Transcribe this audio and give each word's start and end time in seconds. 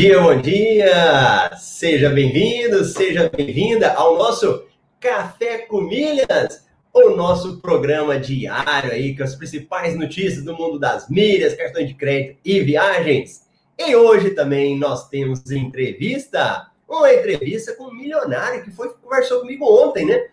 dia, 0.00 0.18
bom 0.18 0.40
dia! 0.40 1.54
Seja 1.58 2.08
bem-vindo, 2.08 2.86
seja 2.86 3.28
bem-vinda 3.28 3.92
ao 3.92 4.16
nosso 4.16 4.64
Café 4.98 5.58
com 5.58 5.82
Milhas, 5.82 6.66
o 6.90 7.10
nosso 7.10 7.60
programa 7.60 8.18
diário 8.18 8.92
aí 8.92 9.14
com 9.14 9.22
as 9.22 9.34
principais 9.34 9.94
notícias 9.94 10.42
do 10.42 10.56
mundo 10.56 10.78
das 10.78 11.10
milhas, 11.10 11.54
cartões 11.54 11.86
de 11.86 11.92
crédito 11.92 12.38
e 12.42 12.60
viagens. 12.60 13.42
E 13.78 13.94
hoje 13.94 14.30
também 14.30 14.78
nós 14.78 15.06
temos 15.10 15.50
entrevista, 15.50 16.70
uma 16.88 17.12
entrevista 17.12 17.74
com 17.74 17.88
um 17.88 17.94
milionário 17.94 18.64
que 18.64 18.70
foi 18.70 18.88
conversou 19.02 19.40
comigo 19.40 19.66
ontem, 19.66 20.06
né? 20.06 20.28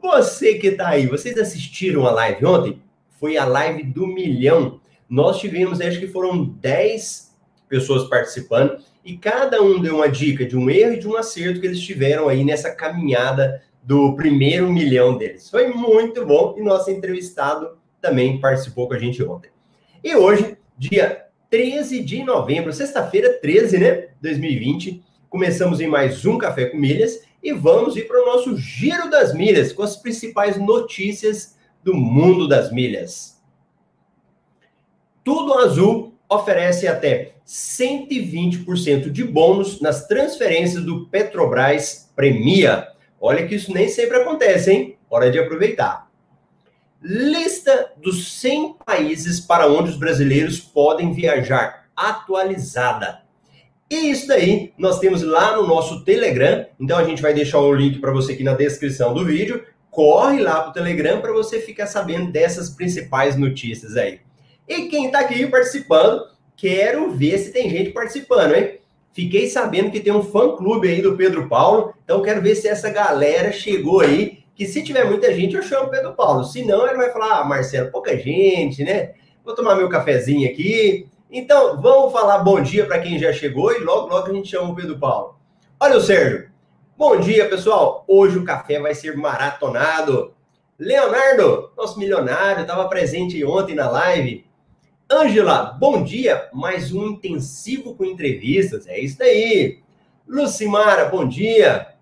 Você 0.00 0.54
que 0.54 0.70
tá 0.70 0.90
aí, 0.90 1.08
vocês 1.08 1.36
assistiram 1.36 2.06
a 2.06 2.12
live 2.12 2.46
ontem? 2.46 2.80
Foi 3.18 3.36
a 3.36 3.44
live 3.44 3.82
do 3.82 4.06
milhão. 4.06 4.80
Nós 5.08 5.40
tivemos, 5.40 5.80
acho 5.80 5.98
que 5.98 6.06
foram 6.06 6.44
10 6.44 7.28
pessoas 7.68 8.08
participando, 8.08 8.78
e 9.04 9.16
cada 9.16 9.62
um 9.62 9.80
deu 9.80 9.96
uma 9.96 10.08
dica 10.08 10.44
de 10.44 10.56
um 10.56 10.68
erro 10.68 10.94
e 10.94 10.98
de 10.98 11.08
um 11.08 11.16
acerto 11.16 11.60
que 11.60 11.66
eles 11.66 11.80
tiveram 11.80 12.28
aí 12.28 12.44
nessa 12.44 12.70
caminhada 12.70 13.62
do 13.82 14.14
primeiro 14.14 14.70
milhão 14.70 15.16
deles. 15.16 15.48
Foi 15.48 15.68
muito 15.68 16.24
bom 16.26 16.54
e 16.58 16.62
nosso 16.62 16.90
entrevistado 16.90 17.78
também 18.00 18.40
participou 18.40 18.88
com 18.88 18.94
a 18.94 18.98
gente 18.98 19.22
ontem. 19.22 19.50
E 20.02 20.14
hoje, 20.14 20.56
dia 20.76 21.26
13 21.48 22.02
de 22.02 22.22
novembro, 22.22 22.72
sexta-feira 22.72 23.38
13, 23.40 23.78
né? 23.78 24.08
2020, 24.20 25.02
começamos 25.28 25.80
em 25.80 25.86
mais 25.86 26.24
um 26.24 26.38
Café 26.38 26.66
com 26.66 26.76
Milhas 26.76 27.22
e 27.42 27.52
vamos 27.52 27.96
ir 27.96 28.06
para 28.06 28.22
o 28.22 28.26
nosso 28.26 28.56
Giro 28.56 29.08
das 29.10 29.34
Milhas 29.34 29.72
com 29.72 29.82
as 29.82 29.96
principais 29.96 30.58
notícias 30.58 31.58
do 31.82 31.94
mundo 31.94 32.46
das 32.46 32.70
milhas. 32.70 33.40
Tudo 35.24 35.54
azul 35.54 36.09
oferece 36.30 36.86
até 36.86 37.32
120% 37.44 39.10
de 39.10 39.24
bônus 39.24 39.80
nas 39.80 40.06
transferências 40.06 40.84
do 40.84 41.06
Petrobras 41.06 42.08
Premia. 42.14 42.86
Olha 43.20 43.46
que 43.46 43.56
isso 43.56 43.74
nem 43.74 43.88
sempre 43.88 44.18
acontece, 44.18 44.70
hein? 44.70 44.96
Hora 45.10 45.30
de 45.30 45.40
aproveitar. 45.40 46.08
Lista 47.02 47.92
dos 47.96 48.38
100 48.40 48.76
países 48.86 49.40
para 49.40 49.66
onde 49.66 49.90
os 49.90 49.96
brasileiros 49.96 50.60
podem 50.60 51.12
viajar, 51.12 51.86
atualizada. 51.96 53.22
E 53.90 54.10
isso 54.10 54.28
daí 54.28 54.72
nós 54.78 55.00
temos 55.00 55.22
lá 55.22 55.56
no 55.56 55.66
nosso 55.66 56.04
Telegram. 56.04 56.64
Então 56.78 56.96
a 56.96 57.04
gente 57.04 57.20
vai 57.20 57.34
deixar 57.34 57.58
o 57.58 57.74
link 57.74 57.98
para 57.98 58.12
você 58.12 58.34
aqui 58.34 58.44
na 58.44 58.54
descrição 58.54 59.12
do 59.12 59.24
vídeo. 59.24 59.64
Corre 59.90 60.40
lá 60.40 60.60
para 60.60 60.70
o 60.70 60.72
Telegram 60.72 61.20
para 61.20 61.32
você 61.32 61.58
ficar 61.58 61.88
sabendo 61.88 62.30
dessas 62.30 62.70
principais 62.70 63.36
notícias 63.36 63.96
aí. 63.96 64.20
E 64.70 64.88
quem 64.88 65.06
está 65.06 65.20
aqui 65.20 65.46
participando 65.46 66.30
Quero 66.60 67.10
ver 67.12 67.38
se 67.38 67.52
tem 67.52 67.70
gente 67.70 67.88
participando, 67.90 68.54
hein? 68.54 68.80
Fiquei 69.12 69.48
sabendo 69.48 69.90
que 69.90 69.98
tem 69.98 70.12
um 70.12 70.22
fã-clube 70.22 70.88
aí 70.88 71.00
do 71.00 71.16
Pedro 71.16 71.48
Paulo, 71.48 71.94
então 72.04 72.20
quero 72.20 72.42
ver 72.42 72.54
se 72.54 72.68
essa 72.68 72.90
galera 72.90 73.50
chegou 73.50 74.00
aí. 74.00 74.44
Que 74.54 74.66
se 74.66 74.82
tiver 74.82 75.06
muita 75.06 75.32
gente, 75.32 75.56
eu 75.56 75.62
chamo 75.62 75.86
o 75.86 75.90
Pedro 75.90 76.12
Paulo. 76.12 76.44
Se 76.44 76.62
não, 76.62 76.86
ele 76.86 76.98
vai 76.98 77.10
falar, 77.10 77.40
ah, 77.40 77.44
Marcelo, 77.46 77.90
pouca 77.90 78.14
gente, 78.14 78.84
né? 78.84 79.12
Vou 79.42 79.54
tomar 79.54 79.74
meu 79.74 79.88
cafezinho 79.88 80.46
aqui. 80.50 81.08
Então, 81.30 81.80
vamos 81.80 82.12
falar 82.12 82.40
bom 82.40 82.60
dia 82.60 82.84
para 82.84 82.98
quem 82.98 83.18
já 83.18 83.32
chegou 83.32 83.72
e 83.72 83.78
logo, 83.78 84.08
logo 84.08 84.30
a 84.30 84.34
gente 84.34 84.50
chama 84.50 84.68
o 84.68 84.76
Pedro 84.76 84.98
Paulo. 84.98 85.36
Olha 85.80 85.96
o 85.96 86.00
Sérgio. 86.02 86.50
Bom 86.94 87.18
dia, 87.18 87.48
pessoal. 87.48 88.04
Hoje 88.06 88.36
o 88.36 88.44
café 88.44 88.78
vai 88.78 88.94
ser 88.94 89.16
maratonado. 89.16 90.34
Leonardo, 90.78 91.70
nosso 91.74 91.98
milionário, 91.98 92.60
estava 92.60 92.86
presente 92.86 93.42
ontem 93.42 93.74
na 93.74 93.88
live. 93.88 94.49
Ângela, 95.12 95.76
bom 95.76 96.04
dia. 96.04 96.48
Mais 96.52 96.92
um 96.92 97.08
intensivo 97.08 97.96
com 97.96 98.04
entrevistas. 98.04 98.86
É 98.86 99.00
isso 99.00 99.18
daí. 99.18 99.80
Lucimara, 100.24 101.06
bom 101.06 101.26
dia. 101.26 101.94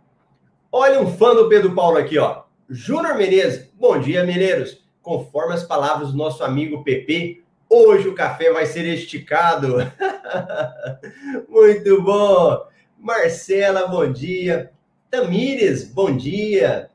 Olha 0.71 1.01
um 1.01 1.07
fã 1.07 1.35
do 1.35 1.49
Pedro 1.49 1.75
Paulo 1.75 1.97
aqui, 1.97 2.19
ó. 2.19 2.43
Júnior 2.69 3.17
Menezes, 3.17 3.71
bom 3.73 3.99
dia, 3.99 4.25
Mineiros. 4.25 4.85
Conforme 5.01 5.55
as 5.55 5.63
palavras 5.65 6.13
do 6.13 6.19
nosso 6.19 6.45
amigo 6.45 6.85
PP, 6.85 7.43
hoje 7.71 8.09
o 8.09 8.15
café 8.15 8.53
vai 8.53 8.67
ser 8.67 8.85
esticado. 8.85 9.77
Muito 11.49 12.03
bom. 12.03 12.59
Marcela, 12.99 13.87
bom 13.87 14.13
dia. 14.13 14.71
Tamires, 15.11 15.83
bom 15.83 16.15
dia. 16.15 16.91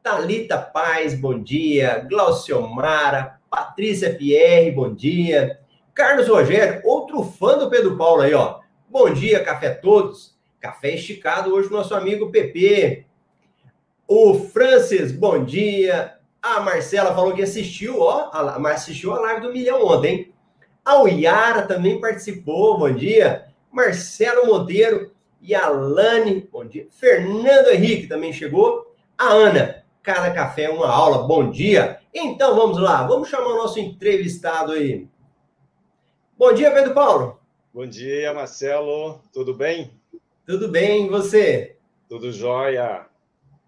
Talita 0.00 0.58
Paz, 0.58 1.12
bom 1.12 1.42
dia. 1.42 2.06
Glauciomara, 2.08 3.35
Patrícia 3.56 4.14
Pierre, 4.14 4.70
bom 4.70 4.92
dia. 4.92 5.58
Carlos 5.94 6.28
Rogério, 6.28 6.82
outro 6.84 7.22
fã 7.22 7.56
do 7.56 7.70
Pedro 7.70 7.96
Paulo 7.96 8.20
aí, 8.20 8.34
ó. 8.34 8.60
Bom 8.86 9.10
dia, 9.10 9.42
café 9.42 9.70
todos. 9.70 10.36
Café 10.60 10.90
esticado 10.90 11.54
hoje 11.54 11.72
nosso 11.72 11.94
amigo 11.94 12.30
PP. 12.30 13.06
O 14.06 14.34
Francis, 14.34 15.10
bom 15.10 15.42
dia. 15.42 16.18
A 16.42 16.60
Marcela 16.60 17.14
falou 17.14 17.32
que 17.32 17.40
assistiu, 17.40 18.02
ó, 18.02 18.28
a, 18.30 18.56
assistiu 18.72 19.14
a 19.14 19.20
live 19.20 19.40
do 19.40 19.52
Milhão 19.54 19.86
ontem, 19.86 20.14
hein? 20.14 20.34
A 20.84 21.02
Yara 21.08 21.62
também 21.62 21.98
participou, 21.98 22.76
bom 22.76 22.92
dia. 22.92 23.46
Marcelo 23.72 24.48
Monteiro 24.48 25.12
e 25.40 25.54
a 25.54 25.66
Lani, 25.70 26.46
bom 26.52 26.66
dia. 26.66 26.86
Fernando 26.90 27.68
Henrique 27.68 28.06
também 28.06 28.34
chegou. 28.34 28.94
A 29.16 29.28
Ana, 29.28 29.82
cada 30.02 30.30
café 30.30 30.64
é 30.64 30.70
uma 30.70 30.90
aula, 30.90 31.26
bom 31.26 31.50
dia. 31.50 32.00
Então 32.18 32.56
vamos 32.56 32.80
lá, 32.80 33.06
vamos 33.06 33.28
chamar 33.28 33.48
o 33.48 33.58
nosso 33.58 33.78
entrevistado 33.78 34.72
aí. 34.72 35.06
Bom 36.38 36.50
dia, 36.54 36.70
Pedro 36.70 36.94
Paulo. 36.94 37.38
Bom 37.74 37.86
dia, 37.86 38.32
Marcelo. 38.32 39.20
Tudo 39.30 39.52
bem? 39.52 39.90
Tudo 40.46 40.66
bem, 40.66 41.04
e 41.04 41.08
você? 41.10 41.76
Tudo 42.08 42.32
jóia. 42.32 43.04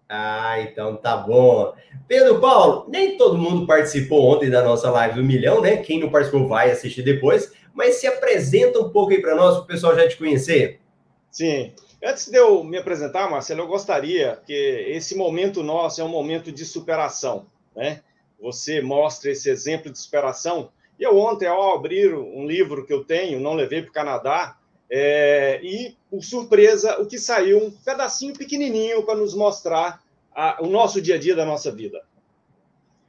Ah, 0.09 0.59
então 0.61 0.95
tá 0.95 1.15
bom. 1.15 1.75
Pedro 2.07 2.39
Paulo, 2.41 2.87
nem 2.89 3.17
todo 3.17 3.37
mundo 3.37 3.67
participou 3.67 4.35
ontem 4.35 4.49
da 4.49 4.63
nossa 4.63 4.89
live 4.89 5.17
do 5.17 5.23
Milhão, 5.23 5.61
né? 5.61 5.77
Quem 5.77 5.99
não 5.99 6.09
participou 6.09 6.47
vai 6.47 6.71
assistir 6.71 7.03
depois, 7.03 7.53
mas 7.71 7.97
se 7.97 8.07
apresenta 8.07 8.79
um 8.79 8.89
pouco 8.89 9.11
aí 9.11 9.21
para 9.21 9.35
nós, 9.35 9.57
para 9.57 9.63
o 9.63 9.67
pessoal 9.67 9.95
já 9.95 10.09
te 10.09 10.17
conhecer. 10.17 10.81
Sim. 11.29 11.71
Antes 12.03 12.27
de 12.27 12.37
eu 12.39 12.63
me 12.63 12.79
apresentar, 12.79 13.29
Marcelo, 13.29 13.61
eu 13.61 13.67
gostaria 13.67 14.41
que 14.43 14.53
esse 14.53 15.15
momento 15.15 15.61
nosso 15.61 16.01
é 16.01 16.03
um 16.03 16.09
momento 16.09 16.51
de 16.51 16.65
superação, 16.65 17.45
né? 17.75 18.01
Você 18.41 18.81
mostra 18.81 19.31
esse 19.31 19.49
exemplo 19.49 19.91
de 19.91 19.99
superação. 19.99 20.71
E 20.99 21.03
eu 21.03 21.17
ontem, 21.17 21.47
ao 21.47 21.75
abrir 21.75 22.13
um 22.13 22.45
livro 22.45 22.85
que 22.85 22.93
eu 22.93 23.03
tenho, 23.03 23.39
não 23.39 23.53
levei 23.53 23.81
para 23.81 23.89
o 23.89 23.93
Canadá, 23.93 24.57
é, 24.89 25.59
e, 25.63 25.95
por 26.09 26.23
surpresa, 26.23 26.99
o 26.99 27.05
que 27.05 27.19
saiu, 27.19 27.65
um 27.65 27.71
pedacinho 27.71 28.33
pequenininho 28.33 29.03
para 29.03 29.19
nos 29.19 29.35
mostrar 29.35 30.03
a, 30.33 30.63
o 30.63 30.67
nosso 30.67 31.01
dia 31.01 31.15
a 31.15 31.19
dia 31.19 31.35
da 31.35 31.45
nossa 31.45 31.71
vida. 31.71 32.03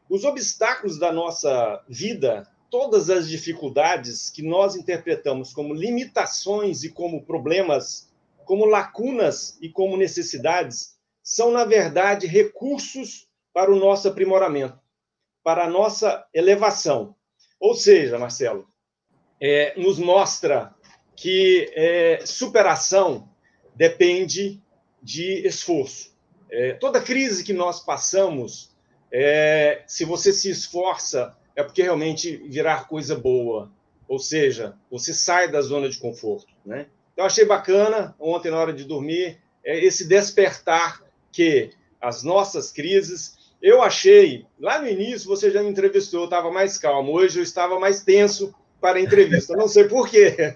Os 0.08 0.24
obstáculos 0.24 0.98
da 0.98 1.12
nossa 1.12 1.82
vida, 1.88 2.46
todas 2.68 3.08
as 3.08 3.28
dificuldades 3.28 4.28
que 4.28 4.42
nós 4.42 4.76
interpretamos 4.76 5.52
como 5.52 5.72
limitações 5.72 6.84
e 6.84 6.90
como 6.90 7.24
problemas, 7.24 8.10
como 8.44 8.66
lacunas 8.66 9.56
e 9.60 9.68
como 9.68 9.96
necessidades, 9.96 10.96
são, 11.22 11.50
na 11.50 11.64
verdade, 11.64 12.26
recursos 12.26 13.26
para 13.54 13.72
o 13.72 13.76
nosso 13.76 14.08
aprimoramento 14.08 14.78
para 15.42 15.64
a 15.64 15.70
nossa 15.70 16.24
elevação. 16.34 17.14
Ou 17.58 17.74
seja, 17.74 18.18
Marcelo, 18.18 18.68
é, 19.40 19.74
nos 19.78 19.98
mostra 19.98 20.74
que 21.16 21.70
é, 21.74 22.24
superação 22.24 23.28
depende 23.74 24.60
de 25.02 25.46
esforço. 25.46 26.14
É, 26.50 26.74
toda 26.74 27.00
crise 27.00 27.44
que 27.44 27.52
nós 27.52 27.80
passamos, 27.80 28.74
é, 29.12 29.82
se 29.86 30.04
você 30.04 30.32
se 30.32 30.50
esforça, 30.50 31.36
é 31.54 31.62
porque 31.62 31.82
realmente 31.82 32.36
virá 32.48 32.82
coisa 32.84 33.14
boa. 33.14 33.70
Ou 34.08 34.18
seja, 34.18 34.76
você 34.90 35.14
sai 35.14 35.50
da 35.50 35.60
zona 35.60 35.88
de 35.88 35.98
conforto. 35.98 36.52
Né? 36.64 36.86
Então, 37.12 37.24
achei 37.24 37.44
bacana, 37.44 38.14
ontem, 38.18 38.50
na 38.50 38.58
hora 38.58 38.72
de 38.72 38.84
dormir, 38.84 39.38
é 39.64 39.78
esse 39.78 40.08
despertar 40.08 41.04
que 41.30 41.70
as 42.00 42.22
nossas 42.22 42.72
crises 42.72 43.38
eu 43.62 43.82
achei, 43.82 44.46
lá 44.58 44.80
no 44.80 44.88
início 44.88 45.28
você 45.28 45.50
já 45.50 45.62
me 45.62 45.68
entrevistou, 45.68 46.20
eu 46.20 46.24
estava 46.24 46.50
mais 46.50 46.78
calmo. 46.78 47.12
Hoje 47.12 47.38
eu 47.38 47.42
estava 47.42 47.78
mais 47.78 48.02
tenso 48.02 48.54
para 48.80 48.98
a 48.98 49.02
entrevista. 49.02 49.54
Não 49.56 49.68
sei 49.68 49.84
por 49.84 50.08
quê. 50.08 50.34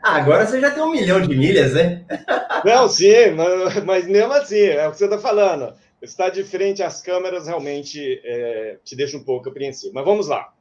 Ah, 0.00 0.16
agora 0.16 0.46
você 0.46 0.60
já 0.60 0.70
tem 0.70 0.82
um 0.82 0.92
milhão 0.92 1.20
de 1.20 1.34
milhas, 1.34 1.74
né? 1.74 2.04
Não, 2.64 2.88
sim, 2.88 3.30
mas, 3.34 3.84
mas 3.84 4.06
mesmo 4.06 4.32
assim, 4.32 4.60
é 4.60 4.86
o 4.86 4.92
que 4.92 4.98
você 4.98 5.04
está 5.04 5.18
falando. 5.18 5.74
Estar 6.00 6.28
de 6.28 6.44
frente 6.44 6.82
às 6.82 7.02
câmeras 7.02 7.48
realmente 7.48 8.20
é, 8.22 8.76
te 8.84 8.94
deixa 8.94 9.16
um 9.16 9.24
pouco 9.24 9.48
apreensivo. 9.48 9.92
Mas 9.92 10.04
vamos 10.04 10.28
lá. 10.28 10.52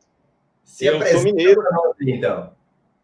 Se 0.63 0.85
eu 0.85 0.99
sou 1.05 1.23
mineiro. 1.23 1.61
Então. 2.01 2.51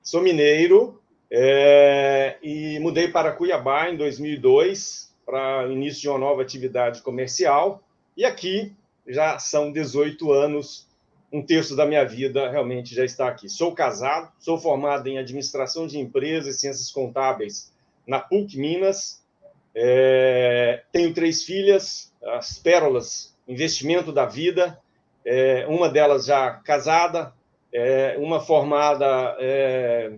Sou 0.02 0.22
mineiro 0.22 1.00
é, 1.32 2.38
e 2.42 2.80
mudei 2.80 3.08
para 3.08 3.32
Cuiabá 3.32 3.90
em 3.90 3.98
2002 3.98 5.14
para 5.26 5.68
início 5.68 6.02
de 6.02 6.10
uma 6.10 6.18
nova 6.18 6.42
atividade 6.42 7.02
comercial. 7.02 7.84
E 8.16 8.24
aqui 8.24 8.74
já 9.08 9.40
são 9.40 9.72
18 9.72 10.32
anos, 10.32 10.88
um 11.32 11.42
terço 11.42 11.76
da 11.76 11.86
minha 11.86 12.06
vida 12.06 12.50
realmente 12.50 12.94
já 12.94 13.04
está 13.04 13.28
aqui. 13.28 13.50
Sou 13.50 13.74
casado, 13.74 14.32
sou 14.40 14.58
formado 14.58 15.08
em 15.08 15.18
administração 15.18 15.88
de 15.88 15.98
empresas 15.98 16.56
e 16.56 16.60
ciências 16.60 16.92
contábeis 16.92 17.74
na 18.08 18.20
PUC 18.20 18.58
Minas. 18.58 19.24
É, 19.76 20.84
tenho 20.92 21.14
três 21.14 21.44
filhas, 21.44 22.14
as 22.24 22.60
pérolas, 22.60 23.36
investimento 23.48 24.12
da 24.12 24.26
vida. 24.26 24.80
É, 25.26 25.66
uma 25.68 25.90
delas 25.90 26.26
já 26.26 26.52
casada, 26.52 27.34
é, 27.74 28.16
uma 28.20 28.40
formada, 28.40 29.36
é, 29.40 30.12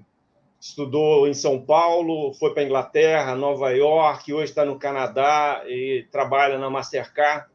estudou 0.60 1.28
em 1.28 1.34
São 1.34 1.62
Paulo, 1.62 2.34
foi 2.34 2.54
para 2.54 2.64
Inglaterra, 2.64 3.36
Nova 3.36 3.70
York, 3.70 4.34
hoje 4.34 4.46
está 4.46 4.66
no 4.66 4.80
Canadá 4.80 5.64
e 5.68 6.06
trabalha 6.12 6.58
na 6.58 6.70
Mastercard. 6.70 7.48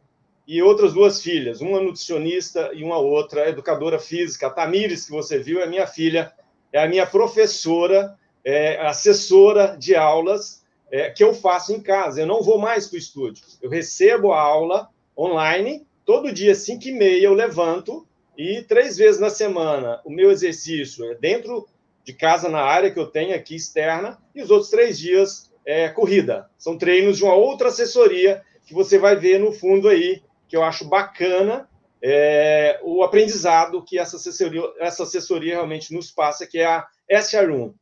E 0.53 0.61
outras 0.65 0.93
duas 0.93 1.23
filhas, 1.23 1.61
uma 1.61 1.81
nutricionista 1.81 2.73
e 2.75 2.83
uma 2.83 2.99
outra 2.99 3.49
educadora 3.49 4.01
física. 4.01 4.49
A 4.49 4.51
Tamires, 4.51 5.05
que 5.05 5.13
você 5.13 5.39
viu, 5.39 5.61
é 5.61 5.67
minha 5.69 5.87
filha, 5.87 6.33
é 6.73 6.83
a 6.83 6.89
minha 6.89 7.07
professora, 7.07 8.19
é 8.45 8.85
assessora 8.85 9.77
de 9.79 9.95
aulas 9.95 10.65
é, 10.91 11.09
que 11.09 11.23
eu 11.23 11.33
faço 11.33 11.73
em 11.73 11.81
casa. 11.81 12.23
Eu 12.23 12.27
não 12.27 12.43
vou 12.43 12.59
mais 12.59 12.89
para 12.89 12.97
o 12.97 12.99
estúdio. 12.99 13.45
Eu 13.63 13.71
recebo 13.71 14.33
a 14.33 14.41
aula 14.41 14.89
online, 15.17 15.87
todo 16.05 16.33
dia, 16.33 16.53
5 16.53 16.83
e 16.85 16.93
meia, 16.95 17.27
eu 17.27 17.33
levanto 17.33 18.05
e 18.37 18.61
três 18.63 18.97
vezes 18.97 19.21
na 19.21 19.31
semana 19.31 20.01
o 20.05 20.11
meu 20.11 20.33
exercício 20.33 21.05
é 21.13 21.15
dentro 21.15 21.69
de 22.03 22.13
casa, 22.13 22.49
na 22.49 22.63
área 22.63 22.91
que 22.91 22.99
eu 22.99 23.07
tenho 23.07 23.37
aqui 23.37 23.55
externa, 23.55 24.19
e 24.35 24.43
os 24.43 24.51
outros 24.51 24.69
três 24.69 24.99
dias 24.99 25.49
é 25.65 25.89
corrida. 25.89 26.51
São 26.59 26.77
treinos 26.77 27.19
de 27.19 27.23
uma 27.23 27.35
outra 27.35 27.69
assessoria 27.69 28.43
que 28.67 28.75
você 28.75 28.99
vai 28.99 29.15
ver 29.15 29.39
no 29.39 29.53
fundo 29.53 29.89
aí, 29.89 30.21
que 30.51 30.57
eu 30.57 30.65
acho 30.65 30.85
bacana 30.85 31.69
é, 32.03 32.81
o 32.83 33.05
aprendizado 33.05 33.85
que 33.85 33.99
essa 33.99 34.17
assessoria, 34.17 34.63
essa 34.81 35.05
assessoria 35.05 35.55
realmente 35.55 35.95
nos 35.95 36.11
passa, 36.11 36.47
que 36.47 36.59
é 36.59 36.67
a 36.67 36.87
SR1. 37.11 37.73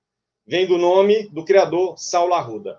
Vem 0.47 0.67
do 0.67 0.77
nome 0.77 1.29
do 1.31 1.45
criador 1.45 1.97
Saulo 1.97 2.35
Arruda. 2.35 2.79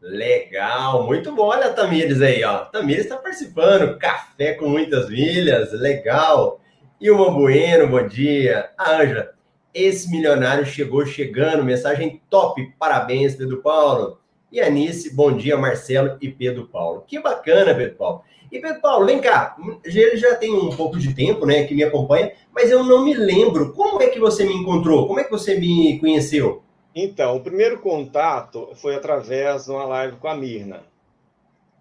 Legal, 0.00 1.04
muito 1.04 1.32
bom. 1.32 1.46
Olha 1.46 1.66
a 1.66 1.72
Tamires 1.74 2.22
aí, 2.22 2.42
ó. 2.44 2.66
Tamires 2.66 3.04
está 3.04 3.16
participando. 3.16 3.98
Café 3.98 4.54
com 4.54 4.68
muitas 4.68 5.10
milhas, 5.10 5.72
legal. 5.72 6.60
E 7.00 7.10
o 7.10 7.30
Bueno, 7.32 7.88
bom 7.88 8.06
dia. 8.06 8.70
A 8.78 8.92
Ângela, 8.92 9.34
esse 9.74 10.10
milionário 10.10 10.64
chegou 10.64 11.04
chegando. 11.04 11.64
Mensagem 11.64 12.22
top. 12.30 12.72
Parabéns, 12.78 13.34
Pedro 13.34 13.60
Paulo. 13.60 14.20
E 14.50 14.60
Anice, 14.60 15.14
bom 15.14 15.36
dia, 15.36 15.58
Marcelo 15.58 16.16
e 16.22 16.30
Pedro 16.30 16.66
Paulo. 16.66 17.04
Que 17.06 17.20
bacana, 17.20 17.74
Pedro 17.74 17.96
Paulo. 17.96 18.22
E 18.50 18.58
Pedro 18.58 18.80
Paulo, 18.80 19.04
vem 19.04 19.20
cá, 19.20 19.54
ele 19.84 20.16
já 20.16 20.34
tem 20.36 20.50
um 20.50 20.74
pouco 20.74 20.98
de 20.98 21.14
tempo, 21.14 21.44
né, 21.44 21.64
que 21.64 21.74
me 21.74 21.82
acompanha, 21.82 22.32
mas 22.50 22.70
eu 22.70 22.82
não 22.82 23.04
me 23.04 23.12
lembro. 23.12 23.74
Como 23.74 24.00
é 24.00 24.08
que 24.08 24.18
você 24.18 24.44
me 24.44 24.54
encontrou? 24.54 25.06
Como 25.06 25.20
é 25.20 25.24
que 25.24 25.30
você 25.30 25.58
me 25.58 25.98
conheceu? 26.00 26.62
Então, 26.94 27.36
o 27.36 27.42
primeiro 27.42 27.78
contato 27.78 28.70
foi 28.76 28.94
através 28.94 29.66
de 29.66 29.70
uma 29.70 29.84
live 29.84 30.16
com 30.16 30.28
a 30.28 30.34
Mirna. 30.34 30.82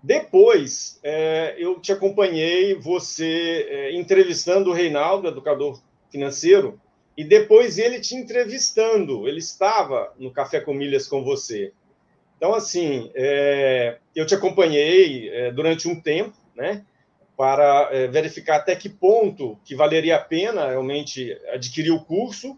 Depois, 0.04 1.00
é, 1.02 1.56
eu 1.58 1.80
te 1.80 1.94
acompanhei, 1.94 2.76
você 2.76 3.66
é, 3.70 3.96
entrevistando 3.96 4.70
o 4.70 4.74
Reinaldo, 4.74 5.30
educador 5.30 5.80
financeiro, 6.12 6.80
e 7.16 7.24
depois 7.24 7.78
ele 7.78 8.00
te 8.02 8.14
entrevistando. 8.14 9.28
Ele 9.28 9.40
estava 9.40 10.14
no 10.20 10.32
Café 10.32 10.60
com 10.60 10.74
Milhas 10.74 11.08
com 11.08 11.24
você. 11.24 11.72
Então, 12.38 12.54
assim, 12.54 13.12
é, 13.16 13.98
eu 14.16 14.26
te 14.26 14.36
acompanhei 14.36 15.30
é, 15.30 15.52
durante 15.52 15.88
um 15.88 16.00
tempo, 16.00 16.38
né? 16.56 16.86
Para 17.36 17.90
é, 17.92 18.08
verificar 18.08 18.58
até 18.58 18.76
que 18.76 18.90
ponto 18.90 19.60
que 19.66 19.76
valeria 19.76 20.16
a 20.16 20.20
pena 20.20 20.70
realmente 20.70 21.38
adquirir 21.52 21.92
o 21.92 22.04
curso 22.04 22.58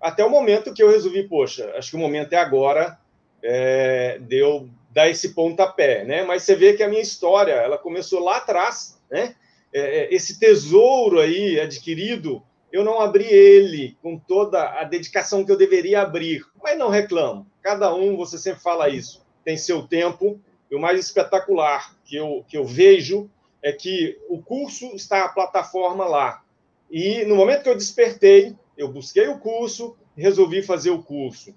até 0.00 0.24
o 0.24 0.30
momento 0.30 0.72
que 0.72 0.82
eu 0.82 0.90
resolvi, 0.90 1.24
poxa, 1.24 1.72
acho 1.76 1.90
que 1.90 1.96
o 1.96 2.00
momento 2.00 2.32
é 2.32 2.36
agora 2.36 2.98
é, 3.42 4.18
de 4.20 4.38
eu 4.38 4.68
dar 4.90 5.08
esse 5.08 5.34
pontapé, 5.34 6.04
né? 6.04 6.22
Mas 6.22 6.42
você 6.42 6.54
vê 6.54 6.74
que 6.74 6.82
a 6.82 6.88
minha 6.88 7.02
história, 7.02 7.52
ela 7.52 7.76
começou 7.76 8.20
lá 8.22 8.38
atrás, 8.38 9.00
né? 9.10 9.34
É, 9.72 9.80
é, 9.80 10.14
esse 10.14 10.38
tesouro 10.38 11.20
aí 11.20 11.60
adquirido, 11.60 12.42
eu 12.76 12.84
não 12.84 13.00
abri 13.00 13.24
ele 13.24 13.96
com 14.02 14.18
toda 14.18 14.62
a 14.62 14.84
dedicação 14.84 15.42
que 15.44 15.50
eu 15.50 15.56
deveria 15.56 16.02
abrir, 16.02 16.44
mas 16.62 16.78
não 16.78 16.90
reclamo. 16.90 17.46
Cada 17.62 17.94
um, 17.94 18.16
você 18.16 18.36
sempre 18.36 18.62
fala 18.62 18.90
isso, 18.90 19.24
tem 19.42 19.56
seu 19.56 19.86
tempo. 19.86 20.38
E 20.70 20.76
o 20.76 20.80
mais 20.80 21.00
espetacular 21.00 21.96
que 22.04 22.16
eu, 22.16 22.44
que 22.46 22.58
eu 22.58 22.66
vejo 22.66 23.30
é 23.62 23.72
que 23.72 24.18
o 24.28 24.42
curso 24.42 24.94
está 24.94 25.24
a 25.24 25.28
plataforma 25.30 26.04
lá. 26.04 26.42
E 26.90 27.24
no 27.24 27.34
momento 27.34 27.62
que 27.62 27.68
eu 27.70 27.76
despertei, 27.76 28.54
eu 28.76 28.88
busquei 28.88 29.26
o 29.26 29.38
curso, 29.38 29.96
resolvi 30.14 30.62
fazer 30.62 30.90
o 30.90 31.02
curso. 31.02 31.54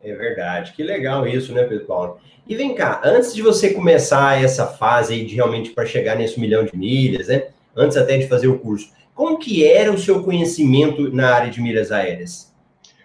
É 0.00 0.14
verdade, 0.14 0.74
que 0.74 0.82
legal 0.84 1.26
isso, 1.26 1.52
né, 1.52 1.64
Pedro 1.64 1.86
Paulo? 1.86 2.20
E 2.46 2.54
vem 2.54 2.74
cá, 2.74 3.00
antes 3.02 3.34
de 3.34 3.42
você 3.42 3.74
começar 3.74 4.40
essa 4.40 4.66
fase 4.66 5.14
aí 5.14 5.24
de 5.24 5.34
realmente 5.34 5.70
para 5.70 5.86
chegar 5.86 6.14
nesse 6.14 6.38
milhão 6.38 6.64
de 6.64 6.76
milhas, 6.76 7.26
né? 7.26 7.48
Antes 7.74 7.96
até 7.96 8.16
de 8.16 8.28
fazer 8.28 8.46
o 8.46 8.58
curso, 8.58 8.92
como 9.14 9.38
que 9.38 9.64
era 9.64 9.92
o 9.92 9.98
seu 9.98 10.22
conhecimento 10.22 11.10
na 11.10 11.34
área 11.34 11.50
de 11.50 11.60
milhas 11.60 11.92
aéreas? 11.92 12.52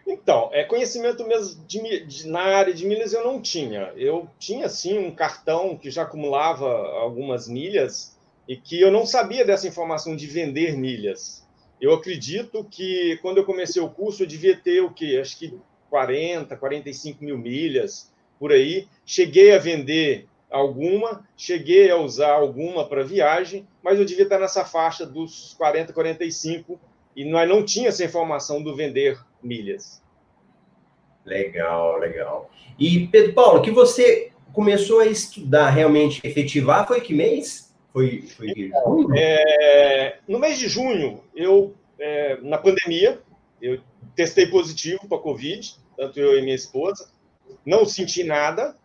Então, 0.08 0.50
é 0.52 0.64
conhecimento 0.64 1.26
mesmo 1.28 1.64
de, 1.68 2.06
de, 2.06 2.28
na 2.28 2.42
área 2.42 2.74
de 2.74 2.86
milhas 2.86 3.14
eu 3.14 3.24
não 3.24 3.40
tinha. 3.40 3.94
Eu 3.96 4.28
tinha 4.40 4.68
sim 4.68 4.98
um 4.98 5.12
cartão 5.12 5.78
que 5.78 5.92
já 5.92 6.02
acumulava 6.02 6.68
algumas 6.68 7.48
milhas 7.48 8.18
e 8.48 8.58
que 8.58 8.82
eu 8.82 8.92
não 8.92 9.06
sabia 9.06 9.46
dessa 9.46 9.68
informação 9.68 10.16
de 10.16 10.26
vender 10.26 10.76
milhas. 10.76 11.48
Eu 11.80 11.94
acredito 11.94 12.66
que 12.70 13.20
quando 13.22 13.38
eu 13.38 13.46
comecei 13.46 13.82
o 13.82 13.90
curso, 13.90 14.24
eu 14.24 14.28
devia 14.28 14.58
ter 14.58 14.82
o 14.82 14.92
quê? 14.92 15.20
Acho 15.22 15.38
que 15.38 15.54
40, 15.92 16.58
45 16.58 17.24
mil 17.24 17.38
milhas 17.38 18.12
por 18.40 18.52
aí. 18.52 18.88
Cheguei 19.06 19.54
a 19.54 19.60
vender 19.60 20.28
alguma, 20.50 21.28
cheguei 21.38 21.90
a 21.92 21.98
usar 21.98 22.32
alguma 22.32 22.88
para 22.88 23.04
viagem, 23.04 23.68
mas 23.84 24.00
eu 24.00 24.06
devia 24.06 24.24
estar 24.24 24.40
nessa 24.40 24.66
faixa 24.66 25.06
dos 25.06 25.54
40, 25.58 25.94
45 25.94 26.80
e 27.16 27.26
nós 27.26 27.48
não 27.48 27.64
tinha 27.64 27.90
essa 27.90 28.04
informação 28.04 28.62
do 28.62 28.76
vender 28.76 29.20
milhas. 29.44 30.02
Legal, 31.26 31.98
legal. 31.98 32.50
E 32.80 33.08
Pedro 33.08 33.34
Paulo, 33.34 33.62
que 33.62 33.72
você 33.72 34.32
começou 34.54 35.00
a 35.00 35.06
estudar 35.06 35.70
realmente, 35.70 36.22
efetivar, 36.24 36.88
foi 36.88 37.02
que 37.02 37.14
mês? 37.14 37.74
Foi, 37.94 38.22
foi 38.22 38.54
então, 38.56 39.08
é, 39.16 40.20
no 40.28 40.40
mês 40.40 40.58
de 40.58 40.68
junho, 40.68 41.24
eu, 41.36 41.76
é, 42.00 42.38
na 42.42 42.58
pandemia, 42.58 43.22
eu 43.62 43.80
testei 44.16 44.48
positivo 44.48 45.08
para 45.08 45.18
Covid, 45.18 45.76
tanto 45.98 46.20
eu 46.20 46.38
e 46.38 46.42
minha 46.42 46.56
esposa. 46.56 47.12
Não 47.66 47.86
senti 47.86 48.24
nada. 48.24 48.76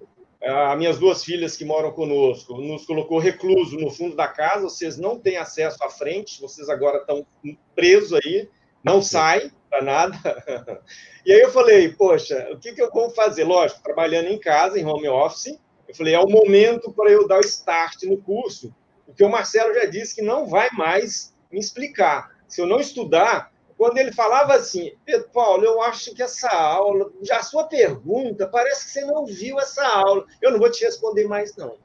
As 0.44 0.76
minhas 0.76 0.98
duas 0.98 1.24
filhas 1.24 1.56
que 1.56 1.64
moram 1.64 1.90
conosco 1.92 2.60
nos 2.60 2.84
colocou 2.84 3.18
recluso 3.18 3.78
no 3.78 3.90
fundo 3.90 4.14
da 4.14 4.28
casa. 4.28 4.64
Vocês 4.64 4.98
não 4.98 5.18
têm 5.18 5.36
acesso 5.36 5.82
à 5.82 5.88
frente, 5.88 6.40
vocês 6.40 6.68
agora 6.68 6.98
estão 6.98 7.26
presos 7.74 8.12
aí, 8.12 8.48
não 8.82 9.00
saem 9.00 9.50
para 9.70 9.82
nada. 9.82 10.18
E 11.26 11.32
aí 11.32 11.40
eu 11.40 11.50
falei, 11.50 11.88
poxa, 11.88 12.50
o 12.52 12.58
que, 12.58 12.74
que 12.74 12.82
eu 12.82 12.90
vou 12.90 13.08
fazer? 13.08 13.44
Lógico, 13.44 13.82
trabalhando 13.82 14.28
em 14.28 14.38
casa, 14.38 14.78
em 14.78 14.84
home 14.84 15.08
office. 15.08 15.58
Eu 15.88 15.94
falei, 15.94 16.12
é 16.14 16.20
o 16.20 16.28
momento 16.28 16.92
para 16.92 17.10
eu 17.10 17.26
dar 17.26 17.38
o 17.38 17.40
start 17.40 18.02
no 18.02 18.18
curso 18.18 18.70
porque 19.06 19.24
o 19.24 19.30
Marcelo 19.30 19.74
já 19.74 19.84
disse 19.84 20.14
que 20.14 20.22
não 20.22 20.46
vai 20.46 20.68
mais 20.72 21.34
me 21.50 21.58
explicar. 21.58 22.34
Se 22.48 22.60
eu 22.60 22.66
não 22.66 22.80
estudar, 22.80 23.52
quando 23.84 23.98
ele 23.98 24.14
falava 24.14 24.54
assim, 24.54 24.94
Pedro 25.04 25.28
Paulo, 25.28 25.62
eu 25.62 25.82
acho 25.82 26.14
que 26.14 26.22
essa 26.22 26.48
aula, 26.48 27.12
já 27.20 27.36
a 27.36 27.42
sua 27.42 27.64
pergunta, 27.64 28.46
parece 28.46 28.86
que 28.86 28.92
você 28.92 29.04
não 29.04 29.26
viu 29.26 29.60
essa 29.60 29.86
aula. 29.86 30.24
Eu 30.40 30.52
não 30.52 30.58
vou 30.58 30.70
te 30.70 30.82
responder 30.82 31.28
mais, 31.28 31.54
não. 31.54 31.76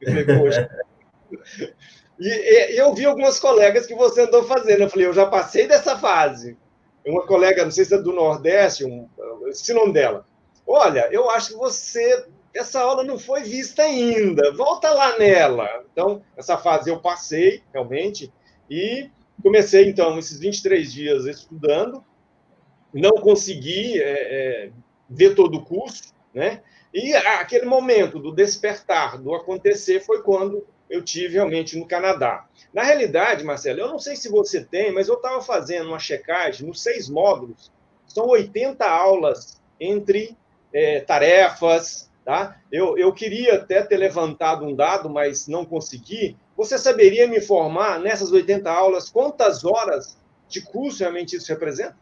Eu 0.00 0.10
e, 2.18 2.28
e, 2.28 2.76
eu 2.76 2.92
vi 2.92 3.04
algumas 3.04 3.38
colegas 3.38 3.86
que 3.86 3.94
você 3.94 4.22
andou 4.22 4.42
fazendo. 4.42 4.82
Eu 4.82 4.90
falei, 4.90 5.06
eu 5.06 5.12
já 5.12 5.24
passei 5.24 5.68
dessa 5.68 5.96
fase. 5.96 6.58
Uma 7.06 7.24
colega, 7.24 7.62
não 7.62 7.70
sei 7.70 7.84
se 7.84 7.94
é 7.94 7.98
do 7.98 8.12
Nordeste, 8.12 8.84
um, 8.84 9.08
esse 9.46 9.72
nome 9.72 9.92
dela. 9.92 10.26
Olha, 10.66 11.08
eu 11.12 11.30
acho 11.30 11.50
que 11.50 11.56
você 11.56 12.26
essa 12.52 12.80
aula 12.80 13.04
não 13.04 13.16
foi 13.16 13.44
vista 13.44 13.84
ainda, 13.84 14.52
volta 14.52 14.92
lá 14.92 15.16
nela. 15.16 15.84
Então, 15.92 16.24
essa 16.36 16.58
fase 16.58 16.90
eu 16.90 16.98
passei, 16.98 17.62
realmente, 17.72 18.32
e 18.68 19.08
comecei, 19.40 19.88
então, 19.88 20.18
esses 20.18 20.38
23 20.38 20.92
dias 20.92 21.24
estudando, 21.26 22.04
não 22.92 23.12
consegui 23.12 24.00
é, 24.00 24.66
é, 24.66 24.72
ver 25.08 25.34
todo 25.34 25.58
o 25.58 25.64
curso, 25.64 26.14
né? 26.34 26.62
E 26.92 27.14
aquele 27.14 27.66
momento 27.66 28.18
do 28.18 28.32
despertar, 28.32 29.16
do 29.16 29.32
acontecer, 29.34 30.00
foi 30.00 30.22
quando 30.22 30.66
eu 30.88 31.02
tive 31.04 31.34
realmente 31.34 31.78
no 31.78 31.86
Canadá. 31.86 32.48
Na 32.74 32.82
realidade, 32.82 33.44
Marcelo, 33.44 33.78
eu 33.78 33.88
não 33.88 33.98
sei 33.98 34.16
se 34.16 34.28
você 34.28 34.64
tem, 34.64 34.92
mas 34.92 35.06
eu 35.06 35.14
estava 35.14 35.40
fazendo 35.40 35.88
uma 35.88 36.00
checagem 36.00 36.66
nos 36.66 36.82
seis 36.82 37.08
módulos, 37.08 37.70
são 38.08 38.26
80 38.26 38.84
aulas 38.84 39.62
entre 39.78 40.36
é, 40.72 40.98
tarefas, 40.98 42.10
Tá? 42.24 42.60
Eu, 42.70 42.98
eu 42.98 43.12
queria 43.12 43.54
até 43.54 43.82
ter 43.82 43.96
levantado 43.96 44.64
um 44.64 44.74
dado, 44.74 45.08
mas 45.08 45.48
não 45.48 45.64
consegui. 45.64 46.36
Você 46.60 46.76
saberia 46.76 47.26
me 47.26 47.38
informar, 47.38 47.98
nessas 48.00 48.30
80 48.30 48.70
aulas, 48.70 49.08
quantas 49.08 49.64
horas 49.64 50.18
de 50.46 50.60
curso 50.60 51.00
realmente 51.00 51.34
isso 51.34 51.50
representa? 51.50 51.96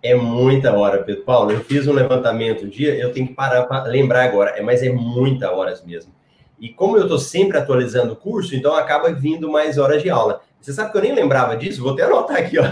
É 0.00 0.14
muita 0.14 0.72
hora, 0.72 1.02
Pedro 1.02 1.24
Paulo. 1.24 1.50
Eu 1.50 1.58
fiz 1.64 1.84
um 1.88 1.92
levantamento 1.92 2.64
um 2.64 2.68
dia, 2.68 2.94
eu 2.94 3.12
tenho 3.12 3.26
que 3.26 3.34
parar 3.34 3.64
para 3.64 3.90
lembrar 3.90 4.22
agora, 4.22 4.52
é, 4.52 4.62
mas 4.62 4.84
é 4.84 4.88
muita 4.88 5.50
horas 5.50 5.84
mesmo. 5.84 6.14
E 6.60 6.68
como 6.68 6.96
eu 6.96 7.02
estou 7.02 7.18
sempre 7.18 7.58
atualizando 7.58 8.12
o 8.12 8.16
curso, 8.16 8.54
então 8.54 8.72
acaba 8.72 9.12
vindo 9.12 9.50
mais 9.50 9.78
horas 9.78 10.00
de 10.00 10.08
aula. 10.08 10.42
Você 10.60 10.72
sabe 10.72 10.92
que 10.92 10.98
eu 10.98 11.02
nem 11.02 11.14
lembrava 11.14 11.56
disso? 11.56 11.82
Vou 11.82 11.92
até 11.92 12.02
anotar 12.02 12.36
aqui, 12.36 12.58
ó. 12.58 12.64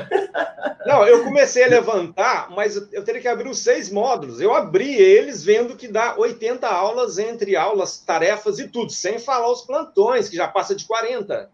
Não, 0.87 1.07
eu 1.07 1.25
comecei 1.25 1.65
a 1.65 1.69
levantar, 1.69 2.51
mas 2.51 2.77
eu 2.93 3.05
teria 3.05 3.21
que 3.21 3.29
abrir 3.29 3.49
os 3.49 3.59
seis 3.59 3.91
módulos. 3.91 4.41
Eu 4.41 4.55
abri 4.55 4.95
eles 4.95 5.43
vendo 5.43 5.77
que 5.77 5.89
dá 5.89 6.17
80 6.17 6.67
aulas 6.67 7.19
entre 7.19 7.57
aulas, 7.57 7.99
tarefas 7.99 8.59
e 8.59 8.69
tudo, 8.69 8.91
sem 8.91 9.19
falar 9.19 9.51
os 9.51 9.63
plantões, 9.63 10.29
que 10.29 10.37
já 10.37 10.49
passa 10.49 10.75
de 10.75 10.87
40. 10.87 11.51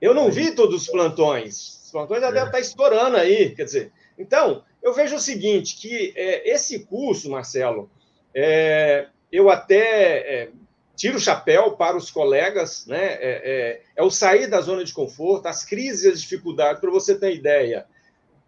Eu 0.00 0.14
não 0.14 0.30
vi 0.30 0.52
todos 0.52 0.82
os 0.82 0.88
plantões. 0.88 1.82
Os 1.84 1.90
plantões 1.90 2.20
já 2.20 2.28
é. 2.28 2.32
devem 2.32 2.46
estar 2.46 2.60
estourando 2.60 3.16
aí. 3.16 3.54
Quer 3.54 3.64
dizer, 3.64 3.92
então, 4.18 4.62
eu 4.82 4.92
vejo 4.92 5.16
o 5.16 5.20
seguinte: 5.20 5.76
que 5.76 6.12
é, 6.16 6.52
esse 6.52 6.80
curso, 6.80 7.30
Marcelo, 7.30 7.90
é, 8.34 9.06
eu 9.30 9.50
até 9.50 10.42
é, 10.42 10.50
tiro 10.96 11.18
o 11.18 11.20
chapéu 11.20 11.72
para 11.72 11.96
os 11.96 12.10
colegas, 12.10 12.86
né? 12.86 13.04
É, 13.04 13.18
é, 13.20 13.80
é, 13.96 14.02
o 14.02 14.10
sair 14.10 14.46
da 14.46 14.60
zona 14.60 14.82
de 14.82 14.92
conforto, 14.92 15.46
as 15.46 15.64
crises 15.64 16.10
as 16.10 16.20
dificuldades, 16.20 16.80
para 16.80 16.90
você 16.90 17.14
ter 17.14 17.34
ideia. 17.34 17.86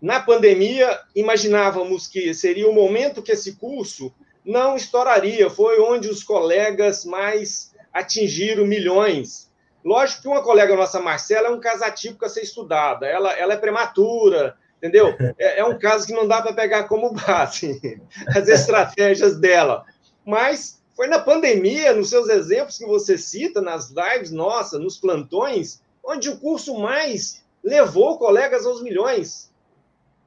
Na 0.00 0.20
pandemia, 0.20 0.98
imaginávamos 1.14 2.06
que 2.06 2.32
seria 2.32 2.68
o 2.68 2.74
momento 2.74 3.22
que 3.22 3.32
esse 3.32 3.56
curso 3.56 4.12
não 4.44 4.76
estouraria, 4.76 5.50
foi 5.50 5.80
onde 5.80 6.08
os 6.08 6.24
colegas 6.24 7.04
mais 7.04 7.74
atingiram 7.92 8.64
milhões. 8.64 9.50
Lógico 9.84 10.22
que 10.22 10.28
uma 10.28 10.42
colega 10.42 10.74
nossa, 10.74 11.00
Marcela, 11.00 11.48
é 11.48 11.50
um 11.50 11.60
caso 11.60 11.84
atípico 11.84 12.24
a 12.24 12.28
ser 12.28 12.42
estudada, 12.42 13.06
ela, 13.06 13.32
ela 13.32 13.54
é 13.54 13.56
prematura, 13.56 14.56
entendeu? 14.78 15.14
É, 15.38 15.60
é 15.60 15.64
um 15.64 15.78
caso 15.78 16.06
que 16.06 16.12
não 16.12 16.26
dá 16.26 16.40
para 16.40 16.52
pegar 16.52 16.84
como 16.84 17.12
base 17.12 18.00
as 18.28 18.48
estratégias 18.48 19.38
dela. 19.38 19.84
Mas 20.24 20.80
foi 20.98 21.06
na 21.06 21.20
pandemia, 21.20 21.94
nos 21.94 22.10
seus 22.10 22.28
exemplos 22.28 22.76
que 22.76 22.84
você 22.84 23.16
cita, 23.16 23.62
nas 23.62 23.88
lives 23.88 24.32
nossa, 24.32 24.80
nos 24.80 24.98
plantões, 24.98 25.80
onde 26.02 26.28
o 26.28 26.36
curso 26.36 26.76
mais 26.76 27.40
levou 27.62 28.18
colegas 28.18 28.66
aos 28.66 28.82
milhões. 28.82 29.48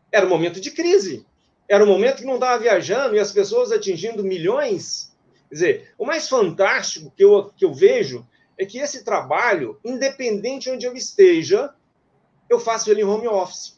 Era 0.10 0.26
um 0.26 0.30
momento 0.30 0.62
de 0.62 0.72
crise. 0.72 1.26
Era 1.68 1.84
um 1.84 1.88
momento 1.88 2.20
que 2.20 2.26
não 2.26 2.36
estava 2.36 2.58
viajando 2.58 3.18
e 3.18 3.20
as 3.20 3.34
pessoas 3.34 3.70
atingindo 3.70 4.24
milhões. 4.24 5.14
Quer 5.50 5.54
dizer, 5.54 5.94
o 5.98 6.06
mais 6.06 6.30
fantástico 6.30 7.12
que 7.18 7.22
eu, 7.26 7.52
que 7.54 7.66
eu 7.66 7.74
vejo 7.74 8.26
é 8.58 8.66
que 8.66 8.80
esse 8.80 9.04
trabalho, 9.04 9.78
independente 9.84 10.72
onde 10.72 10.86
eu 10.86 10.96
esteja, 10.96 11.76
eu 12.50 12.62
faço 12.62 12.90
ele 12.90 13.02
em 13.02 13.06
home 13.06 13.28
office. 13.28 13.78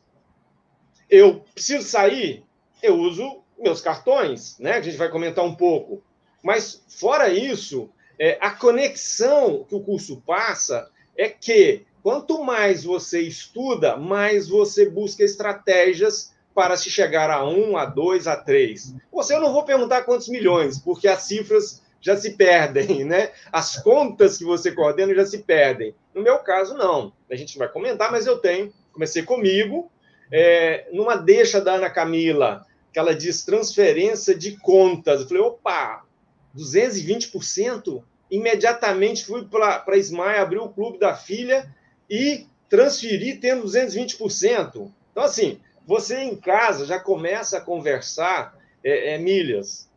Eu 1.09 1.43
preciso 1.55 1.87
sair, 1.89 2.45
eu 2.83 2.99
uso 2.99 3.41
meus 3.57 3.81
cartões, 3.81 4.59
né? 4.59 4.73
A 4.73 4.81
gente 4.81 4.95
vai 4.95 5.09
comentar 5.09 5.43
um 5.43 5.55
pouco. 5.55 6.03
Mas, 6.43 6.83
fora 6.89 7.29
isso, 7.29 7.89
é, 8.19 8.37
a 8.41 8.51
conexão 8.51 9.65
que 9.67 9.73
o 9.73 9.81
curso 9.81 10.21
passa 10.25 10.89
é 11.17 11.29
que 11.29 11.85
quanto 12.03 12.43
mais 12.43 12.83
você 12.83 13.21
estuda, 13.21 13.95
mais 13.95 14.49
você 14.49 14.89
busca 14.89 15.23
estratégias 15.23 16.33
para 16.53 16.75
se 16.77 16.89
chegar 16.89 17.31
a 17.31 17.43
um, 17.43 17.77
a 17.77 17.85
dois, 17.85 18.27
a 18.27 18.35
três. 18.35 18.93
Você 19.11 19.33
eu 19.33 19.41
não 19.41 19.53
vou 19.53 19.63
perguntar 19.63 20.03
quantos 20.03 20.27
milhões, 20.27 20.77
porque 20.77 21.07
as 21.07 21.23
cifras 21.23 21.81
já 21.99 22.17
se 22.17 22.31
perdem, 22.31 23.03
né? 23.05 23.31
As 23.51 23.81
contas 23.81 24.37
que 24.37 24.43
você 24.43 24.71
coordena 24.71 25.15
já 25.15 25.25
se 25.25 25.39
perdem. 25.39 25.95
No 26.13 26.21
meu 26.21 26.39
caso, 26.39 26.75
não. 26.75 27.13
A 27.31 27.35
gente 27.35 27.57
vai 27.57 27.67
comentar, 27.67 28.11
mas 28.11 28.27
eu 28.27 28.37
tenho. 28.37 28.71
Comecei 28.91 29.23
comigo, 29.23 29.89
é, 30.31 30.87
numa 30.91 31.15
deixa 31.15 31.59
da 31.59 31.75
Ana 31.75 31.89
Camila, 31.89 32.65
que 32.91 32.99
ela 32.99 33.15
diz 33.15 33.43
transferência 33.43 34.35
de 34.35 34.57
contas. 34.57 35.21
Eu 35.21 35.27
falei, 35.27 35.41
opa, 35.41 36.03
220%. 36.55 38.03
Imediatamente 38.29 39.25
fui 39.25 39.45
para 39.45 39.83
a 39.85 39.97
SMAI, 39.97 40.39
abri 40.39 40.57
o 40.57 40.69
clube 40.69 40.97
da 40.97 41.15
filha 41.15 41.73
e 42.09 42.47
transferi 42.69 43.37
tendo 43.37 43.65
220%. 43.65 44.91
Então, 45.11 45.23
assim, 45.23 45.59
você 45.85 46.19
em 46.19 46.35
casa 46.35 46.85
já 46.85 46.99
começa 46.99 47.57
a 47.57 47.61
conversar 47.61 48.57
é, 48.83 49.13
é, 49.13 49.17
milhas. 49.17 49.89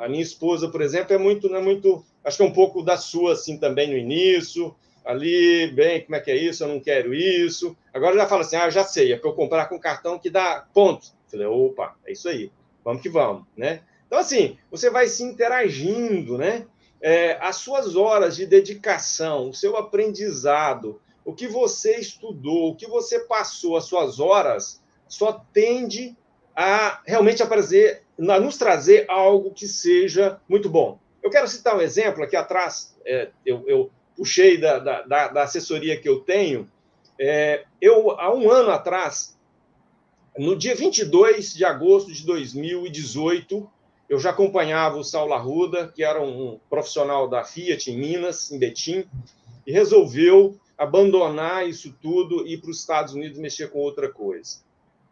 A 0.00 0.08
minha 0.08 0.22
esposa, 0.22 0.68
por 0.68 0.80
exemplo, 0.80 1.14
é 1.14 1.18
muito, 1.18 1.48
não 1.48 1.58
é 1.58 1.62
muito, 1.62 2.02
acho 2.24 2.38
que 2.38 2.42
é 2.42 2.46
um 2.46 2.52
pouco 2.52 2.82
da 2.82 2.96
sua, 2.96 3.34
assim, 3.34 3.58
também 3.58 3.88
no 3.90 3.96
início, 3.98 4.74
ali, 5.04 5.70
bem, 5.72 6.02
como 6.02 6.16
é 6.16 6.20
que 6.20 6.30
é 6.30 6.36
isso? 6.36 6.64
Eu 6.64 6.68
não 6.68 6.80
quero 6.80 7.14
isso. 7.14 7.76
Agora 7.92 8.16
já 8.16 8.26
fala 8.26 8.42
assim, 8.42 8.56
ah, 8.56 8.70
já 8.70 8.84
sei, 8.84 9.12
é 9.12 9.16
para 9.16 9.28
eu 9.28 9.34
comprar 9.34 9.66
com 9.66 9.78
cartão 9.78 10.18
que 10.18 10.30
dá 10.30 10.66
ponto. 10.72 11.08
Falei, 11.30 11.46
opa, 11.46 11.94
é 12.06 12.12
isso 12.12 12.28
aí, 12.28 12.50
vamos 12.82 13.02
que 13.02 13.10
vamos, 13.10 13.44
né? 13.54 13.82
Então, 14.08 14.18
assim, 14.18 14.58
você 14.70 14.90
vai 14.90 15.06
se 15.06 15.22
interagindo, 15.22 16.36
né? 16.36 16.66
É, 17.00 17.38
as 17.40 17.56
suas 17.56 17.94
horas 17.94 18.34
de 18.34 18.44
dedicação, 18.44 19.50
o 19.50 19.54
seu 19.54 19.76
aprendizado, 19.76 21.00
o 21.24 21.32
que 21.32 21.46
você 21.46 21.96
estudou, 21.96 22.70
o 22.70 22.74
que 22.74 22.88
você 22.88 23.20
passou, 23.20 23.76
as 23.76 23.84
suas 23.84 24.18
horas, 24.18 24.82
só 25.06 25.44
tende 25.52 26.16
a 26.56 27.02
realmente 27.06 27.42
aparecer, 27.42 28.02
a 28.18 28.40
nos 28.40 28.56
trazer 28.56 29.04
algo 29.08 29.52
que 29.52 29.68
seja 29.68 30.40
muito 30.48 30.68
bom. 30.68 30.98
Eu 31.22 31.30
quero 31.30 31.46
citar 31.46 31.76
um 31.76 31.80
exemplo 31.80 32.24
aqui 32.24 32.34
atrás, 32.34 32.96
é, 33.04 33.28
eu, 33.44 33.62
eu, 33.68 33.90
puxei 34.16 34.58
da, 34.58 34.80
da, 34.80 35.28
da, 35.28 35.42
assessoria 35.44 36.00
que 36.00 36.08
eu 36.08 36.18
tenho. 36.18 36.68
É, 37.20 37.64
eu, 37.80 38.10
há 38.18 38.34
um 38.34 38.50
ano 38.50 38.70
atrás, 38.70 39.38
no 40.36 40.56
dia 40.56 40.74
22 40.74 41.54
de 41.54 41.64
agosto 41.64 42.12
de 42.12 42.26
2018, 42.26 43.70
eu 44.08 44.18
já 44.18 44.30
acompanhava 44.30 44.96
o 44.96 45.04
Saulo 45.04 45.34
Arruda, 45.34 45.92
que 45.94 46.02
era 46.02 46.22
um 46.22 46.58
profissional 46.70 47.28
da 47.28 47.44
Fiat 47.44 47.90
em 47.90 47.98
Minas, 47.98 48.50
em 48.50 48.58
Betim, 48.58 49.04
e 49.66 49.72
resolveu 49.72 50.58
abandonar 50.78 51.68
isso 51.68 51.94
tudo 52.00 52.46
e 52.46 52.54
ir 52.54 52.60
para 52.60 52.70
os 52.70 52.80
Estados 52.80 53.12
Unidos 53.12 53.38
mexer 53.38 53.70
com 53.70 53.80
outra 53.80 54.08
coisa. 54.08 54.60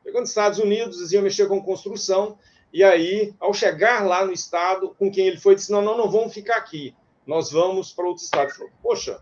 Chegou 0.02 0.20
nos 0.20 0.30
Estados 0.30 0.58
Unidos, 0.58 0.98
eles 0.98 1.12
iam 1.12 1.22
mexer 1.22 1.46
com 1.46 1.62
construção, 1.62 2.38
e 2.72 2.82
aí, 2.82 3.34
ao 3.40 3.52
chegar 3.52 4.04
lá 4.04 4.24
no 4.24 4.32
estado, 4.32 4.94
com 4.98 5.10
quem 5.10 5.26
ele 5.26 5.38
foi, 5.38 5.54
disse: 5.54 5.72
Não, 5.72 5.82
não, 5.82 5.96
não 5.96 6.10
vamos 6.10 6.32
ficar 6.32 6.56
aqui, 6.56 6.94
nós 7.26 7.50
vamos 7.50 7.92
para 7.92 8.06
outro 8.06 8.22
estado. 8.22 8.48
Ele 8.48 8.54
falou: 8.54 8.72
Poxa, 8.82 9.20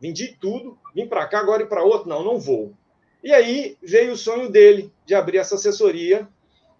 vendi 0.00 0.36
tudo, 0.40 0.78
vim 0.94 1.06
para 1.06 1.26
cá, 1.26 1.40
agora 1.40 1.62
ir 1.62 1.68
para 1.68 1.84
outro? 1.84 2.08
Não, 2.08 2.22
não 2.22 2.38
vou. 2.38 2.74
E 3.22 3.32
aí 3.32 3.76
veio 3.82 4.12
o 4.12 4.16
sonho 4.16 4.50
dele 4.50 4.92
de 5.04 5.14
abrir 5.14 5.38
essa 5.38 5.56
assessoria 5.56 6.28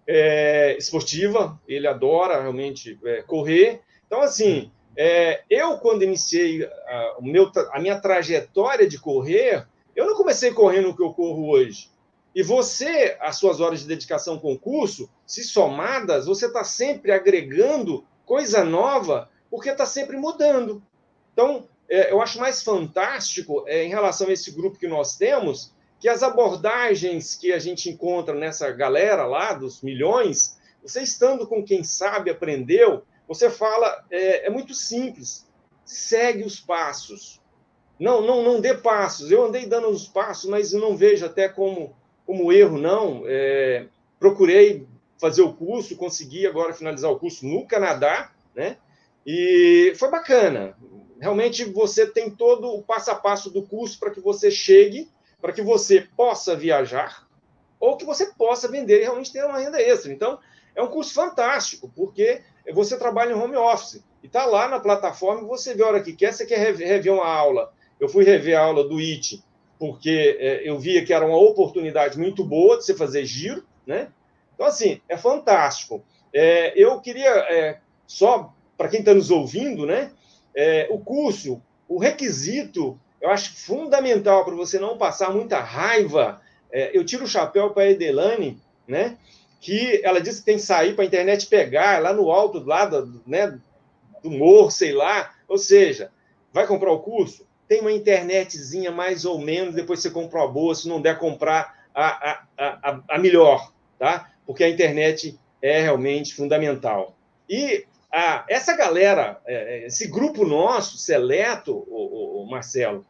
é, 0.07 0.77
esportiva, 0.77 1.59
ele 1.67 1.87
adora 1.87 2.41
realmente 2.41 2.97
é, 3.03 3.21
correr. 3.21 3.81
Então, 4.05 4.21
assim, 4.21 4.71
é, 4.95 5.43
eu, 5.49 5.77
quando 5.77 6.03
iniciei 6.03 6.63
a, 6.65 7.17
o 7.19 7.23
meu, 7.23 7.51
a 7.71 7.79
minha 7.79 7.99
trajetória 7.99 8.87
de 8.87 8.97
correr, 8.99 9.67
eu 9.95 10.05
não 10.05 10.15
comecei 10.15 10.51
correndo 10.53 10.89
o 10.89 10.95
que 10.95 11.03
eu 11.03 11.13
corro 11.13 11.49
hoje. 11.49 11.89
E 12.33 12.41
você, 12.41 13.17
as 13.19 13.35
suas 13.37 13.59
horas 13.59 13.81
de 13.81 13.87
dedicação 13.87 14.37
com 14.37 14.53
o 14.53 14.59
curso, 14.59 15.09
se 15.25 15.43
somadas, 15.43 16.25
você 16.25 16.45
está 16.45 16.63
sempre 16.63 17.11
agregando 17.11 18.05
coisa 18.25 18.63
nova, 18.63 19.29
porque 19.49 19.69
está 19.69 19.85
sempre 19.85 20.17
mudando. 20.17 20.81
Então, 21.33 21.67
é, 21.89 22.11
eu 22.11 22.21
acho 22.21 22.39
mais 22.39 22.61
fantástico, 22.61 23.63
é, 23.67 23.83
em 23.83 23.89
relação 23.89 24.27
a 24.27 24.33
esse 24.33 24.51
grupo 24.51 24.77
que 24.77 24.87
nós 24.87 25.17
temos, 25.17 25.73
que 25.99 26.07
as 26.07 26.21
abordagens 26.23 27.35
que 27.35 27.51
a 27.51 27.59
gente 27.59 27.89
encontra 27.89 28.35
nessa 28.35 28.71
galera 28.71 29.25
lá, 29.25 29.53
dos 29.53 29.81
milhões, 29.81 30.57
você 30.81 31.01
estando 31.01 31.47
com 31.47 31.63
quem 31.63 31.83
sabe, 31.83 32.29
aprendeu, 32.29 33.03
você 33.27 33.49
fala, 33.49 34.05
é, 34.09 34.47
é 34.47 34.49
muito 34.49 34.73
simples, 34.73 35.47
segue 35.83 36.43
os 36.43 36.59
passos. 36.59 37.41
Não, 37.99 38.21
não, 38.21 38.43
não 38.43 38.61
dê 38.61 38.75
passos. 38.75 39.31
Eu 39.31 39.45
andei 39.45 39.65
dando 39.65 39.89
os 39.89 40.07
passos, 40.07 40.49
mas 40.49 40.71
não 40.71 40.95
vejo 40.95 41.25
até 41.25 41.49
como, 41.49 41.95
como 42.25 42.51
erro, 42.51 42.77
não. 42.77 43.23
É, 43.25 43.87
procurei 44.19 44.87
fazer 45.19 45.41
o 45.41 45.53
curso, 45.53 45.97
consegui 45.97 46.45
agora 46.45 46.73
finalizar 46.73 47.11
o 47.11 47.19
curso 47.19 47.45
no 47.45 47.65
Canadá, 47.65 48.31
né? 48.55 48.77
E 49.25 49.93
foi 49.97 50.11
bacana. 50.11 50.77
Realmente 51.19 51.65
você 51.65 52.05
tem 52.05 52.29
todo 52.29 52.67
o 52.69 52.83
passo 52.83 53.09
a 53.09 53.15
passo 53.15 53.49
do 53.49 53.63
curso 53.63 53.99
para 53.99 54.11
que 54.11 54.21
você 54.21 54.51
chegue 54.51 55.09
para 55.47 55.53
que 55.53 55.61
você 55.61 56.05
possa 56.17 56.57
viajar 56.57 57.25
ou 57.79 57.95
que 57.95 58.03
você 58.03 58.33
possa 58.33 58.67
vender 58.67 58.99
e 58.99 59.03
realmente 59.03 59.31
ter 59.31 59.45
uma 59.45 59.57
renda 59.57 59.81
extra. 59.81 60.11
Então, 60.11 60.37
é 60.75 60.83
um 60.83 60.89
curso 60.89 61.13
fantástico, 61.13 61.89
porque 61.95 62.41
você 62.73 62.97
trabalha 62.97 63.31
em 63.31 63.33
home 63.33 63.55
office 63.55 64.03
e 64.21 64.27
está 64.27 64.45
lá 64.45 64.67
na 64.67 64.77
plataforma, 64.77 65.47
você 65.47 65.73
vê 65.73 65.83
a 65.83 65.87
hora 65.87 66.03
que 66.03 66.11
quer, 66.11 66.33
você 66.33 66.45
quer 66.45 66.57
rever 66.57 67.13
uma 67.13 67.25
aula. 67.25 67.71
Eu 67.97 68.09
fui 68.09 68.25
rever 68.25 68.57
a 68.57 68.61
aula 68.61 68.83
do 68.85 68.99
IT, 68.99 69.41
porque 69.79 70.37
é, 70.37 70.69
eu 70.69 70.77
via 70.77 71.05
que 71.05 71.13
era 71.13 71.25
uma 71.25 71.39
oportunidade 71.39 72.19
muito 72.19 72.43
boa 72.43 72.77
de 72.77 72.83
você 72.83 72.93
fazer 72.93 73.23
giro, 73.23 73.65
né? 73.85 74.09
Então, 74.53 74.67
assim, 74.67 74.99
é 75.07 75.15
fantástico. 75.15 76.03
É, 76.33 76.73
eu 76.75 76.99
queria, 76.99 77.29
é, 77.29 77.79
só 78.05 78.53
para 78.77 78.89
quem 78.89 78.99
está 78.99 79.13
nos 79.13 79.31
ouvindo, 79.31 79.85
né? 79.85 80.11
É, 80.53 80.89
o 80.91 80.99
curso, 80.99 81.61
o 81.87 81.97
requisito 81.97 82.99
eu 83.21 83.29
acho 83.29 83.53
fundamental 83.55 84.45
para 84.45 84.55
você 84.55 84.79
não 84.79 84.97
passar 84.97 85.31
muita 85.31 85.59
raiva. 85.59 86.41
É, 86.71 86.97
eu 86.97 87.05
tiro 87.05 87.23
o 87.23 87.27
chapéu 87.27 87.71
para 87.71 87.83
a 87.83 87.91
Edelane, 87.91 88.61
né? 88.87 89.17
que 89.59 90.01
ela 90.03 90.21
disse 90.21 90.39
que 90.39 90.45
tem 90.45 90.55
que 90.55 90.61
sair 90.61 90.93
para 90.93 91.03
a 91.03 91.07
internet 91.07 91.47
pegar 91.47 92.01
lá 92.01 92.13
no 92.13 92.31
alto, 92.31 92.59
do, 92.59 93.21
né, 93.25 93.59
do 94.23 94.31
morro, 94.31 94.69
sei 94.69 94.93
lá. 94.93 95.33
Ou 95.47 95.57
seja, 95.57 96.11
vai 96.53 96.67
comprar 96.67 96.91
o 96.91 96.99
curso? 96.99 97.45
Tem 97.67 97.81
uma 97.81 97.91
internetzinha 97.91 98.91
mais 98.91 99.25
ou 99.25 99.39
menos, 99.39 99.75
depois 99.75 99.99
você 99.99 100.09
compra 100.09 100.43
a 100.43 100.47
boa, 100.47 100.73
se 100.73 100.87
não 100.87 101.01
der 101.01 101.17
comprar 101.17 101.85
a, 101.93 102.05
a, 102.31 102.45
a, 102.57 103.01
a 103.09 103.17
melhor, 103.17 103.71
tá? 103.99 104.31
Porque 104.45 104.63
a 104.63 104.69
internet 104.69 105.37
é 105.61 105.81
realmente 105.81 106.33
fundamental. 106.33 107.15
E 107.49 107.85
a, 108.17 108.45
essa 108.49 108.75
galera, 108.75 109.39
é, 109.45 109.55
é, 109.55 109.85
esse 109.85 110.07
grupo 110.07 110.43
nosso, 110.43 110.97
seleto, 110.97 111.85
o, 111.87 112.41
o, 112.41 112.43
o 112.43 112.49
Marcelo, 112.49 113.05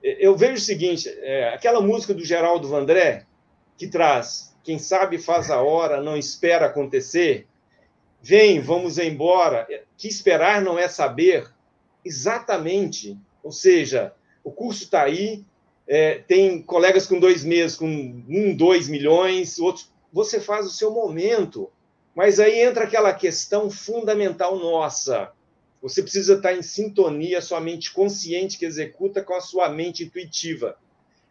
eu 0.00 0.36
vejo 0.36 0.54
o 0.54 0.60
seguinte: 0.60 1.08
é, 1.08 1.52
aquela 1.52 1.80
música 1.80 2.14
do 2.14 2.24
Geraldo 2.24 2.68
Vandré, 2.68 3.26
que 3.76 3.88
traz 3.88 4.56
quem 4.62 4.78
sabe 4.78 5.18
faz 5.18 5.50
a 5.50 5.60
hora, 5.60 6.00
não 6.00 6.16
espera 6.16 6.66
acontecer. 6.66 7.46
Vem, 8.22 8.60
vamos 8.60 8.98
embora. 8.98 9.66
Que 9.96 10.06
esperar 10.06 10.60
não 10.60 10.78
é 10.78 10.88
saber. 10.88 11.50
Exatamente. 12.04 13.18
Ou 13.42 13.50
seja, 13.50 14.12
o 14.44 14.50
curso 14.52 14.84
está 14.84 15.02
aí, 15.02 15.44
é, 15.86 16.18
tem 16.18 16.60
colegas 16.62 17.06
com 17.06 17.18
dois 17.18 17.42
meses, 17.42 17.76
com 17.76 17.86
um, 17.86 18.54
dois 18.54 18.88
milhões, 18.88 19.58
outros. 19.58 19.90
Você 20.12 20.38
faz 20.38 20.66
o 20.66 20.70
seu 20.70 20.92
momento. 20.92 21.70
Mas 22.18 22.40
aí 22.40 22.62
entra 22.62 22.82
aquela 22.82 23.14
questão 23.14 23.70
fundamental 23.70 24.58
nossa. 24.58 25.30
Você 25.80 26.02
precisa 26.02 26.34
estar 26.34 26.52
em 26.52 26.62
sintonia, 26.62 27.40
sua 27.40 27.60
mente 27.60 27.92
consciente 27.92 28.58
que 28.58 28.64
executa 28.64 29.22
com 29.22 29.34
a 29.34 29.40
sua 29.40 29.68
mente 29.68 30.02
intuitiva. 30.02 30.76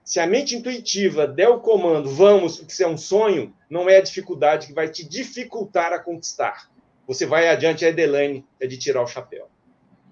Se 0.02 0.18
a 0.22 0.26
mente 0.26 0.56
intuitiva 0.56 1.28
der 1.28 1.50
o 1.50 1.60
comando, 1.60 2.10
vamos, 2.10 2.56
porque 2.56 2.72
isso 2.72 2.84
é 2.84 2.88
um 2.88 2.96
sonho, 2.96 3.54
não 3.70 3.90
é 3.90 3.98
a 3.98 4.02
dificuldade 4.02 4.68
que 4.68 4.74
vai 4.74 4.88
te 4.88 5.06
dificultar 5.06 5.92
a 5.92 6.00
conquistar. 6.00 6.72
Você 7.06 7.26
vai 7.26 7.50
adiante, 7.50 7.84
a 7.84 7.90
Edelane 7.90 8.46
é 8.58 8.66
de 8.66 8.78
tirar 8.78 9.04
o 9.04 9.08
chapéu. 9.08 9.50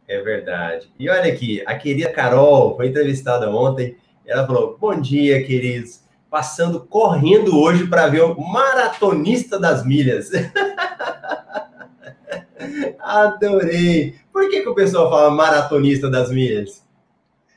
É 0.06 0.22
verdade. 0.22 0.92
E 1.00 1.10
olha 1.10 1.32
aqui, 1.32 1.64
a 1.66 1.80
querida 1.80 2.12
Carol 2.12 2.76
foi 2.76 2.88
entrevistada 2.88 3.50
ontem. 3.50 3.96
Ela 4.26 4.46
falou: 4.46 4.78
Bom 4.78 5.00
dia, 5.00 5.42
queridos. 5.42 6.05
Passando 6.36 6.82
correndo 6.82 7.58
hoje 7.58 7.88
para 7.88 8.08
ver 8.08 8.24
o 8.24 8.38
maratonista 8.38 9.58
das 9.58 9.86
milhas. 9.86 10.32
Adorei. 13.00 14.16
Por 14.34 14.50
que, 14.50 14.60
que 14.60 14.68
o 14.68 14.76
pessoal 14.76 15.10
fala 15.10 15.32
maratonista 15.32 16.10
das 16.10 16.30
milhas? 16.30 16.84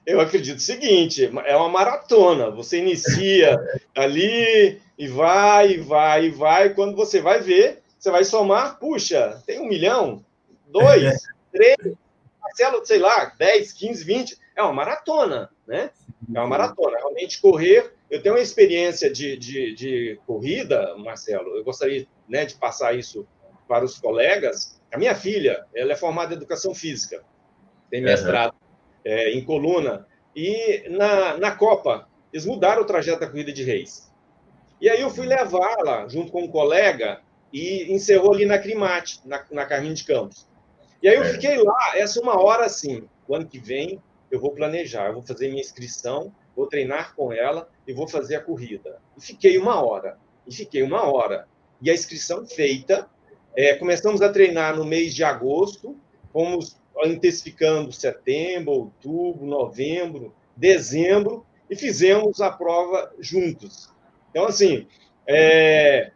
Eu 0.06 0.20
acredito 0.20 0.58
o 0.58 0.62
seguinte: 0.62 1.28
é 1.44 1.56
uma 1.56 1.68
maratona. 1.68 2.52
Você 2.52 2.78
inicia 2.78 3.58
ali 3.96 4.80
e 4.96 5.08
vai, 5.08 5.72
e 5.72 5.78
vai, 5.78 6.26
e 6.26 6.30
vai. 6.30 6.72
Quando 6.72 6.94
você 6.94 7.20
vai 7.20 7.40
ver, 7.40 7.82
você 7.98 8.12
vai 8.12 8.22
somar, 8.22 8.78
puxa, 8.78 9.42
tem 9.44 9.58
um 9.58 9.66
milhão, 9.66 10.24
dois, 10.68 11.20
três, 11.50 11.78
Marcelo, 12.40 12.86
sei 12.86 13.00
lá, 13.00 13.32
10, 13.36 13.72
15, 13.72 14.04
20. 14.04 14.38
É 14.54 14.62
uma 14.62 14.72
maratona, 14.72 15.50
né? 15.66 15.90
É 16.32 16.38
uma 16.38 16.46
maratona. 16.46 16.96
Realmente 16.96 17.40
correr. 17.40 17.97
Eu 18.10 18.22
tenho 18.22 18.34
uma 18.34 18.40
experiência 18.40 19.12
de, 19.12 19.36
de, 19.36 19.74
de 19.74 20.20
corrida, 20.26 20.96
Marcelo. 20.96 21.56
Eu 21.56 21.64
gostaria 21.64 22.06
né, 22.28 22.46
de 22.46 22.54
passar 22.54 22.94
isso 22.94 23.26
para 23.66 23.84
os 23.84 23.98
colegas. 23.98 24.80
A 24.90 24.96
minha 24.96 25.14
filha, 25.14 25.66
ela 25.74 25.92
é 25.92 25.96
formada 25.96 26.32
em 26.32 26.36
educação 26.36 26.74
física, 26.74 27.22
tem 27.90 28.00
mestrado. 28.00 28.52
Uhum 28.52 28.68
é, 29.08 29.32
em 29.32 29.42
coluna. 29.42 30.06
E 30.36 30.86
na, 30.90 31.38
na 31.38 31.50
Copa, 31.52 32.06
eles 32.30 32.44
mudaram 32.44 32.82
o 32.82 32.84
trajeto 32.84 33.20
da 33.20 33.26
corrida 33.26 33.52
de 33.52 33.62
reis. 33.62 34.12
E 34.80 34.88
aí 34.88 35.00
eu 35.00 35.10
fui 35.10 35.26
levá-la, 35.26 36.06
junto 36.08 36.30
com 36.30 36.44
um 36.44 36.48
colega, 36.48 37.20
e 37.52 37.90
encerrou 37.92 38.34
ali 38.34 38.44
na 38.44 38.58
Crimate, 38.58 39.20
na, 39.24 39.42
na 39.50 39.64
Carminho 39.64 39.94
de 39.94 40.04
Campos. 40.04 40.46
E 41.02 41.08
aí 41.08 41.16
eu 41.16 41.22
é. 41.22 41.32
fiquei 41.32 41.56
lá, 41.56 41.92
essa 41.94 42.20
uma 42.20 42.38
hora 42.38 42.66
assim, 42.66 43.08
o 43.26 43.34
ano 43.34 43.46
que 43.46 43.58
vem 43.58 44.00
eu 44.30 44.38
vou 44.38 44.50
planejar, 44.50 45.06
eu 45.06 45.14
vou 45.14 45.22
fazer 45.22 45.48
minha 45.48 45.62
inscrição, 45.62 46.30
vou 46.58 46.66
treinar 46.66 47.14
com 47.14 47.32
ela 47.32 47.68
e 47.86 47.92
vou 47.92 48.08
fazer 48.08 48.34
a 48.34 48.40
corrida. 48.40 49.00
E 49.16 49.20
fiquei 49.20 49.56
uma 49.56 49.80
hora, 49.80 50.18
e 50.44 50.52
fiquei 50.52 50.82
uma 50.82 51.04
hora. 51.04 51.46
E 51.80 51.88
a 51.88 51.94
inscrição 51.94 52.44
feita, 52.44 53.08
é, 53.56 53.76
começamos 53.76 54.20
a 54.20 54.28
treinar 54.28 54.76
no 54.76 54.84
mês 54.84 55.14
de 55.14 55.22
agosto, 55.22 55.96
fomos 56.32 56.76
intensificando 57.04 57.92
setembro, 57.92 58.72
outubro, 58.72 59.46
novembro, 59.46 60.34
dezembro, 60.56 61.46
e 61.70 61.76
fizemos 61.76 62.40
a 62.40 62.50
prova 62.50 63.12
juntos. 63.20 63.94
Então, 64.30 64.46
assim, 64.46 64.88
é, 65.28 66.10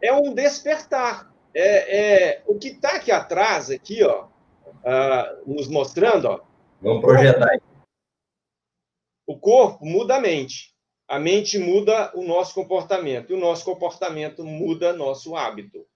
é 0.00 0.14
um 0.14 0.32
despertar. 0.32 1.30
É, 1.54 1.98
é 1.98 2.42
o 2.46 2.54
que 2.54 2.68
está 2.68 2.96
aqui 2.96 3.12
atrás, 3.12 3.68
aqui, 3.68 4.02
ó, 4.02 4.24
uh, 4.24 5.42
nos 5.46 5.68
mostrando, 5.68 6.24
ó. 6.24 6.40
Vamos 6.80 7.02
projetar. 7.02 7.60
O 9.26 9.38
corpo 9.38 9.84
muda 9.84 10.16
a 10.16 10.20
mente. 10.20 10.72
A 11.08 11.18
mente 11.18 11.58
muda 11.58 12.10
o 12.14 12.22
nosso 12.22 12.54
comportamento. 12.54 13.30
E 13.30 13.34
o 13.34 13.40
nosso 13.40 13.64
comportamento 13.64 14.44
muda 14.44 14.92
nosso 14.92 15.36
hábito. 15.36 15.86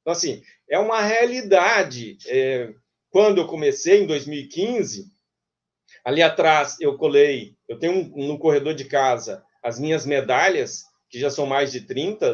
Então, 0.00 0.12
assim, 0.12 0.42
é 0.68 0.78
uma 0.78 1.00
realidade. 1.00 2.18
É, 2.26 2.72
quando 3.10 3.38
eu 3.38 3.46
comecei, 3.46 4.02
em 4.02 4.06
2015, 4.06 5.06
ali 6.04 6.22
atrás 6.22 6.80
eu 6.80 6.96
colei, 6.96 7.54
eu 7.68 7.78
tenho 7.78 7.92
um, 8.14 8.26
no 8.26 8.38
corredor 8.38 8.74
de 8.74 8.84
casa 8.84 9.44
as 9.62 9.78
minhas 9.78 10.06
medalhas, 10.06 10.84
que 11.10 11.18
já 11.18 11.30
são 11.30 11.46
mais 11.46 11.72
de 11.72 11.82
30 11.82 12.32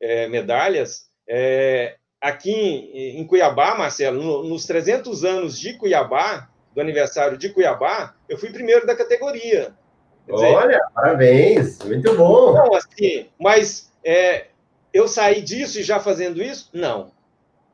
é, 0.00 0.28
medalhas. 0.28 1.06
É, 1.28 1.96
aqui 2.20 2.50
em, 2.50 3.20
em, 3.20 3.26
Cuiabá, 3.26 3.76
Marcelo, 3.76 4.22
no, 4.22 4.44
nos 4.44 4.66
300 4.66 5.24
anos 5.24 5.58
de 5.58 5.74
Cuiabá, 5.74 6.50
do 6.76 6.80
aniversário 6.82 7.38
de 7.38 7.48
Cuiabá, 7.48 8.14
eu 8.28 8.36
fui 8.36 8.50
primeiro 8.50 8.86
da 8.86 8.94
categoria. 8.94 9.74
Dizer, 10.28 10.44
Olha, 10.44 10.78
parabéns, 10.94 11.78
muito 11.78 12.14
bom. 12.14 12.52
Não, 12.52 12.74
assim, 12.74 13.30
mas 13.40 13.90
é, 14.04 14.48
eu 14.92 15.08
saí 15.08 15.40
disso 15.40 15.80
e 15.80 15.82
já 15.82 15.98
fazendo 15.98 16.42
isso? 16.42 16.68
Não. 16.74 17.12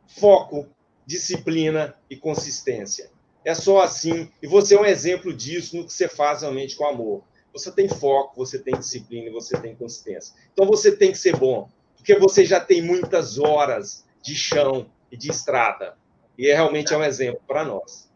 Foco, 0.07 0.69
disciplina 1.05 1.97
e 2.09 2.17
consistência. 2.17 3.11
É 3.45 3.57
só 3.57 3.81
assim, 3.81 4.31
e 4.41 4.47
você 4.47 4.77
é 4.77 4.81
um 4.81 4.85
exemplo 4.85 5.35
disso 5.35 5.77
no 5.77 5.85
que 5.85 5.93
você 5.93 6.07
faz 6.07 6.43
realmente 6.43 6.77
com 6.77 6.87
amor. 6.87 7.25
Você 7.53 7.73
tem 7.73 7.89
foco, 7.89 8.37
você 8.37 8.57
tem 8.57 8.79
disciplina 8.79 9.27
e 9.27 9.33
você 9.33 9.59
tem 9.59 9.75
consistência. 9.75 10.33
Então 10.53 10.65
você 10.65 10.93
tem 10.93 11.11
que 11.11 11.19
ser 11.19 11.37
bom, 11.37 11.69
porque 11.97 12.17
você 12.17 12.45
já 12.45 12.61
tem 12.61 12.81
muitas 12.81 13.37
horas 13.37 14.05
de 14.23 14.37
chão 14.37 14.87
e 15.11 15.17
de 15.17 15.29
estrada. 15.29 15.97
E 16.39 16.49
é, 16.49 16.55
realmente 16.55 16.95
é 16.95 16.97
um 16.97 17.03
exemplo 17.03 17.43
para 17.49 17.65
nós. 17.65 18.12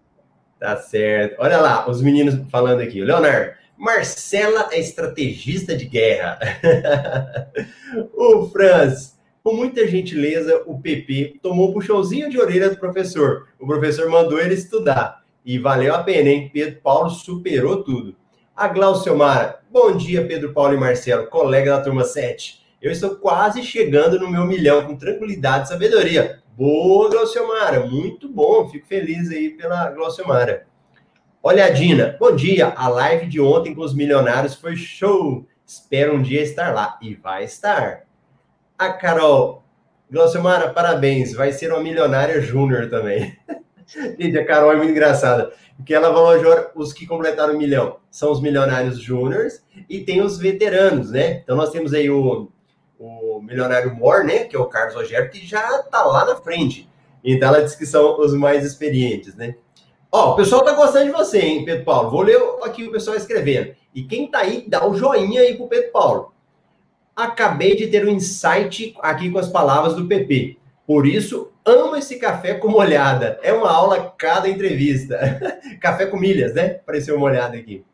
Tá 0.59 0.77
certo. 0.77 1.37
Olha 1.38 1.59
lá, 1.59 1.88
os 1.88 2.01
meninos 2.01 2.38
falando 2.51 2.81
aqui. 2.81 3.01
Leonardo, 3.03 3.53
Marcela 3.77 4.69
é 4.73 4.81
estrategista 4.81 5.77
de 5.77 5.85
guerra. 5.85 6.38
o 8.14 8.49
Franz, 8.49 9.19
com 9.42 9.55
muita 9.55 9.87
gentileza, 9.87 10.62
o 10.66 10.81
PP 10.81 11.38
tomou 11.42 11.71
o 11.71 11.73
puxãozinho 11.75 12.31
de 12.31 12.38
orelha 12.38 12.71
do 12.71 12.79
professor. 12.79 13.49
O 13.61 13.66
professor 13.66 14.09
mandou 14.09 14.40
ele 14.40 14.55
estudar. 14.55 15.23
E 15.45 15.59
valeu 15.59 15.95
a 15.95 16.03
pena, 16.03 16.29
hein? 16.29 16.51
Pedro 16.53 16.81
Paulo 16.83 17.11
superou 17.11 17.85
tudo. 17.85 18.16
A 18.57 18.66
Glauciomara, 18.69 19.61
bom 19.71 19.95
dia, 19.97 20.27
Pedro 20.27 20.53
Paulo 20.53 20.75
e 20.75 20.79
Marcelo, 20.79 21.27
colega 21.27 21.77
da 21.77 21.83
turma 21.83 22.03
7. 22.03 22.64
Eu 22.81 22.90
estou 22.90 23.16
quase 23.16 23.62
chegando 23.62 24.19
no 24.19 24.31
meu 24.31 24.45
milhão 24.47 24.85
com 24.85 24.97
tranquilidade 24.97 25.66
e 25.66 25.69
sabedoria. 25.69 26.40
Boa, 26.57 27.11
Glauciomara, 27.11 27.85
muito 27.85 28.27
bom. 28.31 28.66
Fico 28.71 28.87
feliz 28.87 29.31
aí 29.31 29.51
pela 29.51 29.90
Glauciomara. 29.90 30.66
Olha, 31.42 31.69
Dina, 31.69 32.16
bom 32.19 32.35
dia. 32.35 32.69
A 32.69 32.88
live 32.88 33.27
de 33.27 33.38
ontem 33.38 33.75
com 33.75 33.83
os 33.83 33.95
milionários 33.95 34.55
foi 34.55 34.75
show. 34.75 35.47
Espero 35.66 36.16
um 36.16 36.23
dia 36.23 36.40
estar 36.40 36.73
lá. 36.73 36.99
E 37.03 37.14
vai 37.14 37.45
estar. 37.45 38.07
A 38.79 38.90
Carol, 38.90 39.64
Glaucimara, 40.11 40.71
parabéns, 40.71 41.35
vai 41.35 41.53
ser 41.53 41.71
uma 41.71 41.83
milionária 41.83 42.40
júnior 42.40 42.88
também. 42.88 43.37
Gente, 44.19 44.38
a 44.38 44.47
Carol 44.47 44.73
é 44.73 44.77
muito 44.77 44.92
engraçada, 44.92 45.53
porque 45.77 45.92
ela 45.92 46.09
valoriza 46.09 46.71
os 46.75 46.90
que 46.90 47.07
completaram 47.07 47.55
o 47.55 47.59
milhão. 47.59 47.99
São 48.11 48.33
os 48.33 48.40
milionários 48.40 48.99
júniores 48.99 49.62
e 49.90 50.01
tem 50.01 50.23
os 50.23 50.38
veteranos, 50.38 51.11
né? 51.11 51.33
Então 51.33 51.55
nós 51.55 51.69
temos 51.69 51.92
aí 51.92 52.09
o, 52.09 52.51
o 52.99 53.41
milionário 53.41 53.95
Mor, 53.95 54.25
né? 54.25 54.45
Que 54.45 54.57
é 54.57 54.59
o 54.59 54.67
Carlos 54.67 54.95
Rogério, 54.95 55.31
que 55.31 55.45
já 55.47 55.83
tá 55.85 56.03
lá 56.05 56.25
na 56.25 56.37
frente. 56.37 56.89
Então 57.23 57.49
ela 57.49 57.63
diz 57.63 57.75
que 57.75 57.87
são 57.87 58.19
os 58.21 58.33
mais 58.35 58.65
experientes, 58.65 59.35
né? 59.35 59.57
Ó, 60.11 60.33
o 60.33 60.37
pessoal 60.37 60.65
tá 60.65 60.73
gostando 60.73 61.07
de 61.07 61.13
você, 61.13 61.41
hein, 61.41 61.65
Pedro 61.65 61.85
Paulo? 61.85 62.11
Vou 62.11 62.23
ler 62.23 62.41
aqui 62.63 62.85
o 62.85 62.93
pessoal 62.93 63.17
escrevendo. 63.17 63.75
E 63.95 64.03
quem 64.03 64.31
tá 64.31 64.39
aí, 64.39 64.65
dá 64.67 64.85
o 64.85 64.93
um 64.93 64.95
joinha 64.95 65.41
aí 65.41 65.57
pro 65.57 65.69
Pedro 65.69 65.91
Paulo. 65.91 66.33
Acabei 67.15 67.75
de 67.75 67.87
ter 67.89 68.07
um 68.07 68.11
insight 68.11 68.95
aqui 69.01 69.31
com 69.31 69.39
as 69.39 69.49
palavras 69.49 69.95
do 69.95 70.07
PP. 70.07 70.59
Por 70.87 71.07
isso, 71.07 71.51
amo 71.65 71.97
esse 71.97 72.17
café 72.17 72.55
com 72.55 72.69
molhada. 72.69 73.41
É 73.43 73.53
uma 73.53 73.71
aula 73.71 74.15
cada 74.17 74.49
entrevista. 74.49 75.19
café 75.81 76.07
com 76.07 76.17
milhas, 76.17 76.55
né? 76.55 76.77
Apareceu 76.77 77.17
uma 77.17 77.27
olhada 77.27 77.57
aqui. 77.57 77.85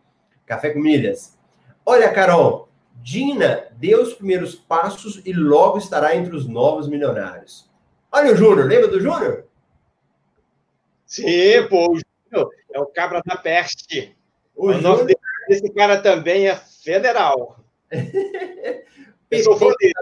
Café 0.44 0.70
com 0.70 0.80
milhas. 0.80 1.38
Olha, 1.86 2.10
Carol, 2.10 2.68
Dina 2.96 3.66
deu 3.72 4.02
os 4.02 4.14
primeiros 4.14 4.54
passos 4.54 5.20
e 5.24 5.32
logo 5.32 5.78
estará 5.78 6.14
entre 6.14 6.36
os 6.36 6.46
novos 6.46 6.88
milionários. 6.88 7.68
Olha 8.10 8.32
o 8.32 8.36
Júnior, 8.36 8.66
lembra 8.66 8.88
do 8.88 9.00
Júnior? 9.00 9.44
Sim, 11.06 11.66
pô, 11.68 11.92
o 11.92 11.98
Júnior 11.98 12.50
é 12.72 12.80
o 12.80 12.86
cabra 12.86 13.22
da 13.24 13.36
peste. 13.36 14.16
O, 14.54 14.68
o 14.68 14.72
Júnior... 14.72 14.98
nome 14.98 15.16
desse 15.48 15.72
cara 15.72 16.00
também 16.00 16.48
é 16.48 16.56
federal. 16.56 17.58
Eu 19.30 19.42
sou 19.42 19.76
dele. 19.76 19.94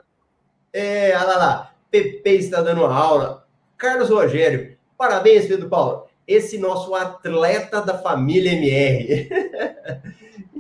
É, 0.72 1.16
olha 1.16 1.36
lá, 1.36 1.74
Pepe 1.90 2.30
está 2.30 2.60
dando 2.60 2.84
aula. 2.84 3.46
Carlos 3.76 4.10
Rogério, 4.10 4.76
parabéns, 4.96 5.46
Pedro 5.46 5.68
Paulo. 5.68 6.08
Esse 6.26 6.58
nosso 6.58 6.94
atleta 6.94 7.80
da 7.80 7.98
família 7.98 8.52
MR. 8.52 9.28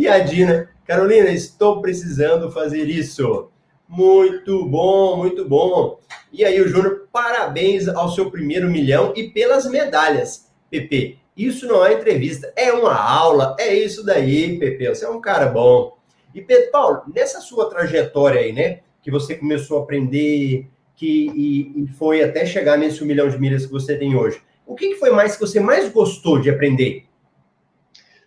e 0.00 0.08
a 0.08 0.18
Dina, 0.18 0.70
Carolina, 0.86 1.28
estou 1.28 1.82
precisando 1.82 2.50
fazer 2.50 2.84
isso. 2.84 3.50
Muito 3.86 4.64
bom, 4.64 5.18
muito 5.18 5.46
bom. 5.46 6.00
E 6.32 6.42
aí, 6.42 6.58
o 6.58 6.66
Júnior, 6.66 7.06
parabéns 7.12 7.86
ao 7.86 8.08
seu 8.08 8.30
primeiro 8.30 8.70
milhão 8.70 9.12
e 9.14 9.24
pelas 9.24 9.68
medalhas. 9.68 10.50
Pepe, 10.70 11.18
isso 11.36 11.66
não 11.66 11.84
é 11.84 11.92
entrevista, 11.92 12.50
é 12.56 12.72
uma 12.72 12.94
aula, 12.94 13.54
é 13.60 13.74
isso 13.74 14.02
daí, 14.02 14.58
Pepe. 14.58 14.88
Você 14.88 15.04
é 15.04 15.10
um 15.10 15.20
cara 15.20 15.44
bom. 15.44 15.98
E 16.34 16.40
Pedro 16.40 16.70
Paulo, 16.70 17.02
nessa 17.14 17.42
sua 17.42 17.68
trajetória 17.68 18.40
aí, 18.40 18.54
né? 18.54 18.80
Que 19.02 19.10
você 19.10 19.34
começou 19.34 19.80
a 19.80 19.82
aprender, 19.82 20.66
que 20.96 21.26
e, 21.28 21.84
e 21.84 21.88
foi 21.98 22.22
até 22.22 22.46
chegar 22.46 22.78
nesse 22.78 23.04
milhão 23.04 23.28
de 23.28 23.38
milhas 23.38 23.66
que 23.66 23.72
você 23.72 23.98
tem 23.98 24.16
hoje. 24.16 24.40
O 24.66 24.74
que, 24.74 24.88
que 24.88 24.94
foi 24.94 25.10
mais 25.10 25.34
que 25.34 25.40
você 25.40 25.60
mais 25.60 25.92
gostou 25.92 26.40
de 26.40 26.48
aprender? 26.48 27.04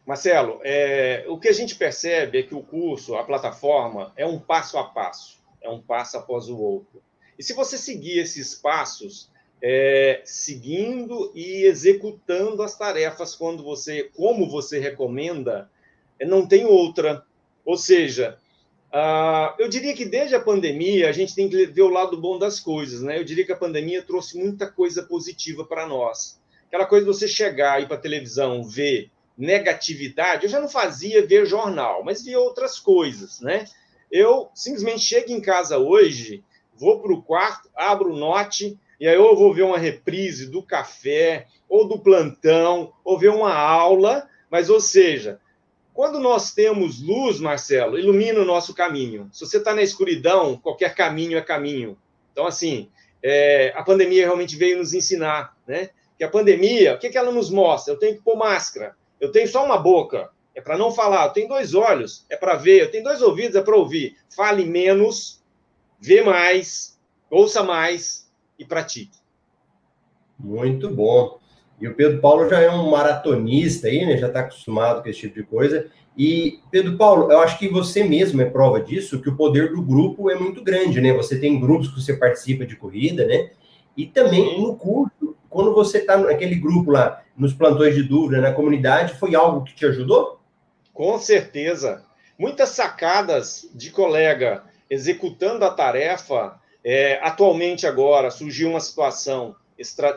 Marcelo, 0.05 0.59
é, 0.63 1.25
o 1.29 1.37
que 1.37 1.47
a 1.47 1.53
gente 1.53 1.75
percebe 1.75 2.39
é 2.39 2.43
que 2.43 2.53
o 2.53 2.61
curso, 2.61 3.15
a 3.15 3.23
plataforma, 3.23 4.11
é 4.17 4.25
um 4.25 4.37
passo 4.37 4.77
a 4.77 4.83
passo, 4.83 5.41
é 5.61 5.69
um 5.69 5.81
passo 5.81 6.17
após 6.17 6.49
o 6.49 6.57
outro. 6.57 7.01
E 7.39 7.43
se 7.43 7.53
você 7.53 7.77
seguir 7.77 8.19
esses 8.19 8.53
passos, 8.53 9.31
é, 9.61 10.21
seguindo 10.25 11.31
e 11.33 11.63
executando 11.63 12.61
as 12.61 12.77
tarefas 12.77 13.33
quando 13.33 13.63
você, 13.63 14.09
como 14.13 14.49
você 14.49 14.77
recomenda, 14.77 15.71
é, 16.19 16.25
não 16.25 16.45
tem 16.45 16.65
outra. 16.65 17.25
Ou 17.65 17.77
seja, 17.77 18.37
eu 19.57 19.69
diria 19.69 19.93
que 19.93 20.05
desde 20.05 20.35
a 20.35 20.39
pandemia 20.39 21.09
a 21.09 21.11
gente 21.13 21.33
tem 21.33 21.49
que 21.49 21.65
ver 21.65 21.81
o 21.81 21.89
lado 21.89 22.19
bom 22.19 22.37
das 22.37 22.59
coisas, 22.59 23.01
né? 23.01 23.17
Eu 23.17 23.23
diria 23.23 23.45
que 23.45 23.53
a 23.53 23.57
pandemia 23.57 24.03
trouxe 24.03 24.37
muita 24.37 24.69
coisa 24.69 25.01
positiva 25.01 25.65
para 25.65 25.87
nós. 25.87 26.39
Aquela 26.67 26.85
coisa 26.85 27.05
de 27.05 27.11
você 27.11 27.27
chegar 27.27 27.81
e 27.81 27.85
para 27.87 27.95
a 27.95 27.99
televisão 27.99 28.63
ver 28.63 29.09
negatividade, 29.37 30.43
eu 30.43 30.49
já 30.49 30.59
não 30.59 30.69
fazia 30.69 31.25
ver 31.25 31.45
jornal, 31.45 32.03
mas 32.03 32.23
via 32.23 32.39
outras 32.39 32.79
coisas, 32.79 33.39
né? 33.41 33.65
Eu 34.11 34.49
simplesmente 34.53 34.99
chego 34.99 35.31
em 35.31 35.41
casa 35.41 35.77
hoje, 35.77 36.43
vou 36.75 37.01
para 37.01 37.13
o 37.13 37.21
quarto, 37.21 37.69
abro 37.75 38.13
o 38.13 38.17
note, 38.17 38.77
e 38.99 39.07
aí 39.07 39.15
eu 39.15 39.35
vou 39.35 39.53
ver 39.53 39.63
uma 39.63 39.77
reprise 39.77 40.49
do 40.49 40.61
café, 40.61 41.47
ou 41.67 41.87
do 41.87 41.99
plantão, 41.99 42.93
ou 43.03 43.17
ver 43.17 43.29
uma 43.29 43.53
aula, 43.53 44.29
mas, 44.51 44.69
ou 44.69 44.79
seja, 44.79 45.39
quando 45.93 46.19
nós 46.19 46.53
temos 46.53 47.01
luz, 47.01 47.39
Marcelo, 47.39 47.97
ilumina 47.97 48.39
o 48.39 48.45
nosso 48.45 48.73
caminho. 48.73 49.29
Se 49.31 49.45
você 49.45 49.57
está 49.57 49.73
na 49.73 49.81
escuridão, 49.81 50.57
qualquer 50.57 50.95
caminho 50.95 51.37
é 51.37 51.41
caminho. 51.41 51.97
Então, 52.31 52.47
assim, 52.47 52.89
é, 53.21 53.71
a 53.75 53.83
pandemia 53.83 54.25
realmente 54.25 54.55
veio 54.55 54.77
nos 54.77 54.93
ensinar, 54.93 55.55
né? 55.67 55.89
Que 56.17 56.23
a 56.23 56.29
pandemia, 56.29 56.95
o 56.95 56.99
que, 56.99 57.09
que 57.09 57.17
ela 57.17 57.31
nos 57.31 57.49
mostra? 57.49 57.93
Eu 57.93 57.97
tenho 57.97 58.15
que 58.15 58.23
pôr 58.23 58.35
máscara. 58.35 58.95
Eu 59.19 59.31
tenho 59.31 59.47
só 59.47 59.65
uma 59.65 59.77
boca, 59.77 60.29
é 60.55 60.61
para 60.61 60.77
não 60.77 60.91
falar. 60.91 61.25
Eu 61.25 61.33
tenho 61.33 61.47
dois 61.47 61.73
olhos, 61.73 62.25
é 62.29 62.35
para 62.35 62.55
ver. 62.55 62.81
Eu 62.81 62.91
tenho 62.91 63.03
dois 63.03 63.21
ouvidos, 63.21 63.55
é 63.55 63.61
para 63.61 63.75
ouvir. 63.75 64.17
Fale 64.35 64.65
menos, 64.65 65.41
vê 65.99 66.21
mais, 66.21 66.99
ouça 67.29 67.63
mais 67.63 68.31
e 68.57 68.65
pratique. 68.65 69.17
Muito 70.37 70.89
bom. 70.89 71.39
E 71.79 71.87
o 71.87 71.95
Pedro 71.95 72.21
Paulo 72.21 72.47
já 72.47 72.61
é 72.61 72.69
um 72.69 72.89
maratonista 72.91 73.87
aí, 73.87 74.05
né? 74.05 74.17
Já 74.17 74.27
está 74.27 74.41
acostumado 74.41 75.01
com 75.01 75.09
esse 75.09 75.21
tipo 75.21 75.35
de 75.35 75.43
coisa. 75.43 75.89
E, 76.17 76.59
Pedro 76.69 76.95
Paulo, 76.95 77.31
eu 77.31 77.39
acho 77.39 77.57
que 77.57 77.67
você 77.67 78.03
mesmo 78.03 78.41
é 78.41 78.45
prova 78.45 78.79
disso, 78.79 79.19
que 79.21 79.29
o 79.29 79.35
poder 79.35 79.71
do 79.71 79.81
grupo 79.81 80.29
é 80.29 80.35
muito 80.35 80.63
grande, 80.63 81.01
né? 81.01 81.11
Você 81.13 81.39
tem 81.39 81.59
grupos 81.59 81.87
que 81.87 81.99
você 81.99 82.13
participa 82.13 82.65
de 82.65 82.75
corrida, 82.75 83.25
né? 83.25 83.51
E 83.97 84.05
também 84.05 84.61
no 84.61 84.75
curso, 84.75 85.22
quando 85.53 85.73
você 85.73 85.99
está 85.99 86.17
naquele 86.17 86.55
grupo 86.55 86.91
lá, 86.91 87.21
nos 87.37 87.53
plantões 87.53 87.95
de 87.95 88.03
dúvida, 88.03 88.41
na 88.41 88.51
comunidade, 88.51 89.17
foi 89.19 89.35
algo 89.35 89.63
que 89.63 89.75
te 89.75 89.85
ajudou? 89.85 90.39
Com 90.91 91.17
certeza. 91.19 92.03
Muitas 92.37 92.69
sacadas 92.69 93.69
de 93.73 93.91
colega 93.91 94.63
executando 94.89 95.63
a 95.63 95.71
tarefa. 95.71 96.59
É, 96.83 97.19
atualmente, 97.21 97.87
agora, 97.87 98.29
surgiu 98.29 98.69
uma 98.69 98.79
situação 98.79 99.55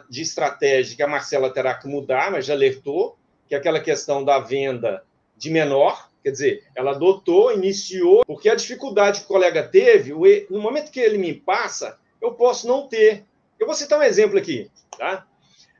de 0.08 0.22
estratégia 0.22 0.96
que 0.96 1.02
a 1.02 1.08
Marcela 1.08 1.52
terá 1.52 1.74
que 1.74 1.86
mudar, 1.86 2.30
mas 2.30 2.46
já 2.46 2.54
alertou, 2.54 3.16
que 3.48 3.54
é 3.54 3.58
aquela 3.58 3.80
questão 3.80 4.24
da 4.24 4.38
venda 4.38 5.02
de 5.36 5.50
menor, 5.50 6.10
quer 6.22 6.30
dizer, 6.30 6.64
ela 6.74 6.92
adotou, 6.92 7.52
iniciou, 7.52 8.24
porque 8.26 8.48
a 8.48 8.54
dificuldade 8.54 9.20
que 9.20 9.26
o 9.26 9.28
colega 9.28 9.62
teve, 9.62 10.12
no 10.50 10.60
momento 10.60 10.90
que 10.90 11.00
ele 11.00 11.18
me 11.18 11.32
passa, 11.34 11.98
eu 12.20 12.32
posso 12.32 12.66
não 12.66 12.88
ter. 12.88 13.24
Eu 13.58 13.66
vou 13.66 13.74
citar 13.74 13.98
um 13.98 14.02
exemplo 14.02 14.38
aqui, 14.38 14.70
tá? 14.98 15.26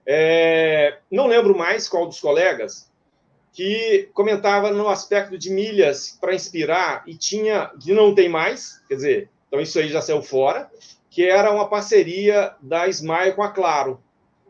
É, 0.07 0.99
não 1.11 1.27
lembro 1.27 1.57
mais 1.57 1.89
qual 1.89 2.07
dos 2.07 2.21
colegas 2.21 2.91
que 3.53 4.11
comentava 4.13 4.71
no 4.71 4.87
aspecto 4.89 5.39
de 5.39 5.51
milhas 5.51 6.17
para 6.21 6.35
inspirar 6.35 7.03
e 7.07 7.17
tinha, 7.17 7.71
que 7.81 7.93
não 7.93 8.15
tem 8.15 8.29
mais, 8.29 8.83
quer 8.87 8.97
dizer, 8.97 9.31
então 9.49 9.61
isso 9.61 9.79
aí 9.79 9.89
já 9.89 10.03
saiu 10.03 10.21
fora, 10.21 10.71
que 11.09 11.25
era 11.25 11.51
uma 11.51 11.67
parceria 11.67 12.55
da 12.61 12.87
Smile 12.89 13.33
com 13.33 13.43
a 13.43 13.51
Claro. 13.51 14.03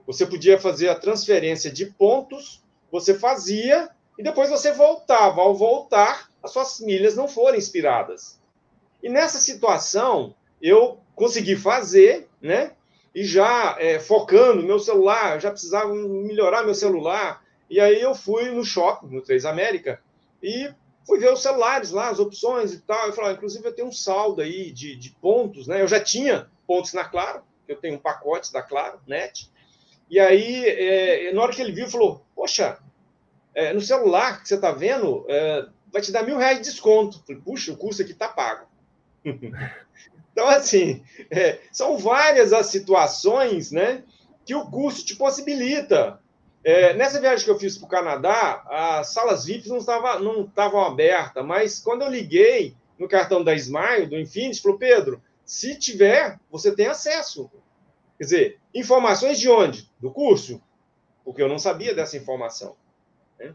Você 0.07 0.27
podia 0.27 0.59
fazer 0.59 0.89
a 0.89 0.99
transferência 0.99 1.71
de 1.71 1.87
pontos, 1.87 2.63
você 2.91 3.15
fazia 3.17 3.89
e 4.19 4.23
depois 4.23 4.51
você 4.51 4.73
voltava. 4.73 5.41
Ao 5.41 5.55
voltar, 5.55 6.29
as 6.43 6.51
suas 6.51 6.81
milhas 6.81 7.15
não 7.15 7.29
foram 7.29 7.57
inspiradas. 7.57 8.41
E 9.01 9.09
nessa 9.09 9.39
situação, 9.39 10.35
eu 10.61 10.99
consegui 11.15 11.55
fazer, 11.55 12.29
né? 12.41 12.73
E 13.17 13.25
já 13.25 13.75
é, 13.79 13.99
focando 13.99 14.63
meu 14.63 14.79
celular, 14.79 15.41
já 15.41 15.51
precisava 15.51 15.91
melhorar 15.95 16.65
meu 16.65 16.75
celular. 16.75 17.43
E 17.71 17.81
aí 17.81 17.99
eu 17.99 18.15
fui 18.15 18.51
no 18.51 18.63
shopping, 18.63 19.07
no 19.07 19.23
Três 19.23 19.47
América, 19.47 20.03
e 20.43 20.71
fui 21.07 21.19
ver 21.19 21.33
os 21.33 21.41
celulares 21.41 21.93
lá, 21.93 22.11
as 22.11 22.19
opções 22.19 22.75
e 22.75 22.81
tal. 22.83 23.07
Eu 23.07 23.15
falei, 23.15 23.33
inclusive 23.33 23.67
eu 23.67 23.73
tenho 23.73 23.89
um 23.89 23.93
saldo 23.93 24.43
aí 24.43 24.71
de, 24.71 24.95
de 24.97 25.13
pontos, 25.13 25.67
né? 25.67 25.81
Eu 25.81 25.89
já 25.89 25.99
tinha 25.99 26.51
pontos 26.67 26.93
na 26.93 27.07
Claro, 27.07 27.43
eu 27.67 27.77
tenho 27.77 27.95
um 27.95 27.99
pacote 27.99 28.53
da 28.53 28.61
Claro, 28.61 29.01
net. 29.07 29.51
E 30.11 30.21
aí, 30.21 30.67
é, 30.67 31.33
na 31.33 31.41
hora 31.41 31.55
que 31.55 31.63
ele 31.63 31.73
viu, 31.73 31.89
falou: 31.89 32.23
Poxa, 32.35 32.79
é, 33.55 33.73
no 33.73 33.81
celular 33.81 34.43
que 34.43 34.49
você 34.49 34.57
está 34.57 34.73
vendo, 34.73 35.25
é, 35.27 35.67
vai 35.91 36.03
te 36.03 36.13
dar 36.13 36.23
mil 36.23 36.37
reais 36.37 36.59
de 36.59 36.65
desconto. 36.65 37.25
falei, 37.27 37.41
Puxa, 37.41 37.73
o 37.73 37.79
curso 37.79 38.03
aqui 38.03 38.13
está 38.13 38.29
pago. 38.29 38.67
então, 40.37 40.51
assim, 40.51 41.03
é, 41.31 41.61
são 41.73 41.97
várias 41.97 42.53
as 42.53 42.67
situações 42.67 43.73
né, 43.73 44.05
que 44.45 44.55
o 44.55 44.67
curso 44.67 45.03
te 45.03 45.17
possibilita. 45.17 46.21
É, 46.63 46.93
nessa 46.93 47.19
viagem 47.19 47.43
que 47.43 47.51
eu 47.51 47.59
fiz 47.59 47.79
para 47.79 47.87
o 47.87 47.89
Canadá, 47.89 48.63
as 48.69 49.15
salas 49.15 49.47
VIPs 49.47 49.71
não 49.71 49.79
estavam 49.79 50.21
não 50.21 50.85
abertas, 50.85 51.43
mas 51.43 51.81
quando 51.81 52.03
eu 52.03 52.11
liguei 52.11 52.75
no 52.99 53.09
cartão 53.09 53.43
da 53.43 53.55
Smile, 53.55 54.09
do 54.11 54.19
Infinity, 54.19 54.61
falou: 54.61 54.77
Pedro, 54.77 55.23
se 55.43 55.75
tiver, 55.79 56.39
você 56.51 56.71
tem 56.71 56.87
acesso. 56.87 57.51
Quer 58.19 58.25
dizer, 58.25 58.59
informações 58.75 59.41
de 59.41 59.49
onde? 59.49 59.91
Do 59.99 60.11
curso? 60.11 60.61
Porque 61.25 61.41
eu 61.41 61.49
não 61.49 61.59
sabia 61.59 61.95
dessa 61.95 62.19
informação. 62.19 62.77
Né? 63.39 63.55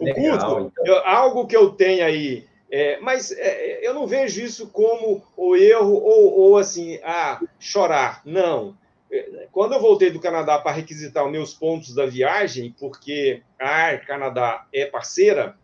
O 0.00 0.04
legal, 0.04 0.54
curso, 0.56 0.72
então. 0.72 0.86
eu, 0.86 1.06
algo 1.06 1.46
que 1.46 1.56
eu 1.56 1.72
tenho 1.72 2.02
aí, 2.02 2.48
é, 2.76 2.98
mas 2.98 3.30
é, 3.30 3.86
eu 3.86 3.94
não 3.94 4.04
vejo 4.04 4.42
isso 4.42 4.66
como 4.66 5.22
o 5.36 5.54
erro 5.54 5.94
ou, 5.94 6.40
ou 6.40 6.58
assim, 6.58 6.98
ah, 7.04 7.40
chorar. 7.56 8.20
Não. 8.24 8.76
É, 9.12 9.46
quando 9.52 9.74
eu 9.74 9.80
voltei 9.80 10.10
do 10.10 10.18
Canadá 10.18 10.58
para 10.58 10.72
requisitar 10.72 11.24
os 11.24 11.30
meus 11.30 11.54
pontos 11.54 11.94
da 11.94 12.04
viagem, 12.04 12.74
porque 12.76 13.44
a 13.60 13.84
Air 13.84 14.04
Canadá 14.04 14.66
é 14.74 14.86
parceira, 14.86 15.56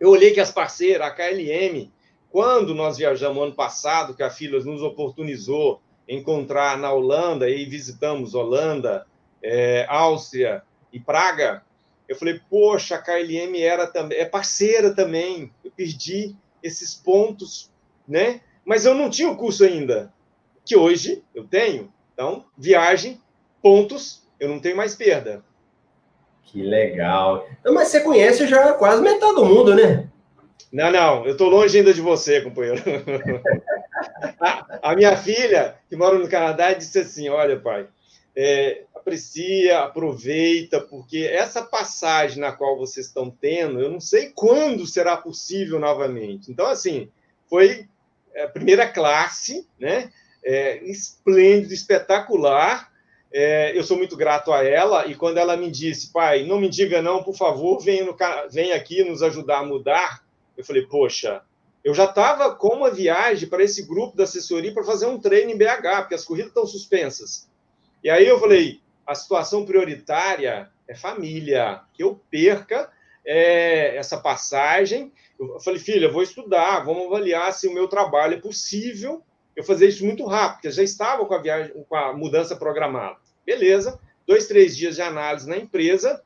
eu 0.00 0.08
olhei 0.08 0.30
que 0.30 0.40
as 0.40 0.50
parceiras, 0.50 1.06
a 1.06 1.10
KLM, 1.10 1.92
quando 2.30 2.74
nós 2.74 2.96
viajamos 2.96 3.42
ano 3.42 3.54
passado, 3.54 4.14
que 4.14 4.22
a 4.22 4.30
Filas 4.30 4.64
nos 4.64 4.80
oportunizou 4.80 5.82
encontrar 6.08 6.78
na 6.78 6.90
Holanda 6.90 7.50
e 7.50 7.66
visitamos 7.66 8.34
Holanda, 8.34 9.06
é, 9.42 9.84
Áustria 9.86 10.62
e 10.90 10.98
Praga, 10.98 11.62
eu 12.12 12.16
falei, 12.16 12.40
poxa, 12.50 12.94
a 12.94 12.98
KLM 12.98 13.58
era 13.58 13.86
também, 13.86 14.18
é 14.18 14.24
parceira 14.26 14.94
também. 14.94 15.50
Eu 15.64 15.70
perdi 15.70 16.36
esses 16.62 16.94
pontos, 16.94 17.70
né? 18.06 18.42
Mas 18.64 18.84
eu 18.84 18.94
não 18.94 19.08
tinha 19.08 19.30
o 19.30 19.36
curso 19.36 19.64
ainda, 19.64 20.12
que 20.64 20.76
hoje 20.76 21.24
eu 21.34 21.44
tenho. 21.44 21.92
Então, 22.12 22.44
viagem, 22.56 23.20
pontos, 23.62 24.22
eu 24.38 24.48
não 24.48 24.60
tenho 24.60 24.76
mais 24.76 24.94
perda. 24.94 25.42
Que 26.44 26.62
legal. 26.62 27.48
Mas 27.64 27.88
você 27.88 28.00
conhece 28.00 28.46
já 28.46 28.74
quase 28.74 29.02
metade 29.02 29.34
do 29.34 29.46
mundo, 29.46 29.74
né? 29.74 30.06
Não, 30.70 30.90
não, 30.90 31.24
eu 31.24 31.32
estou 31.32 31.48
longe 31.48 31.78
ainda 31.78 31.94
de 31.94 32.02
você, 32.02 32.42
companheiro. 32.42 32.82
a, 34.38 34.90
a, 34.90 34.94
minha 34.94 35.16
filha, 35.16 35.76
que 35.88 35.96
mora 35.96 36.18
no 36.18 36.28
Canadá, 36.28 36.74
disse 36.74 36.98
assim: 36.98 37.28
Olha, 37.30 37.58
pai, 37.58 37.86
é, 38.36 38.82
aprecia, 39.02 39.80
aproveita, 39.80 40.80
porque 40.80 41.28
essa 41.30 41.62
passagem 41.62 42.40
na 42.40 42.52
qual 42.52 42.78
vocês 42.78 43.06
estão 43.06 43.28
tendo, 43.28 43.80
eu 43.80 43.90
não 43.90 44.00
sei 44.00 44.30
quando 44.30 44.86
será 44.86 45.16
possível 45.16 45.80
novamente. 45.80 46.50
Então, 46.50 46.66
assim, 46.66 47.10
foi 47.50 47.88
a 48.36 48.46
primeira 48.46 48.88
classe, 48.88 49.68
né? 49.78 50.10
É, 50.44 50.82
esplêndido, 50.84 51.74
espetacular. 51.74 52.90
É, 53.32 53.76
eu 53.76 53.82
sou 53.82 53.96
muito 53.96 54.16
grato 54.16 54.52
a 54.52 54.64
ela, 54.64 55.06
e 55.06 55.14
quando 55.14 55.38
ela 55.38 55.56
me 55.56 55.70
disse, 55.70 56.12
pai, 56.12 56.44
não 56.44 56.60
me 56.60 56.68
diga 56.68 57.02
não, 57.02 57.22
por 57.22 57.34
favor, 57.34 57.80
venha, 57.80 58.04
no, 58.04 58.16
venha 58.50 58.76
aqui 58.76 59.02
nos 59.02 59.22
ajudar 59.22 59.58
a 59.58 59.64
mudar, 59.64 60.24
eu 60.56 60.64
falei, 60.64 60.82
poxa, 60.82 61.42
eu 61.82 61.94
já 61.94 62.04
estava 62.04 62.54
com 62.54 62.68
uma 62.68 62.90
viagem 62.90 63.48
para 63.48 63.64
esse 63.64 63.82
grupo 63.84 64.16
da 64.16 64.24
assessoria 64.24 64.72
para 64.72 64.84
fazer 64.84 65.06
um 65.06 65.18
treino 65.18 65.50
em 65.50 65.56
BH, 65.56 66.00
porque 66.00 66.14
as 66.14 66.24
corridas 66.24 66.50
estão 66.50 66.66
suspensas. 66.66 67.48
E 68.04 68.10
aí 68.10 68.26
eu 68.26 68.38
falei, 68.38 68.80
a 69.06 69.14
situação 69.14 69.64
prioritária 69.64 70.70
é 70.86 70.94
família, 70.94 71.82
que 71.92 72.02
eu 72.02 72.20
perca 72.30 72.90
é, 73.24 73.96
essa 73.96 74.18
passagem. 74.18 75.12
Eu 75.38 75.60
falei, 75.60 75.80
filha, 75.80 76.10
vou 76.10 76.22
estudar, 76.22 76.80
vamos 76.80 77.06
avaliar 77.06 77.52
se 77.52 77.66
o 77.66 77.74
meu 77.74 77.88
trabalho 77.88 78.34
é 78.34 78.40
possível 78.40 79.22
eu 79.54 79.64
fazer 79.64 79.88
isso 79.88 80.04
muito 80.04 80.24
rápido, 80.24 80.54
porque 80.54 80.68
eu 80.68 80.72
já 80.72 80.82
estava 80.82 81.26
com 81.26 81.34
a 81.34 81.38
viagem, 81.38 81.72
com 81.88 81.96
a 81.96 82.12
mudança 82.12 82.56
programada. 82.56 83.18
Beleza, 83.44 84.00
dois, 84.26 84.46
três 84.46 84.76
dias 84.76 84.94
de 84.96 85.02
análise 85.02 85.48
na 85.48 85.56
empresa, 85.56 86.22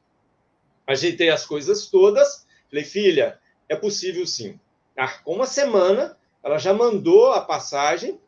ajeitei 0.86 1.30
as 1.30 1.44
coisas 1.44 1.86
todas, 1.86 2.46
falei, 2.70 2.84
filha, 2.84 3.38
é 3.68 3.74
possível 3.74 4.26
sim. 4.26 4.58
Ah, 4.96 5.08
com 5.24 5.34
uma 5.34 5.46
semana, 5.46 6.16
ela 6.42 6.58
já 6.58 6.72
mandou 6.72 7.32
a 7.32 7.40
passagem, 7.40 8.20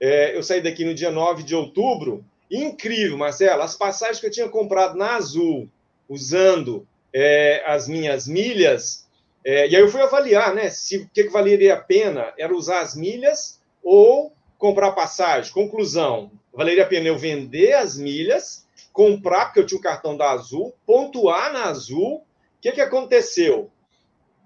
é, 0.00 0.36
eu 0.36 0.42
saí 0.42 0.62
daqui 0.62 0.84
no 0.84 0.94
dia 0.94 1.10
9 1.10 1.42
de 1.42 1.54
outubro, 1.54 2.24
incrível, 2.50 3.18
Marcelo, 3.18 3.62
as 3.62 3.76
passagens 3.76 4.20
que 4.20 4.26
eu 4.26 4.30
tinha 4.30 4.48
comprado 4.48 4.96
na 4.96 5.16
Azul, 5.16 5.68
usando 6.08 6.86
é, 7.12 7.62
as 7.66 7.88
minhas 7.88 8.26
milhas, 8.28 9.06
é, 9.44 9.68
e 9.68 9.76
aí 9.76 9.82
eu 9.82 9.88
fui 9.88 10.00
avaliar, 10.00 10.54
né, 10.54 10.68
se 10.70 10.98
o 10.98 11.10
que, 11.12 11.22
que 11.22 11.30
valeria 11.30 11.74
a 11.74 11.80
pena 11.80 12.32
era 12.36 12.52
usar 12.52 12.80
as 12.80 12.96
milhas 12.96 13.60
ou 13.80 14.32
comprar 14.58 14.90
passagem. 14.90 15.52
Conclusão: 15.52 16.32
valeria 16.52 16.82
a 16.82 16.86
pena 16.86 17.06
eu 17.06 17.16
vender 17.16 17.74
as 17.74 17.96
milhas, 17.96 18.66
comprar, 18.92 19.46
porque 19.46 19.60
eu 19.60 19.66
tinha 19.66 19.78
o 19.78 19.82
cartão 19.82 20.16
da 20.16 20.32
Azul, 20.32 20.74
pontuar 20.84 21.52
na 21.52 21.66
Azul. 21.66 22.16
O 22.16 22.24
que, 22.60 22.72
que 22.72 22.80
aconteceu? 22.80 23.70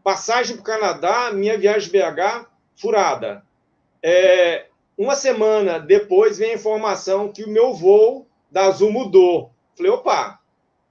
Passagem 0.05 0.57
para 0.57 0.61
o 0.61 0.65
Canadá, 0.65 1.33
minha 1.33 1.57
viagem 1.57 1.91
BH 1.91 2.47
furada. 2.77 3.43
É, 4.03 4.67
uma 5.03 5.15
semana 5.15 5.79
depois 5.79 6.39
vem 6.39 6.53
a 6.53 6.55
informação 6.55 7.33
que 7.33 7.45
o 7.45 7.51
meu 7.51 7.75
voo 7.75 8.27
da 8.51 8.67
Azul 8.67 8.93
mudou. 8.93 9.53
Falei, 9.77 9.93
opa, 9.93 10.41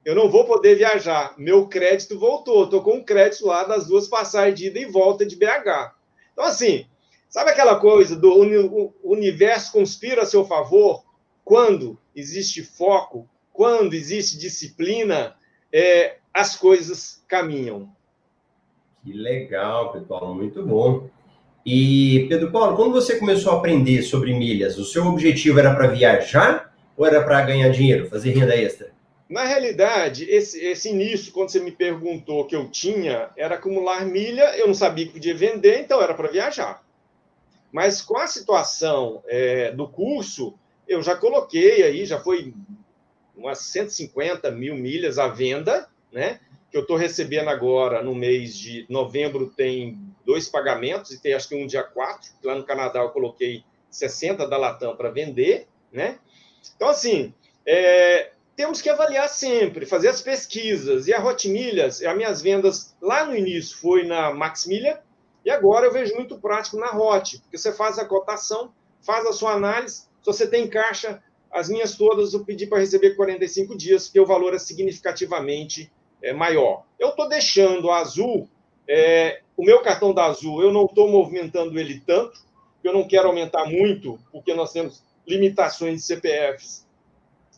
eu 0.04 0.16
não 0.16 0.30
vou 0.30 0.46
poder 0.46 0.76
viajar. 0.76 1.34
Meu 1.38 1.68
crédito 1.68 2.18
voltou. 2.18 2.64
Estou 2.64 2.82
com 2.82 2.96
um 2.98 3.04
crédito 3.04 3.46
lá 3.46 3.64
das 3.64 3.88
duas 3.88 4.08
passagens 4.08 4.58
de 4.58 4.68
ida 4.68 4.80
e 4.80 4.86
volta 4.86 5.26
de 5.26 5.36
BH. 5.36 5.94
Então, 6.34 6.46
assim, 6.46 6.86
Sabe 7.30 7.52
aquela 7.52 7.80
coisa 7.80 8.16
do 8.16 8.34
universo 9.04 9.72
conspira 9.72 10.24
a 10.24 10.26
seu 10.26 10.44
favor 10.46 11.04
quando 11.46 11.96
existe 12.16 12.64
foco, 12.64 13.30
quando 13.54 13.94
existe 13.94 14.36
disciplina, 14.36 15.36
é, 15.72 16.18
as 16.34 16.56
coisas 16.56 17.24
caminham. 17.28 17.88
Que 19.04 19.14
legal, 19.14 19.92
Pedro 19.92 20.34
muito 20.34 20.66
bom. 20.66 21.08
E, 21.72 22.26
Pedro 22.28 22.52
Paulo, 22.52 22.76
quando 22.76 22.94
você 22.94 23.20
começou 23.20 23.52
a 23.52 23.58
aprender 23.58 24.02
sobre 24.02 24.34
milhas, 24.34 24.80
o 24.80 24.84
seu 24.84 25.06
objetivo 25.06 25.60
era 25.60 25.76
para 25.76 25.86
viajar 25.86 26.74
ou 26.98 27.06
era 27.06 27.24
para 27.24 27.44
ganhar 27.44 27.70
dinheiro, 27.70 28.10
fazer 28.10 28.32
renda 28.32 28.56
extra? 28.56 28.92
Na 29.30 29.44
realidade, 29.44 30.24
esse, 30.28 30.60
esse 30.66 30.90
início, 30.90 31.32
quando 31.32 31.50
você 31.50 31.60
me 31.60 31.72
perguntou 31.72 32.48
que 32.48 32.56
eu 32.56 32.72
tinha, 32.72 33.30
era 33.38 33.54
acumular 33.54 34.04
milha, 34.04 34.58
eu 34.58 34.66
não 34.66 34.74
sabia 34.74 35.06
que 35.06 35.14
podia 35.14 35.36
vender, 35.36 35.82
então 35.82 36.02
era 36.02 36.16
para 36.16 36.28
viajar. 36.28 36.84
Mas 37.72 38.02
com 38.02 38.18
a 38.18 38.26
situação 38.26 39.22
é, 39.28 39.72
do 39.72 39.88
curso, 39.88 40.56
eu 40.88 41.04
já 41.04 41.16
coloquei 41.16 41.84
aí, 41.84 42.04
já 42.04 42.20
foi 42.20 42.52
umas 43.38 43.60
150 43.60 44.50
mil 44.50 44.74
milhas 44.74 45.20
à 45.20 45.28
venda, 45.28 45.88
né? 46.12 46.40
Que 46.72 46.78
eu 46.78 46.82
estou 46.82 46.98
recebendo 46.98 47.50
agora 47.50 48.04
no 48.04 48.14
mês 48.14 48.56
de 48.56 48.86
novembro, 48.90 49.52
tem 49.56 50.00
dois 50.26 50.48
pagamentos, 50.48 51.12
e 51.12 51.22
tem 51.22 51.34
acho 51.34 51.50
que 51.50 51.56
um 51.56 51.66
dia 51.66 51.84
quatro. 51.84 52.30
Lá 52.44 52.56
no 52.56 52.64
Canadá 52.64 53.00
eu 53.00 53.10
coloquei 53.10 53.64
60 53.90 54.48
da 54.48 54.58
Latam 54.58 54.96
para 54.96 55.10
vender, 55.10 55.68
né? 55.92 56.20
Então, 56.76 56.90
assim, 56.90 57.34
é, 57.66 58.32
temos 58.56 58.82
que 58.82 58.90
avaliar 58.90 59.30
sempre, 59.30 59.86
fazer 59.86 60.10
as 60.10 60.22
pesquisas. 60.22 61.08
E 61.08 61.14
a 61.14 61.24
Hot 61.24 61.48
Milhas, 61.48 62.04
as 62.04 62.16
minhas 62.16 62.42
vendas 62.42 62.96
lá 63.02 63.26
no 63.26 63.36
início 63.36 63.78
foi 63.78 64.04
na 64.04 64.34
Max 64.34 64.66
Milha, 64.66 65.02
e 65.46 65.50
agora 65.50 65.86
eu 65.86 65.94
vejo 65.94 66.14
muito 66.16 66.38
prático 66.40 66.78
na 66.78 66.96
Hot, 66.96 67.40
porque 67.40 67.58
você 67.58 67.72
faz 67.72 67.98
a 67.98 68.06
cotação, 68.06 68.74
faz 69.02 69.26
a 69.26 69.34
sua 69.34 69.54
análise, 69.54 70.02
se 70.22 70.26
você 70.26 70.46
tem 70.46 70.68
caixa, 70.68 71.24
as 71.52 71.70
minhas 71.70 71.96
todas 71.96 72.34
eu 72.34 72.44
pedi 72.44 72.68
para 72.68 72.80
receber 72.80 73.16
45 73.16 73.78
dias, 73.78 74.06
porque 74.06 74.20
o 74.20 74.26
valor 74.26 74.54
é 74.54 74.60
significativamente 74.60 75.92
é, 76.22 76.34
maior. 76.34 76.84
Eu 76.98 77.10
estou 77.10 77.28
deixando 77.30 77.90
a 77.90 78.00
Azul, 78.00 78.50
é, 78.88 79.42
o 79.56 79.64
meu 79.64 79.82
cartão 79.82 80.14
da 80.14 80.26
Azul, 80.26 80.62
eu 80.62 80.72
não 80.72 80.86
estou 80.86 81.10
movimentando 81.10 81.78
ele 81.80 82.02
tanto, 82.06 82.40
eu 82.84 82.94
não 82.94 83.08
quero 83.08 83.28
aumentar 83.28 83.66
muito, 83.66 84.20
porque 84.32 84.54
nós 84.54 84.72
temos 84.72 85.04
limitações 85.28 85.96
de 85.96 86.02
CPFs 86.06 86.88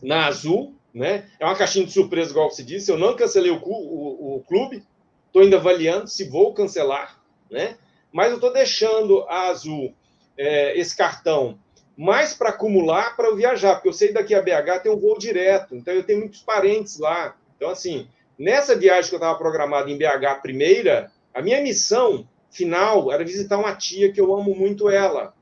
na 0.02 0.26
Azul, 0.26 0.74
né? 0.92 1.28
É 1.38 1.44
uma 1.44 1.56
caixinha 1.56 1.86
de 1.86 1.92
surpresa, 1.92 2.30
igual 2.30 2.50
você 2.50 2.62
disse. 2.62 2.90
Eu 2.90 2.98
não 2.98 3.16
cancelei 3.16 3.50
o, 3.50 3.62
o, 3.62 4.36
o 4.36 4.44
clube, 4.46 4.84
estou 5.26 5.42
ainda 5.42 5.56
avaliando 5.56 6.08
se 6.08 6.28
vou 6.28 6.52
cancelar 6.52 7.22
né? 7.52 7.76
Mas 8.10 8.30
eu 8.30 8.36
estou 8.36 8.52
deixando 8.52 9.22
a 9.28 9.48
Azul 9.48 9.94
é, 10.36 10.76
esse 10.78 10.96
cartão 10.96 11.58
mais 11.96 12.34
para 12.34 12.48
acumular 12.48 13.14
para 13.14 13.28
eu 13.28 13.36
viajar, 13.36 13.74
porque 13.74 13.88
eu 13.88 13.92
sei 13.92 14.12
daqui 14.12 14.34
a 14.34 14.40
BH 14.40 14.82
tem 14.82 14.90
um 14.90 14.98
voo 14.98 15.18
direto, 15.18 15.76
então 15.76 15.92
eu 15.92 16.02
tenho 16.02 16.20
muitos 16.20 16.40
parentes 16.40 16.98
lá. 16.98 17.36
Então, 17.56 17.68
assim, 17.68 18.08
nessa 18.38 18.76
viagem 18.76 19.08
que 19.08 19.14
eu 19.14 19.18
estava 19.18 19.38
programada 19.38 19.90
em 19.90 19.96
BH 19.96 20.40
primeira, 20.42 21.10
a 21.34 21.42
minha 21.42 21.60
missão 21.60 22.28
final 22.50 23.10
era 23.10 23.24
visitar 23.24 23.58
uma 23.58 23.74
tia 23.74 24.12
que 24.12 24.20
eu 24.20 24.34
amo 24.34 24.54
muito 24.54 24.88
ela. 24.88 25.34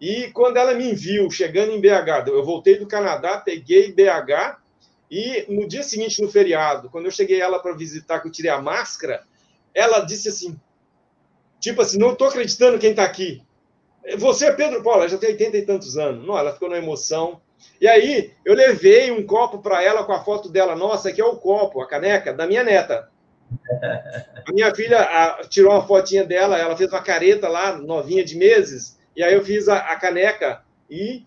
E 0.00 0.30
quando 0.32 0.56
ela 0.56 0.74
me 0.74 0.94
viu 0.94 1.30
chegando 1.30 1.72
em 1.72 1.80
BH, 1.80 2.28
eu 2.28 2.44
voltei 2.44 2.78
do 2.78 2.86
Canadá, 2.86 3.38
peguei 3.38 3.92
BH, 3.92 4.58
e 5.10 5.44
no 5.48 5.68
dia 5.68 5.82
seguinte, 5.82 6.22
no 6.22 6.30
feriado, 6.30 6.88
quando 6.88 7.06
eu 7.06 7.10
cheguei 7.10 7.40
ela 7.40 7.58
para 7.58 7.74
visitar, 7.74 8.20
que 8.20 8.28
eu 8.28 8.32
tirei 8.32 8.50
a 8.50 8.62
máscara, 8.62 9.24
ela 9.74 10.00
disse 10.00 10.28
assim: 10.28 10.58
Tipo 11.60 11.82
assim, 11.82 11.98
não 11.98 12.12
estou 12.12 12.26
acreditando 12.26 12.78
quem 12.78 12.90
está 12.90 13.04
aqui. 13.04 13.42
Você 14.16 14.46
é 14.46 14.52
Pedro 14.52 14.82
Paulo, 14.82 15.00
ela 15.00 15.08
já 15.08 15.18
tem 15.18 15.30
80 15.30 15.58
e 15.58 15.66
tantos 15.66 15.98
anos. 15.98 16.26
Não, 16.26 16.36
ela 16.36 16.54
ficou 16.54 16.70
na 16.70 16.78
emoção. 16.78 17.40
E 17.80 17.88
aí, 17.88 18.32
eu 18.44 18.54
levei 18.54 19.10
um 19.10 19.26
copo 19.26 19.58
para 19.58 19.82
ela 19.82 20.04
com 20.04 20.12
a 20.12 20.22
foto 20.22 20.48
dela. 20.48 20.76
Nossa, 20.76 21.08
aqui 21.08 21.20
é 21.20 21.24
o 21.24 21.36
copo, 21.36 21.80
a 21.80 21.86
caneca 21.86 22.32
da 22.32 22.46
minha 22.46 22.62
neta. 22.62 23.10
A 24.46 24.52
minha 24.52 24.74
filha 24.74 24.98
a, 25.00 25.44
tirou 25.44 25.72
uma 25.72 25.86
fotinha 25.86 26.24
dela, 26.24 26.58
ela 26.58 26.76
fez 26.76 26.90
uma 26.90 27.02
careta 27.02 27.48
lá, 27.48 27.76
novinha 27.76 28.24
de 28.24 28.36
meses, 28.36 28.98
e 29.14 29.22
aí 29.22 29.34
eu 29.34 29.44
fiz 29.44 29.68
a, 29.68 29.76
a 29.76 29.96
caneca 29.96 30.62
e. 30.88 31.24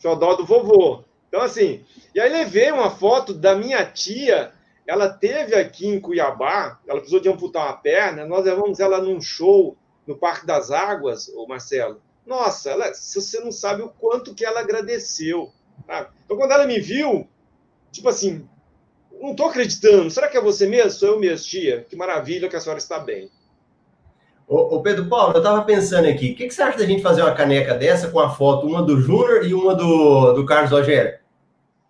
Xodó 0.00 0.34
do 0.34 0.46
vovô. 0.46 1.04
Então, 1.28 1.42
assim, 1.42 1.84
e 2.14 2.20
aí 2.20 2.28
levei 2.28 2.72
uma 2.72 2.90
foto 2.90 3.34
da 3.34 3.54
minha 3.54 3.84
tia 3.84 4.52
ela 4.88 5.10
teve 5.10 5.54
aqui 5.54 5.86
em 5.86 6.00
Cuiabá, 6.00 6.80
ela 6.86 7.00
precisou 7.00 7.20
de 7.20 7.28
amputar 7.28 7.66
uma 7.66 7.76
perna, 7.76 8.24
nós 8.24 8.42
levamos 8.46 8.80
ela 8.80 9.02
num 9.02 9.20
show 9.20 9.76
no 10.06 10.16
Parque 10.16 10.46
das 10.46 10.70
Águas, 10.70 11.28
o 11.28 11.46
Marcelo. 11.46 12.00
Nossa, 12.28 12.70
ela, 12.70 12.92
você 12.92 13.40
não 13.40 13.50
sabe 13.50 13.80
o 13.80 13.88
quanto 13.88 14.34
que 14.34 14.44
ela 14.44 14.60
agradeceu. 14.60 15.50
Sabe? 15.86 16.10
Então, 16.24 16.36
quando 16.36 16.52
ela 16.52 16.66
me 16.66 16.78
viu, 16.78 17.26
tipo 17.90 18.06
assim, 18.06 18.46
não 19.18 19.30
estou 19.30 19.46
acreditando. 19.46 20.10
Será 20.10 20.28
que 20.28 20.36
é 20.36 20.40
você 20.40 20.66
mesmo? 20.66 20.90
Sou 20.90 21.08
eu 21.08 21.18
mesmo, 21.18 21.46
tia. 21.46 21.86
Que 21.88 21.96
maravilha 21.96 22.46
que 22.46 22.54
a 22.54 22.60
senhora 22.60 22.78
está 22.78 22.98
bem. 22.98 23.30
Ô, 24.46 24.76
ô 24.76 24.82
Pedro 24.82 25.08
Paulo, 25.08 25.32
eu 25.34 25.38
estava 25.38 25.62
pensando 25.62 26.06
aqui, 26.06 26.32
o 26.32 26.34
que, 26.34 26.46
que, 26.46 26.54
você 26.54 26.62
acha 26.62 26.76
da 26.76 26.86
gente 26.86 27.02
fazer 27.02 27.22
uma 27.22 27.34
caneca 27.34 27.74
dessa 27.74 28.08
com 28.08 28.18
a 28.18 28.30
foto, 28.30 28.66
uma 28.66 28.82
do 28.82 29.00
Júnior 29.00 29.46
e 29.46 29.54
uma 29.54 29.74
do, 29.74 30.34
do 30.34 30.44
Carlos 30.44 30.70
Rogério? 30.70 31.18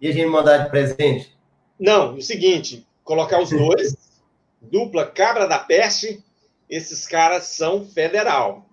E 0.00 0.08
a 0.08 0.12
gente 0.12 0.26
mandar 0.26 0.58
de 0.58 0.70
presente? 0.70 1.36
Não, 1.78 2.14
o 2.14 2.22
seguinte, 2.22 2.86
colocar 3.02 3.40
os 3.40 3.50
dois, 3.50 3.96
dupla 4.62 5.04
cabra 5.04 5.48
da 5.48 5.58
peste, 5.58 6.22
esses 6.70 7.06
caras 7.08 7.44
são 7.44 7.84
federal. 7.84 8.67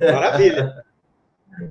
Maravilha. 0.00 0.84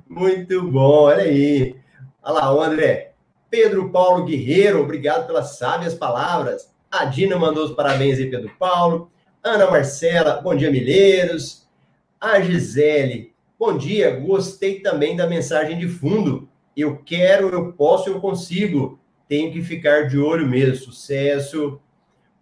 Muito 0.08 0.62
bom, 0.70 1.04
olha 1.04 1.22
aí. 1.22 1.76
Olha 2.22 2.34
lá, 2.34 2.54
o 2.54 2.60
André. 2.60 3.12
Pedro 3.50 3.90
Paulo 3.90 4.24
Guerreiro, 4.24 4.80
obrigado 4.80 5.26
pelas 5.26 5.58
sábias 5.58 5.94
palavras. 5.94 6.72
A 6.90 7.04
Dina 7.04 7.36
mandou 7.36 7.64
os 7.64 7.72
parabéns 7.72 8.18
aí, 8.18 8.30
Pedro 8.30 8.50
Paulo. 8.58 9.10
Ana 9.42 9.70
Marcela, 9.70 10.40
bom 10.40 10.54
dia, 10.54 10.70
Milheiros. 10.70 11.68
A 12.20 12.40
Gisele, 12.40 13.34
bom 13.58 13.76
dia, 13.76 14.10
gostei 14.20 14.80
também 14.80 15.16
da 15.16 15.26
mensagem 15.26 15.78
de 15.78 15.88
fundo. 15.88 16.48
Eu 16.76 16.98
quero, 17.04 17.48
eu 17.48 17.72
posso, 17.72 18.08
eu 18.08 18.20
consigo. 18.20 18.98
Tenho 19.28 19.52
que 19.52 19.62
ficar 19.62 20.08
de 20.08 20.18
olho 20.18 20.46
mesmo. 20.46 20.76
Sucesso. 20.76 21.80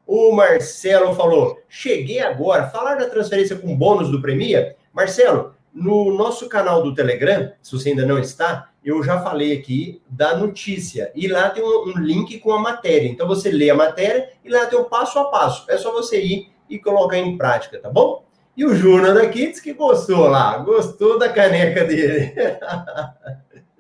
O 0.06 0.32
Marcelo 0.32 1.14
falou: 1.14 1.60
cheguei 1.68 2.20
agora. 2.20 2.68
Falar 2.68 2.96
da 2.96 3.08
transferência 3.08 3.56
com 3.56 3.76
bônus 3.76 4.10
do 4.10 4.20
Premia? 4.20 4.76
Marcelo, 4.92 5.54
no 5.72 6.16
nosso 6.16 6.48
canal 6.48 6.82
do 6.82 6.94
Telegram, 6.94 7.52
se 7.62 7.72
você 7.72 7.90
ainda 7.90 8.04
não 8.04 8.18
está, 8.18 8.70
eu 8.84 9.02
já 9.02 9.20
falei 9.20 9.56
aqui 9.56 10.00
da 10.08 10.36
notícia. 10.36 11.12
E 11.14 11.28
lá 11.28 11.50
tem 11.50 11.62
um, 11.62 11.88
um, 11.88 11.98
link 11.98 12.38
com 12.38 12.52
a 12.52 12.58
matéria. 12.58 13.08
Então 13.08 13.26
você 13.26 13.50
lê 13.50 13.70
a 13.70 13.74
matéria 13.74 14.30
e 14.44 14.48
lá 14.48 14.66
tem 14.66 14.78
o 14.78 14.84
passo 14.84 15.18
a 15.18 15.26
passo. 15.26 15.70
É 15.70 15.76
só 15.76 15.92
você 15.92 16.20
ir 16.20 16.50
e 16.68 16.78
colocar 16.78 17.18
em 17.18 17.36
prática, 17.36 17.78
tá 17.78 17.90
bom? 17.90 18.24
E 18.56 18.64
o 18.64 18.74
Júnior 18.74 19.14
daqui 19.14 19.48
disse 19.48 19.62
que 19.62 19.72
gostou 19.72 20.28
lá, 20.28 20.58
gostou 20.58 21.18
da 21.18 21.28
caneca 21.28 21.84
dele. 21.84 22.34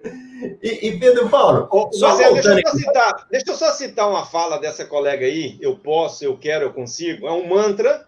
e, 0.62 0.88
e, 0.88 0.98
Pedro 0.98 1.28
Paulo, 1.28 1.68
só 1.92 2.08
Marcelo, 2.08 2.34
deixa, 2.34 2.50
eu 2.50 2.62
só 2.62 2.76
citar, 2.76 3.26
deixa 3.30 3.50
eu 3.50 3.54
só 3.54 3.72
citar 3.72 4.08
uma 4.08 4.24
fala 4.24 4.58
dessa 4.58 4.84
colega 4.84 5.26
aí, 5.26 5.58
eu 5.60 5.76
posso, 5.76 6.24
eu 6.24 6.36
quero, 6.36 6.64
eu 6.64 6.72
consigo. 6.72 7.26
É 7.26 7.32
um 7.32 7.48
mantra 7.48 8.06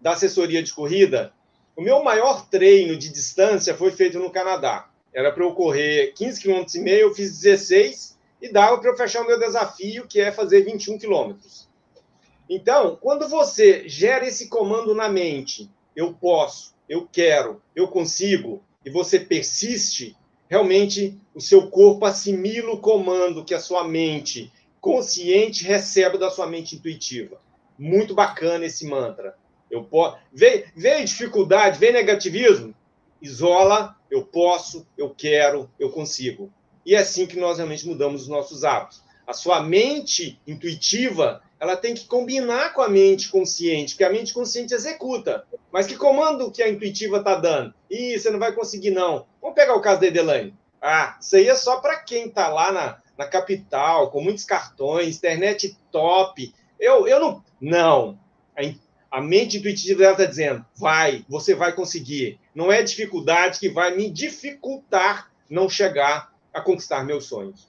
da 0.00 0.12
assessoria 0.12 0.62
de 0.62 0.74
corrida. 0.74 1.32
O 1.76 1.82
meu 1.82 2.02
maior 2.02 2.46
treino 2.48 2.96
de 2.96 3.08
distância 3.08 3.76
foi 3.76 3.90
feito 3.90 4.18
no 4.18 4.30
Canadá. 4.30 4.88
Era 5.12 5.32
para 5.32 5.44
eu 5.44 5.54
correr 5.54 6.12
15 6.14 6.40
km 6.40 6.64
e 6.74 6.78
meio, 6.78 7.00
eu 7.08 7.14
fiz 7.14 7.40
16 7.40 8.18
e 8.40 8.48
dava 8.50 8.78
para 8.78 8.90
eu 8.90 8.96
fechar 8.96 9.22
o 9.22 9.26
meu 9.26 9.38
desafio, 9.38 10.06
que 10.06 10.20
é 10.20 10.32
fazer 10.32 10.62
21 10.62 10.98
quilômetros. 10.98 11.68
Então, 12.48 12.96
quando 13.00 13.28
você 13.28 13.88
gera 13.88 14.26
esse 14.26 14.48
comando 14.48 14.94
na 14.94 15.08
mente, 15.08 15.70
eu 15.94 16.12
posso, 16.12 16.74
eu 16.88 17.08
quero, 17.10 17.62
eu 17.76 17.88
consigo, 17.88 18.62
e 18.84 18.90
você 18.90 19.20
persiste, 19.20 20.16
realmente 20.48 21.16
o 21.34 21.40
seu 21.40 21.68
corpo 21.68 22.04
assimila 22.04 22.72
o 22.72 22.80
comando 22.80 23.44
que 23.44 23.54
a 23.54 23.60
sua 23.60 23.84
mente 23.84 24.52
consciente 24.80 25.64
recebe 25.64 26.18
da 26.18 26.30
sua 26.30 26.46
mente 26.46 26.74
intuitiva. 26.74 27.40
Muito 27.78 28.14
bacana 28.14 28.66
esse 28.66 28.86
mantra. 28.86 29.36
Eu 29.70 29.84
posso. 29.84 30.18
Vem, 30.32 30.64
vem 30.74 31.04
dificuldade, 31.04 31.78
vem 31.78 31.92
negativismo, 31.92 32.74
isola, 33.22 33.96
eu 34.10 34.24
posso, 34.24 34.86
eu 34.96 35.10
quero, 35.10 35.70
eu 35.78 35.90
consigo. 35.90 36.52
E 36.84 36.94
é 36.94 36.98
assim 36.98 37.26
que 37.26 37.38
nós 37.38 37.58
realmente 37.58 37.86
mudamos 37.86 38.22
os 38.22 38.28
nossos 38.28 38.64
hábitos. 38.64 39.02
A 39.26 39.32
sua 39.32 39.62
mente 39.62 40.40
intuitiva, 40.46 41.42
ela 41.60 41.76
tem 41.76 41.94
que 41.94 42.06
combinar 42.06 42.72
com 42.72 42.82
a 42.82 42.88
mente 42.88 43.28
consciente, 43.28 43.92
porque 43.92 44.04
a 44.04 44.10
mente 44.10 44.34
consciente 44.34 44.74
executa. 44.74 45.46
Mas 45.70 45.86
que 45.86 45.96
comando 45.96 46.50
que 46.50 46.62
a 46.62 46.68
intuitiva 46.68 47.18
está 47.18 47.36
dando? 47.36 47.72
Ih, 47.88 48.18
você 48.18 48.30
não 48.30 48.38
vai 48.38 48.52
conseguir, 48.52 48.90
não. 48.90 49.26
Vamos 49.40 49.54
pegar 49.54 49.74
o 49.74 49.80
caso 49.80 50.00
da 50.00 50.06
Edelane. 50.08 50.54
Ah, 50.82 51.16
isso 51.20 51.36
aí 51.36 51.46
é 51.46 51.54
só 51.54 51.80
para 51.80 51.98
quem 51.98 52.26
está 52.26 52.48
lá 52.48 52.72
na, 52.72 52.98
na 53.16 53.26
capital, 53.26 54.10
com 54.10 54.22
muitos 54.22 54.44
cartões, 54.44 55.18
internet 55.18 55.76
top. 55.92 56.52
Eu, 56.78 57.06
eu 57.06 57.20
não. 57.20 57.44
Não. 57.60 58.18
A, 58.56 58.62
a 59.10 59.20
mente 59.20 59.58
intuitiva 59.58 60.00
dela 60.00 60.12
está 60.12 60.24
dizendo: 60.24 60.64
vai, 60.76 61.24
você 61.28 61.54
vai 61.54 61.72
conseguir. 61.72 62.38
Não 62.54 62.70
é 62.70 62.82
dificuldade 62.82 63.58
que 63.58 63.68
vai 63.68 63.96
me 63.96 64.08
dificultar 64.08 65.30
não 65.48 65.68
chegar 65.68 66.32
a 66.54 66.60
conquistar 66.60 67.04
meus 67.04 67.26
sonhos. 67.26 67.68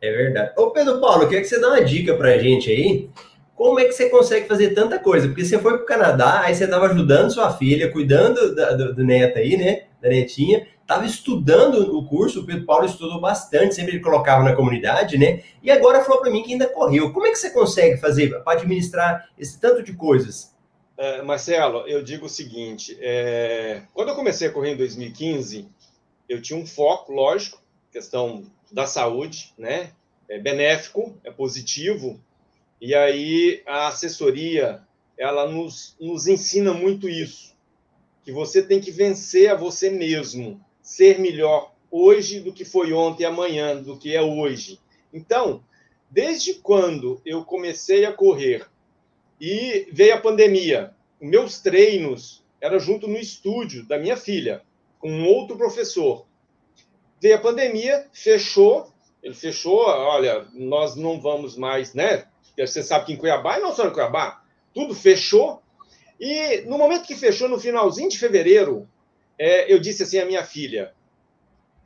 É 0.00 0.10
verdade. 0.10 0.52
Ô, 0.56 0.70
Pedro 0.70 1.00
Paulo, 1.00 1.24
eu 1.24 1.28
queria 1.28 1.42
que 1.42 1.48
você 1.48 1.60
dá 1.60 1.68
uma 1.68 1.84
dica 1.84 2.14
para 2.14 2.30
a 2.34 2.38
gente 2.38 2.70
aí. 2.70 3.10
Como 3.58 3.80
é 3.80 3.86
que 3.86 3.92
você 3.92 4.08
consegue 4.08 4.46
fazer 4.46 4.72
tanta 4.72 5.00
coisa? 5.00 5.26
Porque 5.26 5.44
você 5.44 5.58
foi 5.58 5.72
para 5.72 5.82
o 5.82 5.84
Canadá, 5.84 6.42
aí 6.42 6.54
você 6.54 6.62
estava 6.62 6.86
ajudando 6.86 7.32
sua 7.32 7.52
filha, 7.52 7.90
cuidando 7.90 8.54
da, 8.54 8.70
do, 8.70 8.94
do 8.94 9.04
neto 9.04 9.36
aí, 9.36 9.56
né? 9.56 9.86
Da 10.00 10.08
netinha. 10.08 10.64
Estava 10.80 11.04
estudando 11.04 11.96
o 11.98 12.06
curso, 12.06 12.40
o 12.40 12.46
Pedro 12.46 12.64
Paulo 12.64 12.86
estudou 12.86 13.20
bastante, 13.20 13.74
sempre 13.74 13.96
ele 13.96 14.00
colocava 14.00 14.44
na 14.44 14.54
comunidade, 14.54 15.18
né? 15.18 15.42
E 15.60 15.72
agora 15.72 16.04
falou 16.04 16.20
para 16.20 16.30
mim 16.30 16.44
que 16.44 16.52
ainda 16.52 16.68
correu. 16.68 17.12
Como 17.12 17.26
é 17.26 17.30
que 17.30 17.36
você 17.36 17.50
consegue 17.50 17.96
fazer 17.96 18.28
para 18.44 18.52
administrar 18.52 19.28
esse 19.36 19.60
tanto 19.60 19.82
de 19.82 19.92
coisas? 19.92 20.54
É, 20.96 21.20
Marcelo, 21.22 21.80
eu 21.88 22.00
digo 22.00 22.26
o 22.26 22.30
seguinte: 22.30 22.96
é... 23.00 23.82
quando 23.92 24.10
eu 24.10 24.14
comecei 24.14 24.46
a 24.46 24.52
correr 24.52 24.74
em 24.74 24.76
2015, 24.76 25.68
eu 26.28 26.40
tinha 26.40 26.56
um 26.56 26.64
foco, 26.64 27.12
lógico, 27.12 27.60
questão 27.90 28.44
da 28.70 28.86
saúde, 28.86 29.52
né? 29.58 29.90
É 30.28 30.38
benéfico, 30.38 31.18
é 31.24 31.30
positivo. 31.32 32.20
E 32.80 32.94
aí 32.94 33.62
a 33.66 33.88
assessoria, 33.88 34.82
ela 35.16 35.48
nos, 35.50 35.96
nos 36.00 36.26
ensina 36.26 36.72
muito 36.72 37.08
isso, 37.08 37.56
que 38.24 38.30
você 38.30 38.62
tem 38.62 38.80
que 38.80 38.90
vencer 38.90 39.50
a 39.50 39.56
você 39.56 39.90
mesmo, 39.90 40.64
ser 40.80 41.18
melhor 41.18 41.74
hoje 41.90 42.40
do 42.40 42.52
que 42.52 42.64
foi 42.64 42.92
ontem 42.92 43.24
amanhã, 43.24 43.82
do 43.82 43.98
que 43.98 44.14
é 44.14 44.22
hoje. 44.22 44.78
Então, 45.12 45.64
desde 46.10 46.54
quando 46.54 47.20
eu 47.24 47.44
comecei 47.44 48.04
a 48.04 48.12
correr 48.12 48.66
e 49.40 49.88
veio 49.92 50.14
a 50.14 50.20
pandemia, 50.20 50.94
meus 51.20 51.60
treinos 51.60 52.44
eram 52.60 52.78
junto 52.78 53.06
no 53.06 53.16
estúdio 53.16 53.84
da 53.86 53.98
minha 53.98 54.16
filha, 54.16 54.62
com 54.98 55.10
um 55.10 55.26
outro 55.26 55.56
professor. 55.56 56.26
Veio 57.20 57.36
a 57.36 57.40
pandemia, 57.40 58.06
fechou, 58.12 58.92
ele 59.22 59.34
fechou, 59.34 59.80
olha, 59.80 60.46
nós 60.54 60.96
não 60.96 61.20
vamos 61.20 61.56
mais, 61.56 61.94
né? 61.94 62.26
Você 62.66 62.82
sabe 62.82 63.06
que 63.06 63.12
em 63.12 63.16
Cuiabá, 63.16 63.58
e 63.58 63.62
não 63.62 63.74
só 63.74 63.86
em 63.86 63.92
Cuiabá, 63.92 64.42
tudo 64.74 64.94
fechou. 64.94 65.62
E 66.18 66.62
no 66.62 66.78
momento 66.78 67.06
que 67.06 67.14
fechou, 67.14 67.48
no 67.48 67.60
finalzinho 67.60 68.08
de 68.08 68.18
fevereiro, 68.18 68.88
é, 69.38 69.72
eu 69.72 69.78
disse 69.78 70.02
assim 70.02 70.18
à 70.18 70.26
minha 70.26 70.44
filha, 70.44 70.92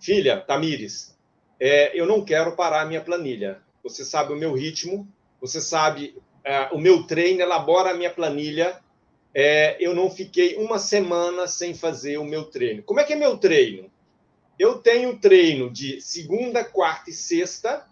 filha, 0.01 0.41
Tamires, 0.41 1.17
é, 1.61 1.93
eu 1.99 2.07
não 2.07 2.25
quero 2.25 2.57
parar 2.57 2.83
a 2.83 2.87
minha 2.87 3.01
planilha. 3.01 3.61
Você 3.85 4.05
sabe 4.05 4.33
o 4.33 4.37
meu 4.37 4.53
ritmo, 4.53 5.07
você 5.41 5.61
sabe 5.61 6.17
é, 6.43 6.69
o 6.73 6.79
meu 6.79 7.05
treino, 7.05 7.41
elabora 7.41 7.91
a 7.91 7.95
minha 7.95 8.11
planilha. 8.11 8.81
É, 9.35 9.77
eu 9.81 9.95
não 9.95 10.11
fiquei 10.11 10.57
uma 10.57 10.79
semana 10.79 11.47
sem 11.47 11.75
fazer 11.75 12.19
o 12.19 12.25
meu 12.25 12.45
treino. 12.45 12.83
Como 12.83 13.01
é 13.01 13.05
que 13.05 13.13
é 13.13 13.17
meu 13.17 13.37
treino? 13.39 13.91
Eu 14.59 14.79
tenho 14.79 15.19
treino 15.19 15.71
de 15.71 16.01
segunda, 16.01 16.65
quarta 16.65 17.11
e 17.11 17.13
sexta, 17.13 17.87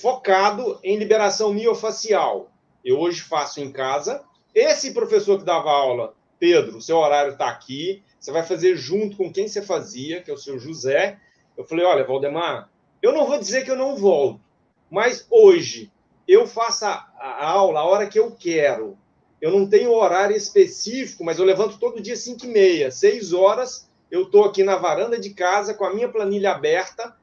focado 0.00 0.78
em 0.82 0.96
liberação 0.96 1.52
miofacial. 1.52 2.50
Eu 2.84 2.98
hoje 2.98 3.20
faço 3.22 3.60
em 3.60 3.72
casa. 3.72 4.22
Esse 4.54 4.92
professor 4.92 5.38
que 5.38 5.44
dava 5.44 5.70
aula, 5.70 6.14
Pedro, 6.38 6.80
seu 6.80 6.96
horário 6.98 7.32
está 7.32 7.48
aqui. 7.48 8.02
Você 8.18 8.30
vai 8.30 8.42
fazer 8.42 8.76
junto 8.76 9.16
com 9.16 9.32
quem 9.32 9.48
você 9.48 9.62
fazia, 9.62 10.22
que 10.22 10.30
é 10.30 10.34
o 10.34 10.38
seu 10.38 10.58
José. 10.58 11.18
Eu 11.56 11.64
falei: 11.64 11.84
olha, 11.84 12.04
Valdemar, 12.04 12.70
eu 13.02 13.12
não 13.12 13.26
vou 13.26 13.38
dizer 13.38 13.64
que 13.64 13.70
eu 13.70 13.76
não 13.76 13.96
volto, 13.96 14.40
mas 14.90 15.26
hoje 15.30 15.90
eu 16.26 16.46
faço 16.46 16.84
a, 16.84 17.08
a 17.18 17.48
aula 17.48 17.80
a 17.80 17.84
hora 17.84 18.06
que 18.06 18.18
eu 18.18 18.32
quero. 18.32 18.96
Eu 19.40 19.50
não 19.50 19.68
tenho 19.68 19.92
horário 19.92 20.34
específico, 20.34 21.22
mas 21.22 21.38
eu 21.38 21.44
levanto 21.44 21.78
todo 21.78 22.00
dia 22.00 22.16
5 22.16 22.46
e 22.46 22.48
meia, 22.48 22.90
6 22.90 23.32
horas 23.32 23.88
eu 24.10 24.22
estou 24.22 24.44
aqui 24.44 24.62
na 24.62 24.76
varanda 24.76 25.18
de 25.18 25.30
casa 25.30 25.74
com 25.74 25.84
a 25.84 25.92
minha 25.92 26.08
planilha 26.08 26.52
aberta 26.52 27.16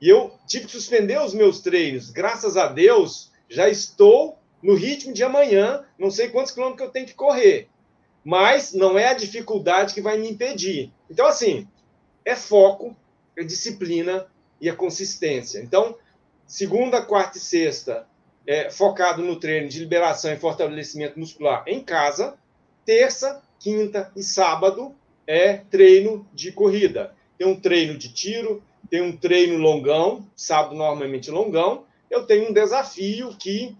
e 0.00 0.08
eu 0.08 0.32
tive 0.46 0.66
que 0.66 0.72
suspender 0.72 1.20
os 1.20 1.32
meus 1.32 1.60
treinos. 1.60 2.10
Graças 2.10 2.56
a 2.56 2.66
Deus, 2.66 3.30
já 3.48 3.68
estou 3.68 4.36
no 4.60 4.74
ritmo 4.74 5.12
de 5.12 5.22
amanhã, 5.22 5.84
não 5.96 6.10
sei 6.10 6.28
quantos 6.28 6.52
quilômetros 6.52 6.86
eu 6.86 6.92
tenho 6.92 7.06
que 7.06 7.14
correr. 7.14 7.68
Mas 8.24 8.72
não 8.72 8.98
é 8.98 9.08
a 9.08 9.14
dificuldade 9.14 9.94
que 9.94 10.00
vai 10.00 10.18
me 10.18 10.28
impedir. 10.28 10.92
Então, 11.08 11.26
assim, 11.26 11.68
é 12.24 12.34
foco, 12.34 12.96
é 13.36 13.44
disciplina 13.44 14.26
e 14.60 14.68
a 14.68 14.72
é 14.72 14.76
consistência. 14.76 15.60
Então, 15.60 15.96
segunda, 16.46 17.00
quarta 17.00 17.38
e 17.38 17.40
sexta, 17.40 18.06
é, 18.46 18.70
focado 18.70 19.22
no 19.22 19.38
treino 19.38 19.68
de 19.68 19.78
liberação 19.78 20.32
e 20.32 20.36
fortalecimento 20.36 21.18
muscular 21.18 21.62
em 21.66 21.80
casa. 21.80 22.36
Terça, 22.84 23.42
quinta 23.60 24.10
e 24.16 24.22
sábado, 24.22 24.94
é 25.26 25.58
treino 25.70 26.26
de 26.34 26.50
corrida. 26.50 27.14
Tem 27.36 27.46
um 27.46 27.60
treino 27.60 27.96
de 27.96 28.12
tiro, 28.12 28.62
tem 28.90 29.02
um 29.02 29.16
treino 29.16 29.58
longão, 29.58 30.26
sábado 30.34 30.74
normalmente 30.74 31.30
longão. 31.30 31.84
Eu 32.10 32.24
tenho 32.24 32.48
um 32.48 32.52
desafio 32.52 33.34
que, 33.38 33.76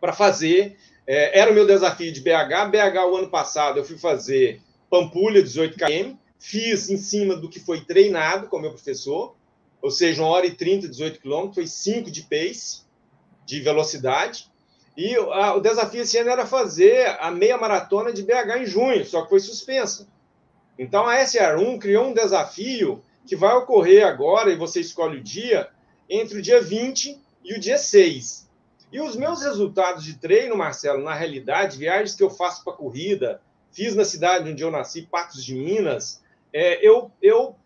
para 0.00 0.12
fazer, 0.12 0.76
é, 1.06 1.38
era 1.38 1.50
o 1.50 1.54
meu 1.54 1.66
desafio 1.66 2.12
de 2.12 2.20
BH. 2.20 2.70
BH, 2.70 2.96
o 3.10 3.16
ano 3.16 3.28
passado, 3.28 3.78
eu 3.78 3.84
fui 3.84 3.98
fazer 3.98 4.60
Pampulha, 4.90 5.42
18 5.42 5.76
km, 5.76 6.16
fiz 6.38 6.90
em 6.90 6.96
cima 6.96 7.36
do 7.36 7.48
que 7.48 7.60
foi 7.60 7.82
treinado 7.82 8.48
com 8.48 8.56
o 8.56 8.60
meu 8.60 8.70
professor, 8.70 9.34
ou 9.80 9.90
seja, 9.90 10.22
1 10.22 10.24
hora 10.24 10.46
e 10.46 10.54
30, 10.54 10.88
18 10.88 11.20
km, 11.20 11.52
foi 11.52 11.66
5 11.66 12.10
de 12.10 12.22
pace, 12.22 12.82
de 13.46 13.60
velocidade. 13.60 14.50
E 14.96 15.14
a, 15.14 15.54
o 15.54 15.60
desafio 15.60 16.02
esse 16.02 16.18
ano 16.18 16.30
era 16.30 16.46
fazer 16.46 17.06
a 17.20 17.30
meia 17.30 17.56
maratona 17.56 18.12
de 18.12 18.22
BH 18.22 18.58
em 18.58 18.66
junho, 18.66 19.04
só 19.04 19.22
que 19.22 19.30
foi 19.30 19.40
suspensa. 19.40 20.06
Então 20.78 21.06
a 21.06 21.16
SR1 21.18 21.78
criou 21.78 22.08
um 22.08 22.14
desafio 22.14 23.02
que 23.26 23.36
vai 23.36 23.54
ocorrer 23.54 24.06
agora, 24.06 24.50
e 24.50 24.56
você 24.56 24.80
escolhe 24.80 25.18
o 25.18 25.22
dia, 25.22 25.68
entre 26.08 26.38
o 26.38 26.42
dia 26.42 26.60
20 26.60 27.20
e 27.44 27.54
o 27.54 27.60
dia 27.60 27.78
6. 27.78 28.50
E 28.92 29.00
os 29.00 29.16
meus 29.16 29.42
resultados 29.42 30.04
de 30.04 30.18
treino, 30.18 30.56
Marcelo, 30.56 31.02
na 31.02 31.14
realidade, 31.14 31.78
viagens 31.78 32.14
que 32.14 32.22
eu 32.22 32.30
faço 32.30 32.62
para 32.62 32.74
corrida, 32.74 33.40
fiz 33.72 33.94
na 33.94 34.04
cidade 34.04 34.50
onde 34.50 34.62
eu 34.62 34.70
nasci, 34.70 35.02
Patos 35.02 35.44
de 35.44 35.54
Minas, 35.54 36.22
é, 36.52 36.86
eu, 36.86 37.10
eu 37.22 37.56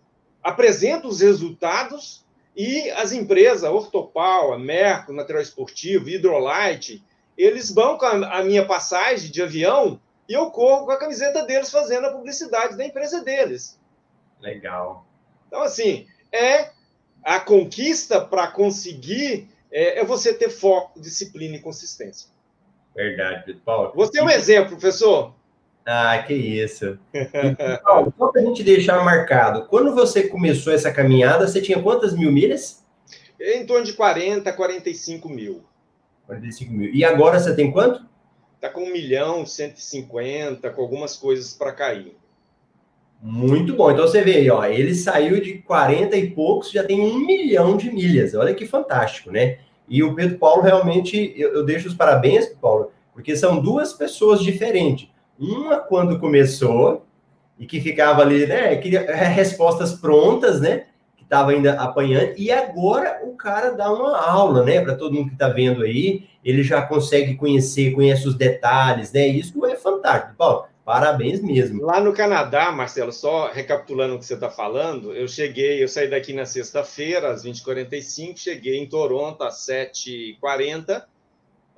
apresento 0.43 1.09
os 1.09 1.21
resultados 1.21 2.25
e 2.55 2.89
as 2.93 3.13
empresas, 3.13 3.65
a 3.65 3.71
Ortopal, 3.71 4.57
Merco, 4.59 5.13
Material 5.13 5.43
Esportivo, 5.43 6.09
Hidrolite, 6.09 7.05
eles 7.37 7.71
bancam 7.71 8.25
a 8.25 8.43
minha 8.43 8.65
passagem 8.65 9.31
de 9.31 9.43
avião 9.43 10.01
e 10.29 10.33
eu 10.33 10.51
corro 10.51 10.87
com 10.87 10.93
a 10.93 10.99
camiseta 10.99 11.45
deles 11.45 11.71
fazendo 11.71 12.07
a 12.07 12.13
publicidade 12.13 12.77
da 12.77 12.87
empresa 12.87 13.23
deles. 13.23 13.79
Legal. 14.41 15.06
Então, 15.47 15.63
assim, 15.63 16.07
é 16.33 16.71
a 17.23 17.41
conquista 17.41 18.21
para 18.21 18.47
conseguir 18.49 19.49
é, 19.71 20.01
é, 20.01 20.05
você 20.05 20.33
ter 20.33 20.49
foco, 20.49 21.01
disciplina 21.01 21.57
e 21.57 21.61
consistência. 21.61 22.31
Verdade, 22.95 23.55
Paulo. 23.65 23.93
Você 23.95 24.19
é 24.19 24.23
um 24.23 24.31
exemplo, 24.31 24.71
professor. 24.71 25.35
Ah, 25.85 26.23
que 26.27 26.35
isso. 26.35 26.99
Paulo, 27.85 28.13
só 28.19 28.29
para 28.29 28.41
a 28.41 28.45
gente 28.45 28.65
deixar 28.65 29.05
marcado, 29.05 29.67
quando 29.67 29.95
você 29.95 30.29
começou 30.29 30.73
essa 30.73 30.91
caminhada, 30.91 31.47
você 31.47 31.61
tinha 31.61 31.83
quantas 31.83 32.15
mil 32.15 32.33
milhas? 32.33 32.85
Em 33.39 33.67
torno 33.67 33.85
de 33.85 33.93
40, 33.93 34.53
45 34.53 35.29
mil. 35.29 35.63
45 36.27 36.73
mil. 36.73 36.93
E 36.93 37.05
agora 37.05 37.39
você 37.39 37.55
tem 37.55 37.71
quanto? 37.71 38.05
Está 38.55 38.71
com 38.71 38.83
1 38.83 38.93
milhão, 38.93 39.47
150, 39.47 40.71
com 40.71 40.81
algumas 40.81 41.17
coisas 41.17 41.53
para 41.53 41.73
cair. 41.73 42.17
Muito 43.29 43.75
bom. 43.75 43.91
Então 43.91 44.07
você 44.07 44.23
vê 44.23 44.37
aí, 44.37 44.49
ó, 44.49 44.65
ele 44.65 44.95
saiu 44.95 45.41
de 45.41 45.55
40 45.55 46.17
e 46.17 46.31
poucos, 46.31 46.71
já 46.71 46.85
tem 46.85 47.01
um 47.01 47.19
milhão 47.19 47.77
de 47.77 47.91
milhas. 47.91 48.35
Olha 48.35 48.55
que 48.55 48.65
fantástico, 48.65 49.33
né? 49.33 49.59
E 49.89 50.01
o 50.01 50.15
Pedro 50.15 50.39
Paulo 50.39 50.63
realmente, 50.63 51.35
eu, 51.37 51.53
eu 51.55 51.65
deixo 51.65 51.89
os 51.89 51.95
parabéns, 51.95 52.47
Paulo, 52.47 52.93
porque 53.13 53.35
são 53.35 53.61
duas 53.61 53.93
pessoas 53.93 54.41
diferentes. 54.41 55.09
Uma 55.37 55.79
quando 55.79 56.21
começou 56.21 57.05
e 57.59 57.67
que 57.67 57.81
ficava 57.81 58.23
ali, 58.23 58.47
né? 58.47 58.77
Queria 58.77 59.01
é, 59.01 59.25
respostas 59.25 59.95
prontas, 59.95 60.61
né? 60.61 60.85
Que 61.17 61.25
estava 61.25 61.51
ainda 61.51 61.73
apanhando, 61.81 62.33
e 62.37 62.53
agora 62.53 63.23
o 63.25 63.33
cara 63.33 63.71
dá 63.71 63.93
uma 63.93 64.17
aula, 64.17 64.63
né? 64.63 64.81
Para 64.81 64.95
todo 64.95 65.15
mundo 65.15 65.27
que 65.27 65.35
está 65.35 65.49
vendo 65.49 65.83
aí, 65.83 66.29
ele 66.45 66.63
já 66.63 66.81
consegue 66.81 67.35
conhecer, 67.35 67.91
conhece 67.91 68.29
os 68.29 68.37
detalhes, 68.37 69.11
né? 69.13 69.27
Isso 69.27 69.67
é 69.67 69.75
fantástico, 69.75 70.37
Paulo. 70.39 70.67
Parabéns 70.87 71.43
mesmo. 71.43 71.85
Lá 71.85 71.99
no 71.99 72.13
Canadá, 72.13 72.71
Marcelo, 72.71 73.11
só 73.13 73.51
recapitulando 73.51 74.15
o 74.15 74.21
que 74.21 74.25
você 74.25 74.35
está 74.35 74.49
falando, 74.49 75.13
eu 75.13 75.27
cheguei, 75.27 75.83
eu 75.83 75.89
saí 75.89 76.09
daqui 76.09 76.33
na 76.33 76.47
sexta-feira, 76.47 77.29
às 77.29 77.45
20h45, 77.45 78.39
cheguei 78.39 78.79
em 78.79 78.89
Toronto 78.89 79.43
às 79.43 79.67
7h40, 79.67 81.05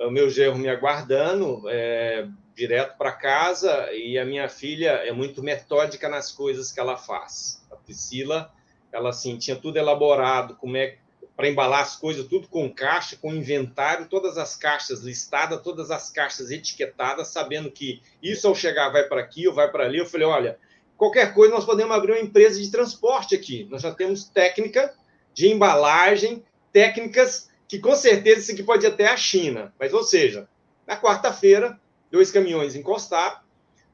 o 0.01 0.11
meu 0.11 0.29
gerro 0.29 0.59
me 0.59 0.69
aguardando, 0.69 1.63
é, 1.71 2.29
direto 2.55 2.99
para 2.99 3.13
casa, 3.13 3.91
e 3.95 4.19
a 4.19 4.27
minha 4.27 4.47
filha 4.47 4.91
é 4.91 5.11
muito 5.11 5.43
metódica 5.43 6.07
nas 6.07 6.31
coisas 6.31 6.71
que 6.71 6.79
ela 6.79 6.99
faz. 6.99 7.67
A 7.73 7.77
Priscila, 7.77 8.53
ela 8.93 9.09
assim, 9.09 9.39
tinha 9.39 9.57
tudo 9.57 9.79
elaborado, 9.79 10.55
como 10.57 10.77
é 10.77 10.99
para 11.39 11.49
embalar 11.49 11.83
as 11.83 11.95
coisas, 11.95 12.27
tudo 12.27 12.49
com 12.49 12.69
caixa, 12.69 13.17
com 13.17 13.33
inventário, 13.33 14.09
todas 14.09 14.37
as 14.37 14.57
caixas 14.57 15.03
listadas, 15.03 15.63
todas 15.63 15.89
as 15.89 16.11
caixas 16.11 16.51
etiquetadas, 16.51 17.29
sabendo 17.29 17.71
que 17.71 18.03
isso 18.21 18.49
ao 18.49 18.57
chegar 18.57 18.89
vai 18.89 19.05
para 19.05 19.21
aqui 19.21 19.47
ou 19.47 19.55
vai 19.55 19.71
para 19.71 19.85
ali. 19.85 19.99
Eu 19.99 20.07
falei: 20.07 20.27
olha, 20.27 20.59
qualquer 20.97 21.33
coisa 21.33 21.55
nós 21.55 21.65
podemos 21.65 21.97
abrir 21.97 22.11
uma 22.11 22.21
empresa 22.21 22.61
de 22.61 22.69
transporte 22.73 23.37
aqui. 23.37 23.69
Nós 23.71 23.83
já 23.83 23.95
temos 23.95 24.25
técnica 24.25 24.93
de 25.33 25.47
embalagem, 25.47 26.43
técnicas 26.73 27.49
que 27.69 27.79
com 27.79 27.95
certeza 27.95 28.41
isso 28.41 28.51
aqui 28.51 28.65
pode 28.65 28.85
ir 28.85 28.89
até 28.89 29.07
a 29.07 29.17
China. 29.17 29.73
Mas, 29.79 29.95
ou 29.95 30.03
seja, 30.03 30.49
na 30.85 31.01
quarta-feira, 31.01 31.79
dois 32.11 32.33
caminhões 32.33 32.75
encostaram, 32.75 33.39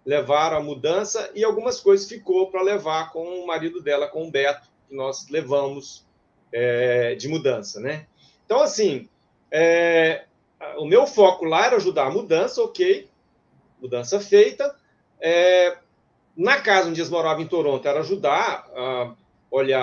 levaram 0.02 0.56
a 0.56 0.62
mudança 0.62 1.30
e 1.34 1.44
algumas 1.44 1.78
coisas 1.78 2.08
ficou 2.08 2.50
para 2.50 2.62
levar 2.62 3.12
com 3.12 3.22
o 3.22 3.46
marido 3.46 3.82
dela, 3.82 4.08
com 4.08 4.26
o 4.26 4.30
Beto, 4.30 4.66
que 4.88 4.96
nós 4.96 5.28
levamos 5.28 6.03
é, 6.54 7.16
de 7.16 7.28
mudança, 7.28 7.80
né? 7.80 8.06
Então, 8.46 8.62
assim, 8.62 9.08
é, 9.50 10.24
o 10.78 10.86
meu 10.86 11.04
foco 11.04 11.44
lá 11.44 11.66
era 11.66 11.76
ajudar 11.76 12.06
a 12.06 12.10
mudança, 12.10 12.62
ok, 12.62 13.08
mudança 13.82 14.20
feita. 14.20 14.74
É, 15.20 15.76
na 16.36 16.60
casa 16.60 16.88
onde 16.88 17.00
eles 17.00 17.10
moravam 17.10 17.42
em 17.42 17.48
Toronto, 17.48 17.86
era 17.86 18.00
ajudar 18.00 18.70
a 18.72 19.14
olhar 19.50 19.80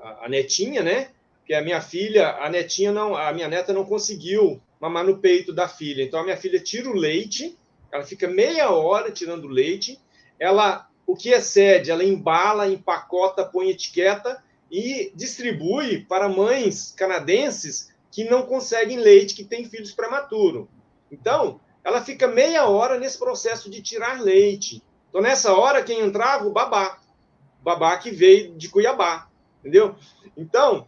a, 0.00 0.26
a 0.26 0.28
netinha, 0.28 0.82
né? 0.82 1.10
Que 1.44 1.54
a 1.54 1.60
minha 1.60 1.80
filha, 1.80 2.36
a 2.36 2.48
netinha 2.48 2.92
não, 2.92 3.16
a 3.16 3.32
minha 3.32 3.48
neta 3.48 3.72
não 3.72 3.84
conseguiu 3.84 4.60
mamar 4.80 5.04
no 5.04 5.18
peito 5.18 5.52
da 5.52 5.66
filha. 5.66 6.04
Então 6.04 6.20
a 6.20 6.24
minha 6.24 6.36
filha 6.36 6.60
tira 6.60 6.88
o 6.88 6.94
leite, 6.94 7.58
ela 7.90 8.04
fica 8.04 8.28
meia 8.28 8.70
hora 8.70 9.10
tirando 9.10 9.48
leite, 9.48 9.98
ela 10.38 10.88
o 11.04 11.16
que 11.16 11.30
excede, 11.30 11.90
ela 11.90 12.04
embala, 12.04 12.68
empacota, 12.68 13.44
põe 13.44 13.70
etiqueta 13.70 14.40
e 14.72 15.12
distribui 15.14 16.02
para 16.06 16.30
mães 16.30 16.94
canadenses 16.96 17.92
que 18.10 18.24
não 18.24 18.42
conseguem 18.42 18.98
leite, 18.98 19.34
que 19.34 19.44
têm 19.44 19.68
filhos 19.68 19.92
prematuros. 19.92 20.66
Então, 21.10 21.60
ela 21.84 22.02
fica 22.02 22.26
meia 22.26 22.66
hora 22.66 22.98
nesse 22.98 23.18
processo 23.18 23.68
de 23.68 23.82
tirar 23.82 24.22
leite. 24.22 24.82
Então, 25.10 25.20
nessa 25.20 25.52
hora, 25.52 25.82
quem 25.82 26.00
entrava? 26.00 26.46
O 26.46 26.52
babá. 26.52 26.98
O 27.60 27.64
babá 27.64 27.98
que 27.98 28.10
veio 28.10 28.54
de 28.54 28.70
Cuiabá, 28.70 29.28
entendeu? 29.60 29.94
Então, 30.34 30.86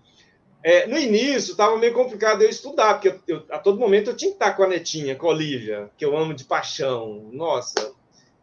é, 0.63 0.87
no 0.87 0.99
início, 0.99 1.53
estava 1.53 1.77
meio 1.77 1.93
complicado 1.93 2.41
eu 2.41 2.49
estudar, 2.49 2.95
porque 2.95 3.09
eu, 3.09 3.21
eu, 3.29 3.45
a 3.51 3.59
todo 3.59 3.79
momento 3.79 4.09
eu 4.09 4.17
tinha 4.17 4.31
que 4.31 4.37
estar 4.37 4.55
com 4.55 4.63
a 4.63 4.69
netinha, 4.69 5.15
com 5.15 5.27
a 5.27 5.31
Olivia, 5.31 5.91
que 5.99 6.05
eu 6.05 6.17
amo 6.17 6.33
de 6.33 6.45
paixão. 6.45 7.29
Nossa, 7.33 7.93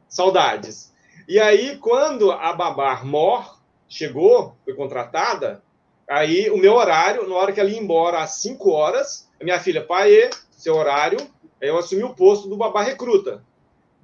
saudades. 0.08 0.94
E 1.28 1.40
aí, 1.40 1.78
quando 1.78 2.32
a 2.32 2.54
babá 2.54 3.04
morre, 3.04 3.61
chegou, 3.92 4.56
foi 4.64 4.74
contratada, 4.74 5.62
aí 6.10 6.50
o 6.50 6.58
meu 6.58 6.74
horário, 6.76 7.28
na 7.28 7.36
hora 7.36 7.52
que 7.52 7.60
ela 7.60 7.70
ia 7.70 7.78
embora 7.78 8.20
às 8.20 8.36
5 8.36 8.72
horas, 8.72 9.30
a 9.40 9.44
minha 9.44 9.60
filha, 9.60 9.84
pai, 9.84 10.30
seu 10.50 10.76
horário, 10.76 11.20
aí 11.62 11.68
eu 11.68 11.78
assumi 11.78 12.02
o 12.02 12.16
posto 12.16 12.48
do 12.48 12.56
babá 12.56 12.82
recruta. 12.82 13.44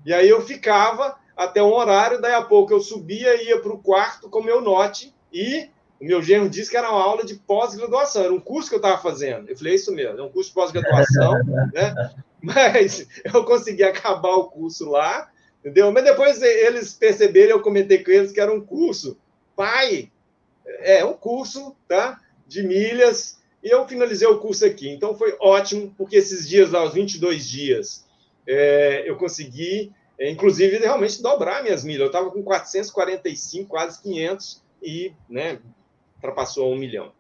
E 0.06 0.14
aí 0.14 0.28
eu 0.28 0.42
ficava 0.42 1.18
até 1.36 1.64
um 1.64 1.74
horário, 1.74 2.20
daí 2.20 2.34
a 2.34 2.42
pouco 2.42 2.74
eu 2.74 2.82
subia 2.82 3.42
e 3.42 3.48
ia 3.48 3.62
para 3.62 3.72
o 3.72 3.80
quarto 3.80 4.30
com 4.30 4.40
o 4.40 4.44
meu 4.44 4.60
note 4.60 5.16
e 5.32 5.70
o 6.02 6.06
meu 6.06 6.22
genro 6.22 6.50
disse 6.50 6.70
que 6.70 6.78
era 6.78 6.92
uma 6.92 7.02
aula 7.02 7.26
de 7.26 7.36
pós-graduação, 7.36 8.26
era 8.26 8.34
um 8.34 8.42
curso 8.42 8.70
que 8.70 8.76
eu 8.76 8.80
estava 8.80 9.02
fazendo. 9.02 9.50
Eu 9.50 9.58
falei, 9.58 9.74
é 9.74 9.76
isso 9.78 9.94
mesmo, 9.94 10.20
é 10.20 10.24
um 10.24 10.30
curso 10.30 10.50
de 10.50 10.56
pós-graduação, 10.56 11.32
né? 11.74 12.14
Mas 12.42 13.08
eu 13.24 13.46
consegui 13.46 13.84
acabar 13.84 14.36
o 14.36 14.50
curso 14.50 14.90
lá, 14.90 15.32
entendeu? 15.62 15.92
Mas 15.94 16.04
depois 16.04 16.42
eles 16.42 16.94
perceberam, 16.94 17.52
eu 17.52 17.62
comentei 17.62 18.04
com 18.04 18.12
eles 18.12 18.34
que 18.34 18.42
era 18.42 18.54
um 18.54 18.62
curso 18.62 19.18
pai, 19.58 20.12
é 20.80 21.04
um 21.04 21.14
curso 21.14 21.76
tá, 21.88 22.22
de 22.48 22.62
milhas, 22.64 23.40
e 23.64 23.70
eu 23.70 23.88
finalizei 23.88 24.28
o 24.28 24.40
curso 24.40 24.66
aqui. 24.66 24.88
Então 24.88 25.18
foi 25.18 25.36
ótimo, 25.42 25.94
porque 25.98 26.16
esses 26.16 26.48
dias 26.48 26.72
lá, 26.72 26.86
os 26.86 26.94
22 26.94 27.46
dias, 27.46 28.06
é, 28.48 29.04
eu 29.06 29.18
consegui, 29.18 29.92
é, 30.18 30.30
inclusive, 30.30 30.78
realmente 30.78 31.22
dobrar 31.22 31.64
minhas 31.64 31.84
milhas. 31.84 32.02
Eu 32.02 32.08
estava 32.08 32.30
com 32.30 32.44
445, 32.44 33.68
quase 33.68 34.02
500, 34.02 34.64
e 34.82 35.12
né, 35.28 35.60
ultrapassou 36.16 36.72
um 36.72 36.78
milhão. 36.78 37.12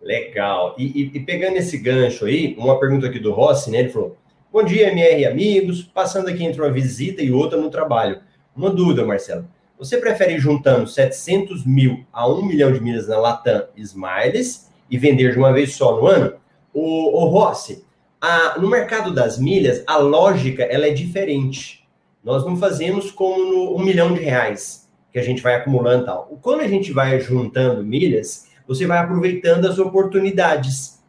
Legal. 0.00 0.74
E, 0.78 0.84
e, 0.84 1.16
e, 1.16 1.20
pegando 1.20 1.56
esse 1.56 1.76
gancho 1.78 2.26
aí, 2.26 2.54
uma 2.56 2.78
pergunta 2.78 3.06
aqui 3.06 3.18
do 3.18 3.32
Rossi, 3.32 3.70
né? 3.70 3.80
Ele 3.80 3.90
falou: 3.90 4.16
Bom 4.50 4.62
dia, 4.62 4.88
MR 4.88 5.26
amigos. 5.26 5.82
Passando 5.82 6.28
aqui 6.28 6.42
entre 6.42 6.60
uma 6.60 6.70
visita 6.70 7.22
e 7.22 7.30
outra 7.30 7.60
no 7.60 7.70
trabalho. 7.70 8.22
Uma 8.56 8.70
dúvida, 8.70 9.04
Marcelo. 9.04 9.46
Você 9.80 9.96
prefere 9.96 10.34
ir 10.34 10.38
juntando 10.38 10.86
700 10.86 11.64
mil 11.64 12.04
a 12.12 12.28
1 12.28 12.44
milhão 12.44 12.70
de 12.70 12.78
milhas 12.80 13.08
na 13.08 13.18
Latam 13.18 13.64
Smiles 13.74 14.70
e 14.90 14.98
vender 14.98 15.32
de 15.32 15.38
uma 15.38 15.54
vez 15.54 15.74
só 15.74 15.96
no 15.96 16.06
ano? 16.06 16.34
O, 16.70 17.22
o 17.22 17.24
Rossi, 17.28 17.82
a, 18.20 18.58
no 18.58 18.68
mercado 18.68 19.14
das 19.14 19.38
milhas, 19.38 19.82
a 19.86 19.96
lógica 19.96 20.64
ela 20.64 20.86
é 20.86 20.90
diferente. 20.90 21.88
Nós 22.22 22.44
não 22.44 22.58
fazemos 22.58 23.10
como 23.10 23.42
no 23.42 23.76
1 23.76 23.78
milhão 23.82 24.12
de 24.12 24.20
reais, 24.20 24.86
que 25.10 25.18
a 25.18 25.22
gente 25.22 25.42
vai 25.42 25.54
acumulando 25.54 26.04
tal. 26.04 26.38
Quando 26.42 26.60
a 26.60 26.68
gente 26.68 26.92
vai 26.92 27.18
juntando 27.18 27.82
milhas, 27.82 28.48
você 28.68 28.86
vai 28.86 28.98
aproveitando 28.98 29.64
as 29.64 29.78
oportunidades. 29.78 31.02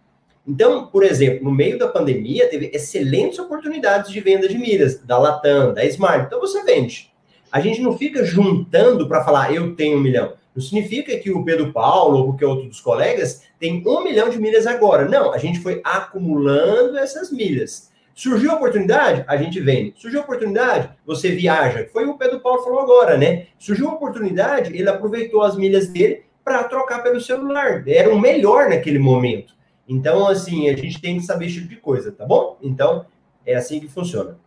Então, 0.47 0.87
por 0.87 1.03
exemplo, 1.03 1.43
no 1.43 1.51
meio 1.51 1.77
da 1.77 1.89
pandemia, 1.89 2.49
teve 2.49 2.71
excelentes 2.73 3.37
oportunidades 3.37 4.09
de 4.09 4.21
venda 4.21 4.47
de 4.47 4.57
milhas, 4.57 5.03
da 5.03 5.17
Latam, 5.17 5.73
da 5.73 5.83
Smart. 5.83 6.25
Então, 6.25 6.39
você 6.39 6.63
vende. 6.63 7.10
A 7.51 7.59
gente 7.59 7.81
não 7.81 7.97
fica 7.97 8.23
juntando 8.23 9.07
para 9.07 9.23
falar, 9.23 9.53
eu 9.53 9.75
tenho 9.75 9.97
um 9.97 10.01
milhão. 10.01 10.33
Não 10.55 10.61
significa 10.61 11.17
que 11.17 11.31
o 11.31 11.43
Pedro 11.43 11.71
Paulo 11.71 12.17
ou 12.19 12.25
qualquer 12.25 12.45
outro 12.45 12.67
dos 12.67 12.81
colegas 12.81 13.43
tem 13.59 13.83
um 13.85 14.03
milhão 14.03 14.29
de 14.29 14.39
milhas 14.39 14.67
agora. 14.67 15.07
Não, 15.07 15.33
a 15.33 15.37
gente 15.37 15.59
foi 15.59 15.81
acumulando 15.83 16.97
essas 16.97 17.31
milhas. 17.31 17.91
Surgiu 18.13 18.51
a 18.51 18.55
oportunidade, 18.55 19.23
a 19.27 19.37
gente 19.37 19.59
vende. 19.59 19.93
Surgiu 19.97 20.19
a 20.19 20.23
oportunidade, 20.23 20.89
você 21.05 21.31
viaja. 21.31 21.87
Foi 21.91 22.05
o 22.05 22.17
Pedro 22.17 22.39
Paulo 22.41 22.63
falou 22.63 22.79
agora, 22.79 23.17
né? 23.17 23.47
Surgiu 23.57 23.89
a 23.89 23.93
oportunidade, 23.93 24.75
ele 24.75 24.89
aproveitou 24.89 25.41
as 25.41 25.55
milhas 25.55 25.87
dele 25.87 26.23
para 26.43 26.63
trocar 26.65 27.01
pelo 27.01 27.21
celular. 27.21 27.83
Era 27.87 28.13
o 28.13 28.19
melhor 28.19 28.69
naquele 28.69 28.99
momento. 28.99 29.53
Então, 29.87 30.27
assim, 30.27 30.69
a 30.69 30.75
gente 30.75 31.01
tem 31.01 31.17
que 31.17 31.25
saber 31.25 31.45
esse 31.45 31.55
tipo 31.55 31.67
de 31.67 31.77
coisa, 31.77 32.11
tá 32.11 32.25
bom? 32.25 32.57
Então, 32.61 33.05
é 33.45 33.55
assim 33.55 33.79
que 33.79 33.87
funciona. 33.87 34.37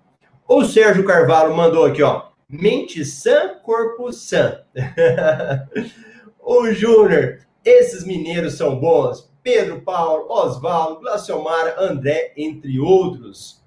O 0.46 0.64
Sérgio 0.64 1.04
Carvalho 1.04 1.56
mandou 1.56 1.84
aqui, 1.84 2.02
ó. 2.02 2.33
Mente 2.48 3.04
sã, 3.04 3.54
corpo 3.62 4.12
sã. 4.12 4.60
o 6.40 6.70
Júnior, 6.72 7.38
esses 7.64 8.04
mineiros 8.04 8.54
são 8.54 8.78
bons. 8.78 9.32
Pedro 9.42 9.82
Paulo, 9.82 10.26
Oswaldo, 10.30 11.00
Glaciomar, 11.00 11.74
André, 11.78 12.32
entre 12.36 12.80
outros. 12.80 13.62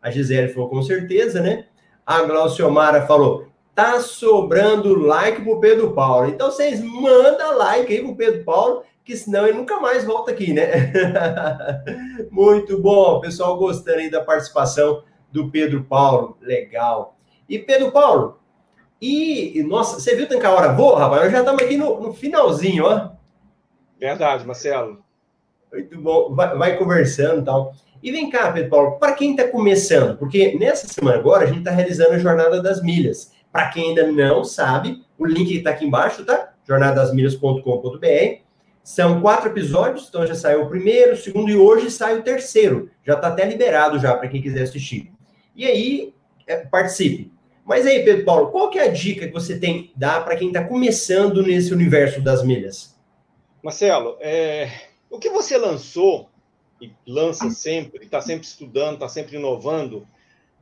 A 0.00 0.10
Gisele 0.10 0.48
falou 0.48 0.68
com 0.68 0.82
certeza, 0.82 1.40
né? 1.40 1.66
A 2.06 2.22
Glauciomara 2.22 3.06
falou: 3.06 3.48
tá 3.74 4.00
sobrando 4.00 4.98
like 4.98 5.42
pro 5.42 5.60
Pedro 5.60 5.92
Paulo. 5.92 6.28
Então 6.28 6.50
vocês 6.50 6.80
mandam 6.80 7.56
like 7.56 7.92
aí 7.92 8.02
pro 8.02 8.16
Pedro 8.16 8.44
Paulo, 8.44 8.82
que 9.04 9.16
senão 9.16 9.46
ele 9.46 9.58
nunca 9.58 9.78
mais 9.80 10.04
volta 10.04 10.30
aqui, 10.30 10.52
né? 10.52 10.92
Muito 12.30 12.80
bom, 12.80 13.20
pessoal 13.20 13.56
gostando 13.56 13.98
aí 13.98 14.10
da 14.10 14.22
participação 14.22 15.02
do 15.32 15.50
Pedro 15.50 15.84
Paulo. 15.84 16.36
Legal. 16.40 17.17
E 17.48 17.58
Pedro 17.58 17.90
Paulo, 17.90 18.38
e, 19.00 19.62
nossa, 19.62 20.00
você 20.00 20.16
viu 20.16 20.26
tem 20.26 20.40
que 20.40 20.46
a 20.46 20.50
hora 20.50 20.70
boa, 20.70 20.98
rapaz? 20.98 21.22
Nós 21.22 21.32
já 21.32 21.38
estamos 21.38 21.62
aqui 21.62 21.76
no, 21.76 22.00
no, 22.00 22.12
finalzinho, 22.12 22.84
ó. 22.84 23.10
Verdade, 23.98 24.44
Marcelo. 24.44 24.98
Muito 25.72 26.00
bom. 26.00 26.34
Vai, 26.34 26.56
vai 26.56 26.76
conversando 26.76 27.42
e 27.42 27.44
tal. 27.44 27.72
E 28.02 28.10
vem 28.10 28.28
cá, 28.28 28.50
Pedro 28.52 28.70
Paulo, 28.70 28.98
para 28.98 29.12
quem 29.12 29.32
está 29.32 29.46
começando, 29.46 30.16
porque 30.16 30.56
nessa 30.58 30.86
semana 30.88 31.18
agora 31.18 31.44
a 31.44 31.46
gente 31.46 31.60
está 31.60 31.70
realizando 31.70 32.12
a 32.12 32.18
Jornada 32.18 32.62
das 32.62 32.82
Milhas. 32.82 33.32
Para 33.52 33.68
quem 33.68 33.90
ainda 33.90 34.10
não 34.10 34.44
sabe, 34.44 35.04
o 35.16 35.26
link 35.26 35.56
está 35.56 35.70
aqui 35.70 35.84
embaixo, 35.84 36.24
tá? 36.24 36.52
jornadasmilhas.com.br. 36.66 38.42
São 38.82 39.20
quatro 39.20 39.50
episódios, 39.50 40.06
então 40.08 40.26
já 40.26 40.34
saiu 40.34 40.62
o 40.62 40.68
primeiro, 40.68 41.12
o 41.12 41.16
segundo 41.16 41.50
e 41.50 41.56
hoje 41.56 41.90
sai 41.90 42.18
o 42.18 42.22
terceiro. 42.22 42.90
Já 43.04 43.14
está 43.14 43.28
até 43.28 43.44
liberado 43.44 43.98
já 43.98 44.16
para 44.16 44.28
quem 44.28 44.40
quiser 44.40 44.62
assistir. 44.62 45.12
E 45.54 45.64
aí, 45.66 46.14
é, 46.46 46.56
participe. 46.56 47.37
Mas 47.68 47.86
aí, 47.86 48.02
Pedro 48.02 48.24
Paulo, 48.24 48.50
qual 48.50 48.70
que 48.70 48.78
é 48.78 48.84
a 48.84 48.90
dica 48.90 49.26
que 49.26 49.32
você 49.32 49.58
tem 49.58 49.92
dar 49.94 50.24
para 50.24 50.34
quem 50.36 50.48
está 50.48 50.64
começando 50.64 51.42
nesse 51.42 51.70
universo 51.70 52.22
das 52.22 52.42
milhas? 52.42 52.96
Marcelo, 53.62 54.16
é, 54.20 54.72
o 55.10 55.18
que 55.18 55.28
você 55.28 55.58
lançou 55.58 56.30
e 56.80 56.90
lança 57.06 57.50
sempre, 57.50 58.06
está 58.06 58.22
sempre 58.22 58.46
estudando, 58.46 58.94
está 58.94 59.06
sempre 59.06 59.36
inovando, 59.36 60.08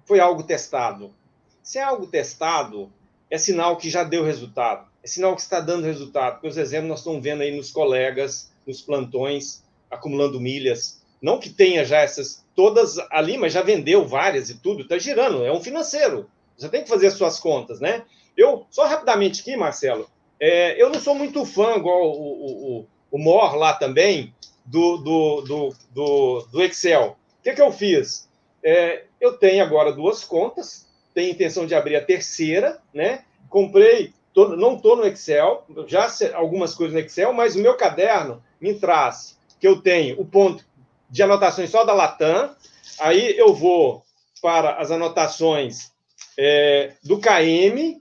foi 0.04 0.18
algo 0.18 0.42
testado. 0.42 1.14
Se 1.62 1.78
é 1.78 1.82
algo 1.82 2.08
testado, 2.08 2.92
é 3.30 3.38
sinal 3.38 3.76
que 3.76 3.88
já 3.88 4.02
deu 4.02 4.24
resultado. 4.24 4.88
É 5.00 5.06
sinal 5.06 5.36
que 5.36 5.42
está 5.42 5.60
dando 5.60 5.84
resultado. 5.84 6.34
Porque 6.34 6.48
os 6.48 6.56
exemplos 6.56 6.88
nós 6.88 6.98
estamos 6.98 7.22
vendo 7.22 7.42
aí 7.42 7.56
nos 7.56 7.70
colegas, 7.70 8.50
nos 8.66 8.82
plantões, 8.82 9.62
acumulando 9.88 10.40
milhas. 10.40 11.00
Não 11.22 11.38
que 11.38 11.50
tenha 11.50 11.84
já 11.84 11.98
essas 11.98 12.44
todas 12.52 12.98
ali, 13.12 13.38
mas 13.38 13.52
já 13.52 13.62
vendeu 13.62 14.04
várias 14.08 14.50
e 14.50 14.56
tudo, 14.56 14.82
está 14.82 14.98
girando. 14.98 15.44
É 15.44 15.52
um 15.52 15.60
financeiro. 15.60 16.28
Você 16.56 16.68
tem 16.68 16.82
que 16.82 16.88
fazer 16.88 17.08
as 17.08 17.14
suas 17.14 17.38
contas, 17.38 17.80
né? 17.80 18.04
Eu, 18.36 18.66
só 18.70 18.86
rapidamente 18.86 19.40
aqui, 19.40 19.56
Marcelo, 19.56 20.08
é, 20.40 20.80
eu 20.80 20.90
não 20.90 21.00
sou 21.00 21.14
muito 21.14 21.44
fã, 21.44 21.76
igual 21.76 22.02
o, 22.02 22.12
o, 22.12 22.78
o, 22.78 22.86
o 23.12 23.18
Mor 23.18 23.54
lá 23.54 23.72
também, 23.72 24.34
do, 24.64 24.96
do, 24.98 25.40
do, 25.42 25.74
do, 25.90 26.48
do 26.52 26.62
Excel. 26.62 27.16
O 27.38 27.42
que, 27.42 27.54
que 27.54 27.62
eu 27.62 27.72
fiz? 27.72 28.28
É, 28.62 29.04
eu 29.20 29.38
tenho 29.38 29.64
agora 29.64 29.92
duas 29.92 30.24
contas, 30.24 30.86
tenho 31.14 31.30
intenção 31.30 31.66
de 31.66 31.74
abrir 31.74 31.96
a 31.96 32.04
terceira, 32.04 32.80
né? 32.92 33.24
Comprei, 33.48 34.12
tô, 34.34 34.48
não 34.56 34.74
estou 34.74 34.96
no 34.96 35.06
Excel, 35.06 35.64
já 35.86 36.08
algumas 36.34 36.74
coisas 36.74 36.92
no 36.92 37.00
Excel, 37.00 37.32
mas 37.32 37.54
o 37.54 37.60
meu 37.60 37.76
caderno 37.76 38.42
me 38.60 38.74
traz 38.74 39.38
que 39.58 39.66
eu 39.66 39.80
tenho 39.80 40.20
o 40.20 40.26
ponto 40.26 40.64
de 41.08 41.22
anotações 41.22 41.70
só 41.70 41.84
da 41.84 41.94
Latam, 41.94 42.54
aí 42.98 43.38
eu 43.38 43.54
vou 43.54 44.04
para 44.42 44.74
as 44.74 44.90
anotações 44.90 45.92
é, 46.38 46.94
do 47.02 47.20
KM, 47.20 47.96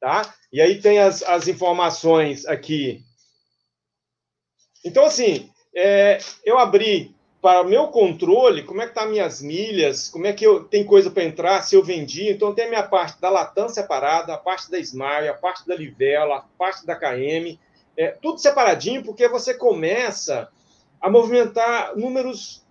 tá? 0.00 0.34
E 0.52 0.60
aí 0.60 0.80
tem 0.80 0.98
as, 0.98 1.22
as 1.22 1.48
informações 1.48 2.46
aqui 2.46 3.04
então, 4.84 5.06
assim, 5.06 5.50
é, 5.74 6.18
eu 6.44 6.58
abri 6.58 7.14
para 7.40 7.62
o 7.62 7.68
meu 7.68 7.88
controle, 7.88 8.62
como 8.62 8.82
é 8.82 8.86
que 8.86 8.94
tá 8.94 9.06
minhas 9.06 9.40
milhas, 9.40 10.08
como 10.08 10.26
é 10.26 10.32
que 10.32 10.46
eu 10.46 10.64
tem 10.64 10.84
coisa 10.84 11.10
para 11.10 11.24
entrar, 11.24 11.62
se 11.62 11.74
eu 11.74 11.82
vendi. 11.82 12.30
Então, 12.30 12.54
tem 12.54 12.66
a 12.66 12.68
minha 12.68 12.82
parte 12.82 13.20
da 13.20 13.30
Latam 13.30 13.68
separada, 13.68 14.34
a 14.34 14.38
parte 14.38 14.70
da 14.70 14.78
Smile, 14.78 15.28
a 15.28 15.34
parte 15.34 15.66
da 15.66 15.74
Livela, 15.74 16.36
a 16.36 16.40
parte 16.58 16.86
da 16.86 16.94
KM, 16.94 17.58
é, 17.96 18.08
tudo 18.08 18.38
separadinho, 18.38 19.02
porque 19.02 19.26
você 19.26 19.54
começa 19.54 20.48
a 21.00 21.10
movimentar 21.10 21.96
números 21.96 22.62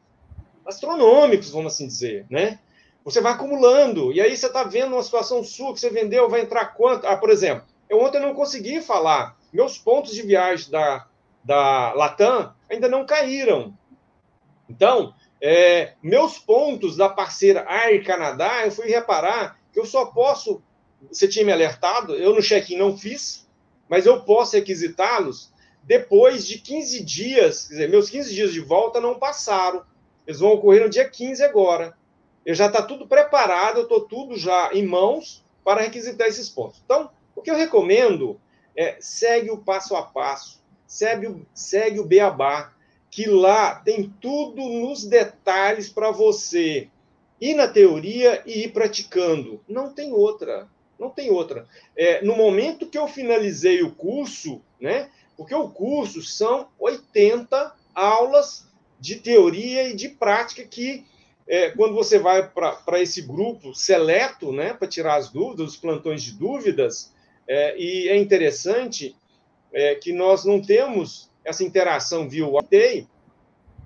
astronômicos, 0.66 1.50
vamos 1.50 1.74
assim 1.74 1.88
dizer, 1.88 2.26
né? 2.30 2.60
Você 3.04 3.20
vai 3.20 3.34
acumulando, 3.34 4.12
e 4.14 4.22
aí 4.22 4.36
você 4.36 4.48
está 4.48 4.64
vendo 4.64 4.94
uma 4.94 5.04
situação 5.04 5.44
sua 5.44 5.74
que 5.74 5.80
você 5.80 5.90
vendeu, 5.90 6.30
vai 6.30 6.42
entrar 6.42 6.68
quanto? 6.68 7.06
Ah, 7.06 7.18
por 7.18 7.30
exemplo, 7.30 7.66
eu 7.90 8.00
ontem 8.00 8.20
não 8.20 8.34
consegui 8.34 8.82
falar 8.82 9.38
meus 9.52 9.78
pontos 9.78 10.14
de 10.14 10.22
viagem 10.22 10.72
da 10.72 11.06
da 11.44 11.94
Latam 11.94 12.54
ainda 12.70 12.88
não 12.88 13.06
caíram. 13.06 13.78
Então, 14.70 15.14
é, 15.42 15.94
meus 16.02 16.40
pontos 16.40 16.96
da 16.96 17.10
parceira 17.10 17.66
Air 17.68 18.04
Canadá, 18.06 18.66
eu 18.66 18.72
fui 18.72 18.88
reparar 18.88 19.60
que 19.72 19.80
eu 19.80 19.86
só 19.86 20.06
posso. 20.06 20.62
Você 21.12 21.28
tinha 21.28 21.46
me 21.46 21.52
alertado, 21.52 22.16
eu 22.16 22.34
no 22.34 22.42
check-in 22.42 22.78
não 22.78 22.98
fiz, 22.98 23.46
mas 23.90 24.06
eu 24.06 24.22
posso 24.22 24.56
requisitá-los 24.56 25.52
depois 25.84 26.48
de 26.48 26.60
15 26.60 27.04
dias. 27.04 27.68
Quer 27.68 27.74
dizer, 27.74 27.90
meus 27.90 28.10
15 28.10 28.34
dias 28.34 28.54
de 28.54 28.62
volta 28.62 29.02
não 29.02 29.20
passaram. 29.20 29.84
Eles 30.26 30.40
vão 30.40 30.54
ocorrer 30.54 30.82
no 30.82 30.90
dia 30.90 31.08
15 31.10 31.44
agora. 31.44 31.94
Eu 32.46 32.56
já 32.56 32.68
está 32.68 32.82
tudo 32.82 33.08
preparado, 33.08 33.78
eu 33.78 33.84
estou 33.84 34.02
tudo 34.02 34.38
já 34.38 34.72
em 34.74 34.86
mãos 34.86 35.44
para 35.64 35.82
requisitar 35.82 36.28
esses 36.28 36.50
pontos. 36.50 36.82
Então, 36.84 37.10
o 37.36 37.42
que 37.42 37.50
eu 37.50 37.56
recomendo 37.56 38.40
é 38.76 38.98
segue 39.00 39.50
o 39.50 39.58
passo 39.58 39.96
a 39.96 40.04
passo 40.04 40.64
segue, 40.94 41.44
segue 41.56 42.00
o 42.00 42.06
Beabá, 42.06 42.72
que 43.10 43.26
lá 43.26 43.76
tem 43.76 44.14
tudo 44.22 44.62
nos 44.62 45.06
detalhes 45.06 45.90
para 45.90 46.12
você 46.12 46.88
ir 47.42 47.56
na 47.56 47.68
teoria 47.68 48.44
e 48.46 48.66
ir 48.66 48.72
praticando. 48.72 49.60
Não 49.68 49.92
tem 49.92 50.14
outra. 50.14 50.68
Não 51.00 51.10
tem 51.10 51.32
outra. 51.32 51.68
É, 51.96 52.24
no 52.24 52.36
momento 52.36 52.88
que 52.88 52.98
eu 52.98 53.08
finalizei 53.08 53.82
o 53.82 53.92
curso, 53.92 54.62
né? 54.80 55.10
Porque 55.36 55.54
o 55.54 55.68
curso 55.68 56.22
são 56.22 56.68
80 56.80 57.76
aulas 57.94 58.68
de 59.00 59.16
teoria 59.16 59.90
e 59.90 59.96
de 59.96 60.10
prática 60.10 60.64
que 60.64 61.04
é, 61.48 61.70
quando 61.72 61.94
você 61.94 62.18
vai 62.18 62.50
para 62.50 63.02
esse 63.02 63.22
grupo 63.22 63.74
seleto, 63.74 64.52
né, 64.52 64.74
para 64.74 64.88
tirar 64.88 65.16
as 65.16 65.30
dúvidas, 65.30 65.72
os 65.72 65.78
plantões 65.78 66.24
de 66.24 66.34
dúvidas, 66.34 67.14
é, 67.48 67.78
e 67.78 68.08
é 68.10 68.18
interessante 68.18 69.16
é, 69.74 69.96
que 69.96 70.14
nós 70.14 70.46
não 70.46 70.62
temos 70.62 71.30
essa 71.44 71.64
interação 71.64 72.30
via 72.30 72.48
WhatsApp, 72.48 73.08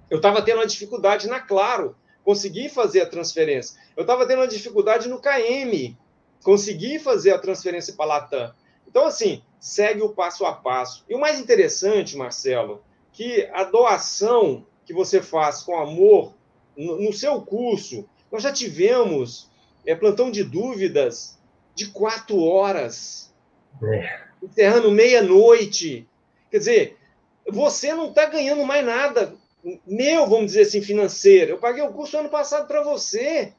eu 0.09 0.17
estava 0.17 0.41
tendo 0.41 0.59
uma 0.59 0.67
dificuldade 0.67 1.27
na 1.27 1.39
Claro, 1.39 1.95
consegui 2.23 2.69
fazer 2.69 3.01
a 3.01 3.05
transferência. 3.09 3.79
Eu 3.95 4.01
estava 4.01 4.25
tendo 4.25 4.39
uma 4.39 4.47
dificuldade 4.47 5.09
no 5.09 5.19
KM, 5.19 5.97
consegui 6.43 6.99
fazer 6.99 7.31
a 7.31 7.39
transferência 7.39 7.93
para 7.93 8.05
a 8.05 8.07
Latam. 8.07 8.53
Então, 8.87 9.05
assim, 9.05 9.41
segue 9.59 10.01
o 10.01 10.09
passo 10.09 10.45
a 10.45 10.53
passo. 10.53 11.03
E 11.09 11.15
o 11.15 11.19
mais 11.19 11.39
interessante, 11.39 12.15
Marcelo, 12.15 12.83
que 13.11 13.49
a 13.51 13.63
doação 13.63 14.65
que 14.85 14.93
você 14.93 15.21
faz 15.21 15.61
com 15.61 15.77
amor 15.77 16.36
no, 16.77 17.01
no 17.01 17.11
seu 17.11 17.41
curso, 17.41 18.07
nós 18.31 18.43
já 18.43 18.53
tivemos 18.53 19.49
é, 19.85 19.95
plantão 19.95 20.29
de 20.31 20.43
dúvidas 20.43 21.37
de 21.75 21.87
quatro 21.87 22.39
horas. 22.41 23.33
É 23.83 24.27
enterrando 24.41 24.91
meia-noite. 24.91 26.07
Quer 26.51 26.57
dizer, 26.57 26.97
você 27.49 27.93
não 27.93 28.09
está 28.09 28.25
ganhando 28.25 28.63
mais 28.65 28.85
nada 28.85 29.35
meu, 29.85 30.27
vamos 30.27 30.47
dizer 30.47 30.61
assim, 30.61 30.81
financeiro. 30.81 31.51
Eu 31.51 31.57
paguei 31.57 31.83
o 31.83 31.91
curso 31.91 32.17
ano 32.17 32.29
passado 32.29 32.67
para 32.67 32.83
você. 32.83 33.53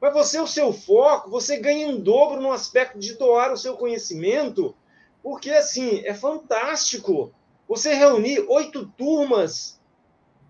Mas 0.00 0.12
você, 0.12 0.38
o 0.38 0.46
seu 0.46 0.72
foco, 0.72 1.30
você 1.30 1.58
ganha 1.58 1.86
em 1.86 2.00
dobro 2.00 2.40
no 2.40 2.52
aspecto 2.52 2.98
de 2.98 3.14
doar 3.14 3.52
o 3.52 3.56
seu 3.56 3.76
conhecimento, 3.76 4.74
porque, 5.22 5.50
assim, 5.50 6.02
é 6.04 6.14
fantástico. 6.14 7.32
Você 7.68 7.94
reunir 7.94 8.44
oito 8.48 8.86
turmas 8.96 9.78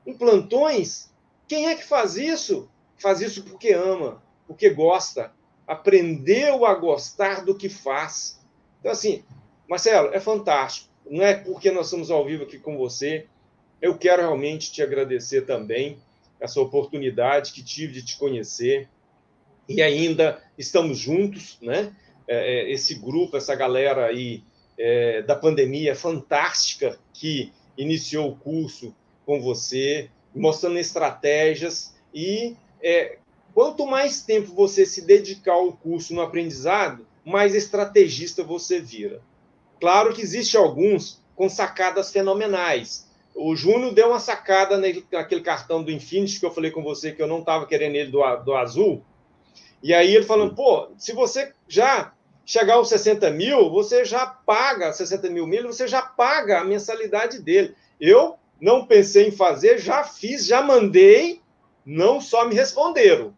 em 0.06 0.16
plantões, 0.16 1.09
quem 1.50 1.66
é 1.66 1.74
que 1.74 1.82
faz 1.82 2.16
isso? 2.16 2.70
Faz 2.96 3.20
isso 3.20 3.42
porque 3.42 3.72
ama, 3.72 4.22
porque 4.46 4.70
gosta, 4.70 5.32
aprendeu 5.66 6.64
a 6.64 6.76
gostar 6.76 7.44
do 7.44 7.56
que 7.56 7.68
faz. 7.68 8.40
Então, 8.78 8.92
assim, 8.92 9.24
Marcelo, 9.68 10.14
é 10.14 10.20
fantástico. 10.20 10.88
Não 11.04 11.24
é 11.24 11.34
porque 11.34 11.72
nós 11.72 11.86
estamos 11.86 12.08
ao 12.08 12.24
vivo 12.24 12.44
aqui 12.44 12.56
com 12.56 12.78
você. 12.78 13.26
Eu 13.82 13.98
quero 13.98 14.22
realmente 14.22 14.70
te 14.70 14.80
agradecer 14.80 15.42
também 15.42 15.98
essa 16.38 16.60
oportunidade 16.60 17.52
que 17.52 17.64
tive 17.64 17.94
de 17.94 18.04
te 18.04 18.16
conhecer. 18.16 18.88
E 19.68 19.82
ainda 19.82 20.40
estamos 20.56 20.98
juntos, 20.98 21.58
né? 21.60 21.92
É, 22.28 22.60
é 22.60 22.70
esse 22.70 22.94
grupo, 22.94 23.36
essa 23.36 23.56
galera 23.56 24.06
aí 24.06 24.44
é, 24.78 25.20
da 25.22 25.34
pandemia 25.34 25.96
fantástica 25.96 26.96
que 27.12 27.52
iniciou 27.76 28.30
o 28.30 28.36
curso 28.36 28.94
com 29.26 29.40
você, 29.40 30.08
mostrando 30.34 30.78
estratégias 30.78 31.94
e 32.14 32.56
é, 32.82 33.18
quanto 33.54 33.86
mais 33.86 34.22
tempo 34.22 34.54
você 34.54 34.86
se 34.86 35.02
dedicar 35.02 35.52
ao 35.52 35.72
curso 35.72 36.14
no 36.14 36.22
aprendizado, 36.22 37.06
mais 37.24 37.54
estrategista 37.54 38.42
você 38.42 38.80
vira. 38.80 39.20
Claro 39.80 40.12
que 40.12 40.22
existe 40.22 40.56
alguns 40.56 41.20
com 41.34 41.48
sacadas 41.48 42.12
fenomenais. 42.12 43.08
O 43.34 43.54
Júnior 43.56 43.94
deu 43.94 44.08
uma 44.08 44.18
sacada 44.18 44.76
naquele 44.76 45.40
cartão 45.40 45.82
do 45.82 45.90
Infinity 45.90 46.38
que 46.38 46.46
eu 46.46 46.50
falei 46.50 46.70
com 46.70 46.82
você 46.82 47.12
que 47.12 47.22
eu 47.22 47.26
não 47.26 47.40
estava 47.40 47.66
querendo 47.66 47.94
ele 47.94 48.10
do, 48.10 48.20
do 48.44 48.54
azul. 48.54 49.02
E 49.82 49.94
aí 49.94 50.14
ele 50.14 50.26
falando, 50.26 50.54
pô, 50.54 50.88
se 50.98 51.12
você 51.12 51.52
já 51.66 52.12
chegar 52.44 52.74
aos 52.74 52.88
60 52.88 53.30
mil, 53.30 53.70
você 53.70 54.04
já 54.04 54.26
paga 54.26 54.92
60 54.92 55.30
mil 55.30 55.46
milhas, 55.46 55.76
você 55.76 55.86
já 55.86 56.02
paga 56.02 56.60
a 56.60 56.64
mensalidade 56.64 57.40
dele. 57.40 57.74
Eu 58.00 58.36
não 58.60 58.86
pensei 58.86 59.28
em 59.28 59.32
fazer, 59.32 59.78
já 59.78 60.04
fiz, 60.04 60.46
já 60.46 60.62
mandei, 60.62 61.40
não 61.84 62.20
só 62.20 62.46
me 62.46 62.54
responderam. 62.54 63.34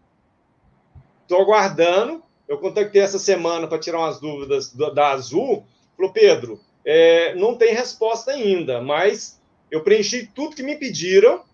Estou 1.22 1.40
aguardando. 1.40 2.22
Eu 2.48 2.58
contactei 2.58 3.00
essa 3.00 3.18
semana 3.18 3.66
para 3.66 3.78
tirar 3.78 4.00
umas 4.00 4.20
dúvidas 4.20 4.72
da 4.72 5.10
Azul. 5.10 5.64
Falou, 5.96 6.12
Pedro, 6.12 6.60
é, 6.84 7.34
não 7.36 7.56
tem 7.56 7.72
resposta 7.72 8.32
ainda, 8.32 8.80
mas 8.80 9.40
eu 9.70 9.82
preenchi 9.82 10.26
tudo 10.26 10.56
que 10.56 10.62
me 10.62 10.76
pediram. 10.76 11.44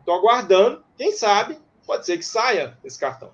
Estou 0.00 0.14
aguardando. 0.14 0.84
Quem 0.98 1.12
sabe, 1.12 1.56
pode 1.86 2.04
ser 2.04 2.18
que 2.18 2.24
saia 2.24 2.76
esse 2.84 2.98
cartão. 2.98 3.30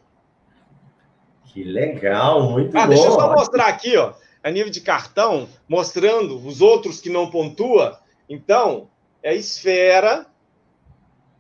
Que 1.47 1.65
legal, 1.65 2.51
muito 2.51 2.77
ah, 2.77 2.83
bom. 2.83 2.89
Deixa 2.89 3.07
eu 3.07 3.13
só 3.13 3.33
mostrar 3.33 3.67
aqui, 3.67 3.97
ó, 3.97 4.15
a 4.43 4.51
nível 4.51 4.71
de 4.71 4.81
cartão, 4.81 5.49
mostrando 5.69 6.37
os 6.47 6.61
outros 6.61 7.01
que 7.01 7.11
não 7.11 7.31
pontua. 7.31 8.01
Então, 8.29 8.89
é 9.23 9.35
esfera, 9.35 10.27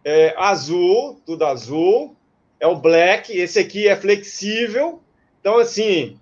é 0.04 0.34
azul, 0.36 1.20
tudo 1.26 1.44
azul, 1.44 2.16
é 2.58 2.66
o 2.66 2.76
black, 2.76 3.36
esse 3.36 3.58
aqui 3.58 3.88
é 3.88 3.96
flexível. 3.96 5.02
Então, 5.40 5.58
assim, 5.58 6.18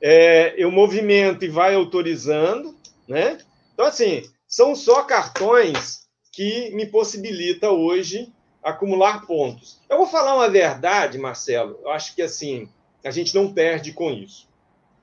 é, 0.00 0.54
eu 0.56 0.70
movimento 0.70 1.44
e 1.44 1.48
vai 1.48 1.74
autorizando, 1.74 2.76
né? 3.06 3.38
Então, 3.72 3.86
assim, 3.86 4.22
são 4.46 4.74
só 4.74 5.02
cartões 5.02 6.06
que 6.32 6.70
me 6.74 6.86
possibilita 6.86 7.70
hoje 7.70 8.32
acumular 8.62 9.26
pontos. 9.26 9.80
Eu 9.88 9.98
vou 9.98 10.06
falar 10.06 10.34
uma 10.34 10.48
verdade, 10.48 11.18
Marcelo. 11.18 11.78
Eu 11.82 11.90
acho 11.90 12.14
que 12.14 12.22
assim 12.22 12.68
a 13.04 13.10
gente 13.10 13.34
não 13.34 13.52
perde 13.52 13.92
com 13.92 14.10
isso. 14.10 14.48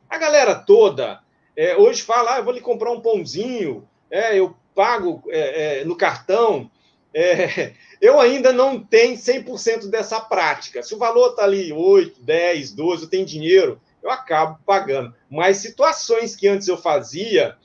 A 0.10 0.18
galera 0.18 0.56
toda 0.56 1.22
é, 1.56 1.76
hoje 1.76 2.02
fala: 2.02 2.36
ah, 2.36 2.38
eu 2.38 2.44
vou 2.44 2.54
lhe 2.54 2.62
comprar 2.62 2.92
um 2.92 3.02
pãozinho, 3.02 3.88
é, 4.10 4.38
eu 4.38 4.56
pago 4.76 5.24
é, 5.30 5.80
é 5.80 5.86
no 5.86 5.96
cartão. 5.96 6.70
É, 7.14 7.72
eu 8.02 8.20
ainda 8.20 8.52
não 8.52 8.80
tenho 8.80 9.16
100% 9.16 9.88
dessa 9.88 10.20
prática. 10.20 10.84
Se 10.84 10.94
o 10.94 11.00
valor 11.00 11.30
está 11.30 11.44
ali 11.44 11.74
8, 11.74 12.22
10, 12.22 12.74
12, 12.74 13.04
eu 13.04 13.10
tenho 13.10 13.26
dinheiro, 13.26 13.82
eu 14.04 14.12
acabo 14.12 14.60
pagando. 14.66 15.16
Mas 15.30 15.58
situações 15.58 16.36
que 16.36 16.48
antes 16.48 16.68
eu 16.68 16.78
fazia, 16.78 17.56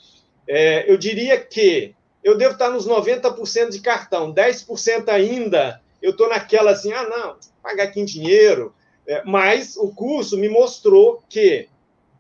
é, 0.49 0.91
eu 0.91 0.97
diria 0.97 1.39
que 1.39 1.95
eu 2.23 2.39
devo 2.39 2.53
estar 2.53 2.71
nos 2.71 2.87
90% 2.87 3.71
de 3.71 3.81
cartão, 3.81 4.33
10% 4.33 5.09
ainda 5.09 5.81
eu 6.03 6.13
estou 6.13 6.29
naquela 6.29 6.71
assim, 6.71 6.93
ah, 6.93 7.07
não, 7.09 7.37
pagar 7.63 7.85
aqui 7.85 8.01
em 8.01 8.05
dinheiro. 8.05 8.75
É, 9.07 9.23
mas 9.25 9.77
o 9.77 9.89
curso 9.89 10.37
me 10.39 10.49
mostrou 10.49 11.23
que 11.29 11.69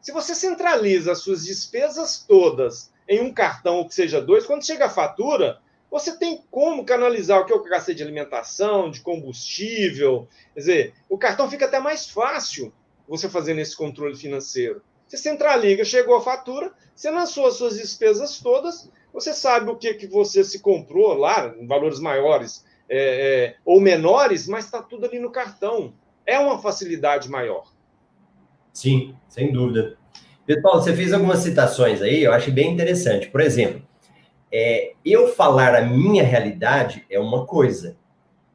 se 0.00 0.12
você 0.12 0.34
centraliza 0.34 1.12
as 1.12 1.18
suas 1.18 1.44
despesas 1.44 2.24
todas 2.26 2.89
em 3.10 3.20
um 3.20 3.34
cartão, 3.34 3.78
ou 3.78 3.88
que 3.88 3.94
seja 3.94 4.22
dois, 4.22 4.46
quando 4.46 4.64
chega 4.64 4.86
a 4.86 4.88
fatura, 4.88 5.58
você 5.90 6.16
tem 6.16 6.44
como 6.48 6.84
canalizar 6.84 7.40
o 7.40 7.44
que 7.44 7.52
eu 7.52 7.60
gastei 7.64 7.92
de 7.92 8.04
alimentação, 8.04 8.88
de 8.88 9.00
combustível. 9.00 10.28
Quer 10.54 10.60
dizer, 10.60 10.94
o 11.08 11.18
cartão 11.18 11.50
fica 11.50 11.66
até 11.66 11.80
mais 11.80 12.08
fácil 12.08 12.72
você 13.08 13.28
fazer 13.28 13.54
nesse 13.54 13.76
controle 13.76 14.14
financeiro. 14.14 14.80
Você 15.08 15.16
centraliza, 15.16 15.84
chegou 15.84 16.14
a 16.14 16.20
fatura, 16.20 16.72
você 16.94 17.10
lançou 17.10 17.48
as 17.48 17.54
suas 17.54 17.76
despesas 17.76 18.38
todas, 18.38 18.88
você 19.12 19.34
sabe 19.34 19.68
o 19.68 19.76
que, 19.76 19.94
que 19.94 20.06
você 20.06 20.44
se 20.44 20.60
comprou 20.60 21.14
lá, 21.14 21.52
em 21.58 21.66
valores 21.66 21.98
maiores 21.98 22.64
é, 22.88 22.98
é, 22.98 23.56
ou 23.64 23.80
menores, 23.80 24.46
mas 24.46 24.66
está 24.66 24.80
tudo 24.80 25.06
ali 25.06 25.18
no 25.18 25.32
cartão. 25.32 25.92
É 26.24 26.38
uma 26.38 26.60
facilidade 26.60 27.28
maior. 27.28 27.72
Sim, 28.72 29.16
sem 29.28 29.52
dúvida. 29.52 29.98
Pessoal, 30.52 30.82
você 30.82 30.92
fez 30.92 31.12
algumas 31.12 31.38
citações 31.38 32.02
aí, 32.02 32.24
eu 32.24 32.32
acho 32.32 32.50
bem 32.50 32.72
interessante. 32.72 33.28
Por 33.28 33.40
exemplo, 33.40 33.80
é, 34.50 34.94
eu 35.04 35.28
falar 35.28 35.76
a 35.76 35.82
minha 35.82 36.24
realidade 36.24 37.04
é 37.08 37.20
uma 37.20 37.46
coisa, 37.46 37.96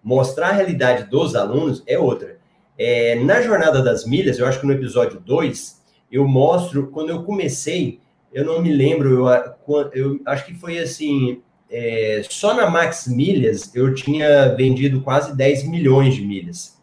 mostrar 0.03 0.49
a 0.49 0.51
realidade 0.51 1.09
dos 1.09 1.37
alunos 1.37 1.81
é 1.87 1.97
outra. 1.97 2.37
É, 2.77 3.15
na 3.23 3.41
Jornada 3.41 3.81
das 3.81 4.05
Milhas, 4.05 4.37
eu 4.37 4.45
acho 4.45 4.59
que 4.59 4.67
no 4.67 4.73
episódio 4.73 5.21
2, 5.21 5.81
eu 6.11 6.27
mostro, 6.27 6.87
quando 6.87 7.11
eu 7.11 7.23
comecei, 7.23 8.01
eu 8.33 8.43
não 8.43 8.61
me 8.61 8.73
lembro, 8.73 9.29
eu, 9.29 9.91
eu 9.93 10.19
acho 10.25 10.47
que 10.47 10.53
foi 10.53 10.77
assim, 10.79 11.41
é, 11.71 12.21
só 12.29 12.53
na 12.53 12.69
Max 12.69 13.07
Milhas 13.07 13.73
eu 13.73 13.93
tinha 13.93 14.53
vendido 14.53 14.99
quase 14.99 15.33
10 15.33 15.69
milhões 15.69 16.13
de 16.13 16.25
milhas, 16.25 16.74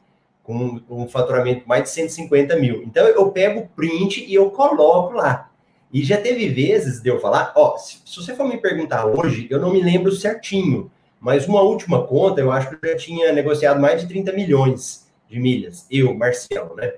com, 0.43 0.81
um 0.91 1.09
faturamento 1.09 1.67
mais 1.67 1.85
de 1.85 1.91
150 1.91 2.57
mil. 2.57 2.83
Então 2.83 3.07
eu 3.07 3.31
pego 3.31 3.61
o 3.61 3.69
print 3.69 4.25
e 4.25 4.35
eu 4.35 4.51
coloco 4.51 5.15
lá. 5.15 5.51
E 5.93 6.03
já 6.03 6.17
teve 6.17 6.49
vezes 6.49 7.03
de 7.03 7.09
eu 7.09 7.21
falar, 7.21 7.53
ó, 7.55 7.77
se, 7.77 7.99
se 8.05 8.17
você 8.17 8.35
for 8.35 8.49
me 8.49 8.57
perguntar 8.57 9.07
hoje, 9.07 9.47
eu 9.51 9.61
não 9.61 9.73
me 9.73 9.83
lembro 9.83 10.11
certinho, 10.11 10.91
mas 11.21 11.47
uma 11.47 11.61
última 11.61 12.07
conta, 12.07 12.41
eu 12.41 12.51
acho 12.51 12.71
que 12.71 12.87
eu 12.87 12.91
já 12.93 12.97
tinha 12.97 13.33
negociado 13.33 13.81
mais 13.81 14.01
de 14.01 14.09
30 14.09 14.33
milhões 14.33 15.07
de 15.29 15.39
milhas, 15.39 15.87
eu, 15.91 16.15
Marcelo, 16.15 16.75
né? 16.75 16.95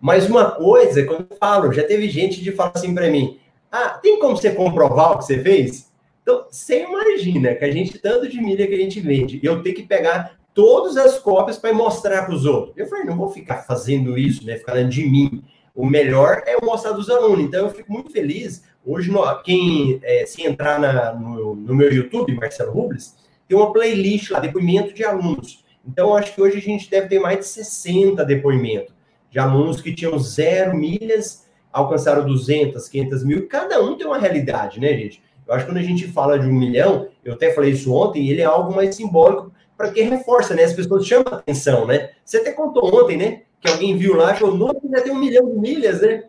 Mas 0.00 0.28
uma 0.28 0.50
coisa, 0.50 1.04
quando 1.04 1.26
eu 1.30 1.36
falo, 1.36 1.72
já 1.72 1.82
teve 1.82 2.08
gente 2.08 2.42
de 2.42 2.52
falar 2.52 2.72
assim 2.74 2.94
para 2.94 3.10
mim, 3.10 3.38
ah, 3.70 3.90
tem 3.90 4.18
como 4.20 4.36
você 4.36 4.50
comprovar 4.50 5.12
o 5.12 5.18
que 5.18 5.24
você 5.24 5.42
fez? 5.42 5.90
Então, 6.22 6.46
você 6.50 6.84
imagina 6.84 7.54
que 7.54 7.64
a 7.64 7.70
gente, 7.70 7.98
tanto 7.98 8.28
de 8.28 8.40
milha 8.40 8.66
que 8.66 8.74
a 8.74 8.78
gente 8.78 9.00
vende, 9.00 9.40
eu 9.42 9.62
tenho 9.62 9.74
que 9.74 9.82
pegar 9.82 10.38
todas 10.54 10.96
as 10.96 11.18
cópias 11.18 11.58
para 11.58 11.74
mostrar 11.74 12.24
para 12.24 12.34
os 12.34 12.46
outros. 12.46 12.72
Eu 12.76 12.86
falei, 12.86 13.04
não 13.04 13.16
vou 13.16 13.28
ficar 13.28 13.64
fazendo 13.64 14.16
isso, 14.16 14.46
né? 14.46 14.56
Falando 14.58 14.88
de 14.88 15.04
mim. 15.04 15.42
O 15.74 15.84
melhor 15.84 16.42
é 16.46 16.64
mostrar 16.64 16.92
dos 16.92 17.10
alunos. 17.10 17.44
Então, 17.44 17.66
eu 17.66 17.70
fico 17.70 17.92
muito 17.92 18.12
feliz. 18.12 18.62
Hoje, 18.86 19.10
quem 19.42 19.98
é, 20.02 20.24
se 20.24 20.46
entrar 20.46 20.78
na, 20.78 21.12
no, 21.12 21.56
no, 21.56 21.74
meu 21.74 21.92
YouTube, 21.92 22.34
Marcelo 22.36 22.72
Rubles, 22.72 23.16
tem 23.48 23.58
uma 23.58 23.72
playlist 23.72 24.30
lá, 24.30 24.38
depoimento 24.38 24.94
de 24.94 25.02
alunos. 25.04 25.64
Então, 25.86 26.14
acho 26.14 26.32
que 26.32 26.40
hoje 26.40 26.58
a 26.58 26.60
gente 26.60 26.88
deve 26.88 27.08
ter 27.08 27.18
mais 27.18 27.38
de 27.40 27.46
60 27.46 28.24
depoimentos 28.24 28.94
de 29.30 29.40
alunos 29.40 29.80
que 29.80 29.92
tinham 29.92 30.16
zero 30.16 30.76
milhas, 30.76 31.44
alcançaram 31.72 32.24
200, 32.24 32.88
500 32.88 33.24
mil. 33.24 33.48
Cada 33.48 33.82
um 33.82 33.96
tem 33.96 34.06
uma 34.06 34.16
realidade, 34.16 34.78
né, 34.78 34.96
gente? 34.96 35.20
Eu 35.46 35.52
acho 35.52 35.66
que 35.66 35.72
quando 35.72 35.78
a 35.78 35.86
gente 35.86 36.06
fala 36.06 36.38
de 36.38 36.46
um 36.46 36.52
milhão, 36.52 37.08
eu 37.24 37.34
até 37.34 37.52
falei 37.52 37.72
isso 37.72 37.92
ontem, 37.92 38.30
ele 38.30 38.40
é 38.40 38.44
algo 38.44 38.72
mais 38.72 38.94
simbólico 38.94 39.52
para 39.76 39.90
que 39.90 40.02
reforça, 40.02 40.54
né? 40.54 40.64
As 40.64 40.72
pessoas 40.72 41.06
chamam 41.06 41.32
a 41.32 41.36
atenção, 41.36 41.86
né? 41.86 42.12
Você 42.24 42.38
até 42.38 42.52
contou 42.52 43.02
ontem, 43.02 43.16
né? 43.16 43.42
Que 43.60 43.70
alguém 43.70 43.96
viu 43.96 44.14
lá 44.14 44.32
e 44.32 44.38
falou, 44.38 44.56
nossa, 44.56 44.80
já 44.90 45.02
tem 45.02 45.12
um 45.12 45.18
milhão 45.18 45.46
de 45.46 45.58
milhas, 45.58 46.00
né? 46.00 46.24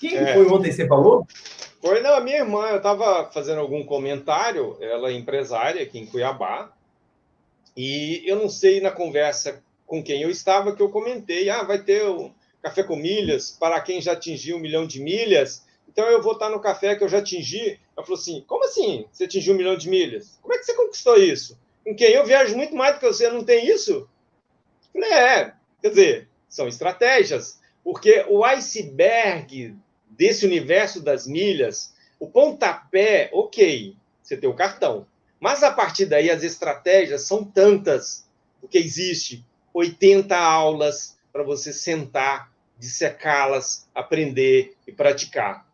Quem 0.00 0.16
é. 0.16 0.34
foi 0.34 0.46
ontem 0.46 0.72
você 0.72 0.86
falou? 0.86 1.26
Foi, 1.80 2.00
não, 2.00 2.14
a 2.14 2.20
minha 2.20 2.38
irmã, 2.38 2.68
eu 2.68 2.78
estava 2.78 3.30
fazendo 3.30 3.60
algum 3.60 3.84
comentário, 3.84 4.76
ela 4.80 5.10
é 5.10 5.12
empresária 5.12 5.82
aqui 5.82 5.98
em 5.98 6.06
Cuiabá, 6.06 6.72
e 7.76 8.22
eu 8.26 8.36
não 8.36 8.48
sei 8.48 8.80
na 8.80 8.90
conversa 8.90 9.62
com 9.86 10.02
quem 10.02 10.22
eu 10.22 10.30
estava 10.30 10.74
que 10.74 10.82
eu 10.82 10.88
comentei, 10.88 11.48
ah, 11.50 11.62
vai 11.62 11.82
ter 11.82 12.04
o 12.04 12.30
café 12.62 12.82
com 12.82 12.96
milhas 12.96 13.50
para 13.50 13.80
quem 13.80 14.00
já 14.00 14.12
atingiu 14.12 14.56
um 14.56 14.60
milhão 14.60 14.86
de 14.86 15.00
milhas, 15.00 15.64
então 15.96 16.06
eu 16.08 16.20
vou 16.20 16.32
estar 16.32 16.50
no 16.50 16.60
café 16.60 16.94
que 16.94 17.02
eu 17.02 17.08
já 17.08 17.18
atingi. 17.18 17.80
Ela 17.96 18.04
falou 18.04 18.20
assim, 18.20 18.44
como 18.46 18.64
assim 18.64 19.06
você 19.10 19.24
atingiu 19.24 19.54
um 19.54 19.56
milhão 19.56 19.76
de 19.76 19.88
milhas? 19.88 20.38
Como 20.42 20.52
é 20.52 20.58
que 20.58 20.64
você 20.64 20.74
conquistou 20.74 21.16
isso? 21.16 21.58
Com 21.86 21.94
quem 21.94 22.14
eu 22.14 22.26
viajo 22.26 22.56
muito 22.56 22.74
mais 22.74 22.96
do 22.96 22.98
que 22.98 23.06
você, 23.06 23.28
não 23.28 23.44
tem 23.44 23.68
isso? 23.68 24.10
Eu 24.92 25.00
falei, 25.00 25.12
é, 25.12 25.54
quer 25.80 25.90
dizer, 25.90 26.28
são 26.48 26.66
estratégias, 26.66 27.60
porque 27.84 28.24
o 28.28 28.44
iceberg 28.44 29.72
desse 30.10 30.44
universo 30.44 31.00
das 31.00 31.28
milhas, 31.28 31.94
o 32.18 32.28
pontapé, 32.28 33.30
ok, 33.32 33.94
você 34.20 34.36
tem 34.36 34.50
o 34.50 34.56
cartão, 34.56 35.06
mas 35.38 35.62
a 35.62 35.70
partir 35.70 36.06
daí 36.06 36.28
as 36.28 36.42
estratégias 36.42 37.22
são 37.22 37.44
tantas, 37.44 38.26
porque 38.60 38.78
existe 38.78 39.44
80 39.72 40.36
aulas 40.36 41.16
para 41.32 41.44
você 41.44 41.72
sentar, 41.72 42.50
dissecá-las, 42.76 43.88
aprender 43.94 44.74
e 44.88 44.90
praticar. 44.90 45.64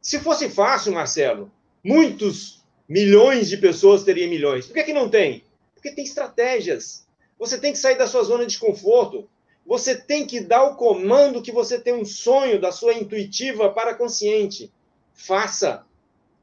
Se 0.00 0.20
fosse 0.20 0.48
fácil, 0.48 0.94
Marcelo, 0.94 1.52
muitos 1.84 2.64
milhões 2.88 3.50
de 3.50 3.58
pessoas 3.58 4.04
teriam 4.04 4.30
milhões. 4.30 4.64
Por 4.64 4.72
que, 4.72 4.84
que 4.84 4.94
não 4.94 5.10
tem? 5.10 5.44
Porque 5.80 5.92
tem 5.92 6.04
estratégias. 6.04 7.06
Você 7.38 7.58
tem 7.58 7.72
que 7.72 7.78
sair 7.78 7.96
da 7.96 8.06
sua 8.06 8.22
zona 8.22 8.44
de 8.44 8.58
conforto. 8.58 9.26
Você 9.66 9.96
tem 9.96 10.26
que 10.26 10.40
dar 10.40 10.62
o 10.64 10.76
comando 10.76 11.40
que 11.40 11.50
você 11.50 11.80
tem 11.80 11.94
um 11.94 12.04
sonho 12.04 12.60
da 12.60 12.70
sua 12.70 12.92
intuitiva 12.92 13.70
para 13.70 13.94
consciente. 13.94 14.70
Faça. 15.14 15.86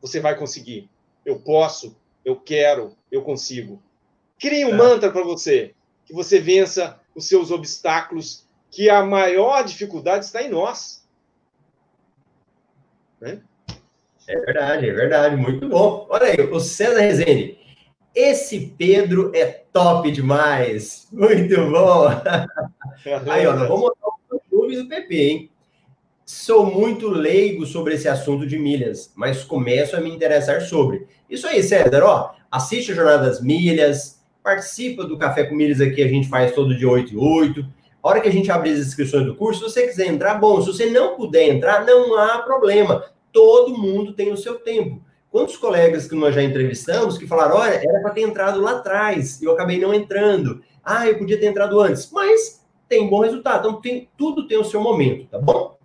Você 0.02 0.20
vai 0.20 0.36
conseguir. 0.36 0.90
Eu 1.24 1.40
posso, 1.40 1.96
eu 2.26 2.36
quero, 2.36 2.98
eu 3.12 3.22
consigo. 3.22 3.82
Crie 4.40 4.66
um 4.66 4.76
mantra 4.76 5.12
para 5.12 5.24
você, 5.24 5.76
que 6.04 6.14
você 6.14 6.40
vença 6.40 7.00
os 7.14 7.28
seus 7.28 7.52
obstáculos, 7.52 8.46
que 8.72 8.90
a 8.90 9.04
maior 9.04 9.64
dificuldade 9.64 10.26
está 10.26 10.42
em 10.42 10.50
nós. 10.50 11.06
Né? 13.20 13.42
É 14.28 14.40
verdade, 14.40 14.90
é 14.90 14.94
verdade, 14.94 15.36
muito 15.36 15.68
bom. 15.70 16.08
Olha 16.10 16.28
aí, 16.28 16.42
o 16.42 16.60
César 16.60 17.02
Rezende. 17.02 17.67
Esse 18.18 18.74
Pedro 18.76 19.32
é 19.36 19.46
top 19.46 20.10
demais. 20.10 21.08
Muito 21.12 21.56
bom. 21.70 22.08
Aí, 23.30 23.46
ó, 23.46 23.54
nós 23.54 23.68
vamos 23.68 23.92
montar 23.92 24.08
o 24.32 24.40
clube 24.50 24.76
do 24.76 24.90
PP, 24.90 25.16
hein? 25.16 25.52
Sou 26.26 26.66
muito 26.66 27.08
leigo 27.10 27.64
sobre 27.68 27.94
esse 27.94 28.08
assunto 28.08 28.48
de 28.48 28.58
milhas, 28.58 29.14
mas 29.16 29.44
começo 29.44 29.96
a 29.96 30.02
me 30.02 30.10
interessar 30.10 30.62
sobre. 30.62 31.06
Isso 31.30 31.46
aí, 31.46 31.62
César, 31.62 32.04
ó, 32.04 32.32
assiste 32.50 32.92
a 32.92 32.96
Jornada 32.96 33.28
das 33.28 33.40
Milhas, 33.40 34.20
participa 34.42 35.04
do 35.04 35.20
Café 35.20 35.44
com 35.44 35.54
Milhas 35.54 35.80
aqui, 35.80 36.02
a 36.02 36.08
gente 36.08 36.28
faz 36.28 36.56
todo 36.56 36.76
dia 36.76 36.90
8 36.90 37.14
e 37.14 37.18
8. 37.18 37.66
A 38.02 38.10
hora 38.10 38.20
que 38.20 38.30
a 38.30 38.32
gente 38.32 38.52
abrir 38.52 38.72
as 38.72 38.80
inscrições 38.80 39.28
do 39.28 39.36
curso, 39.36 39.60
se 39.60 39.72
você 39.76 39.86
quiser 39.86 40.08
entrar, 40.08 40.34
bom. 40.40 40.60
Se 40.60 40.74
você 40.74 40.88
não 40.88 41.16
puder 41.16 41.50
entrar, 41.50 41.86
não 41.86 42.18
há 42.18 42.40
problema. 42.40 43.06
Todo 43.32 43.78
mundo 43.78 44.14
tem 44.14 44.34
o 44.34 44.38
seu 44.38 44.56
tempo. 44.56 45.06
Quantos 45.32 45.58
colegas 45.58 46.08
que 46.08 46.16
nós 46.16 46.34
já 46.34 46.42
entrevistamos 46.42 47.18
que 47.18 47.28
falaram, 47.28 47.58
olha, 47.58 47.74
era 47.74 48.02
para 48.02 48.12
ter 48.12 48.22
entrado 48.22 48.62
lá 48.62 48.72
atrás, 48.72 49.42
e 49.42 49.46
eu 49.46 49.52
acabei 49.52 49.80
não 49.80 49.94
entrando. 49.94 50.64
Ah, 50.84 51.08
eu 51.08 51.18
podia 51.18 51.40
ter 51.40 51.48
entrado 51.48 51.80
antes. 51.80 52.10
Mas 52.12 52.66
tem 52.88 53.10
bom 53.10 53.22
resultado. 53.22 53.68
Então, 53.68 53.82
tem, 53.82 54.10
tudo 54.18 54.48
tem 54.48 54.58
o 54.58 54.64
seu 54.64 54.82
momento, 54.82 55.28
tá 55.28 55.38
bom? 55.38 55.78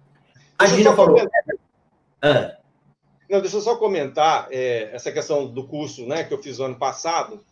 A 0.58 0.66
Gina 0.66 0.94
falou. 0.94 1.18
Ah. 2.20 2.56
Não, 3.28 3.40
deixa 3.40 3.56
eu 3.56 3.60
só 3.62 3.76
comentar 3.76 4.46
é, 4.50 4.90
essa 4.92 5.10
questão 5.10 5.46
do 5.46 5.66
curso 5.66 6.06
né, 6.06 6.22
que 6.22 6.32
eu 6.32 6.42
fiz 6.42 6.58
no 6.58 6.66
ano 6.66 6.76
passado. 6.76 7.42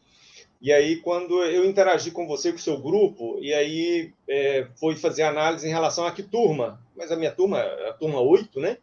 E 0.60 0.70
aí, 0.70 0.96
quando 0.96 1.42
eu 1.42 1.64
interagi 1.64 2.10
com 2.10 2.26
você, 2.26 2.52
com 2.52 2.58
o 2.58 2.60
seu 2.60 2.78
grupo, 2.78 3.38
e 3.40 3.52
aí 3.54 4.12
é, 4.28 4.68
foi 4.78 4.94
fazer 4.94 5.22
análise 5.22 5.66
em 5.66 5.70
relação 5.70 6.06
a 6.06 6.12
que 6.12 6.22
turma, 6.22 6.78
mas 6.94 7.10
a 7.10 7.16
minha 7.16 7.32
turma, 7.32 7.60
a 7.88 7.94
turma 7.94 8.20
8, 8.20 8.60
né? 8.60 8.76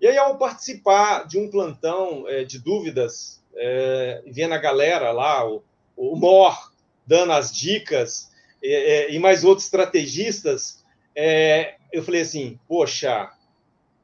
E 0.00 0.06
aí, 0.06 0.18
ao 0.18 0.36
participar 0.36 1.26
de 1.26 1.38
um 1.38 1.50
plantão 1.50 2.24
é, 2.28 2.44
de 2.44 2.58
dúvidas, 2.58 3.42
é, 3.54 4.22
vendo 4.26 4.52
a 4.52 4.58
galera 4.58 5.10
lá, 5.12 5.48
o, 5.48 5.62
o 5.96 6.16
Mor 6.16 6.72
dando 7.06 7.32
as 7.32 7.54
dicas, 7.54 8.30
é, 8.62 9.12
e 9.12 9.18
mais 9.18 9.44
outros 9.44 9.66
estrategistas, 9.66 10.84
é, 11.14 11.76
eu 11.92 12.02
falei 12.02 12.22
assim, 12.22 12.58
poxa, 12.68 13.30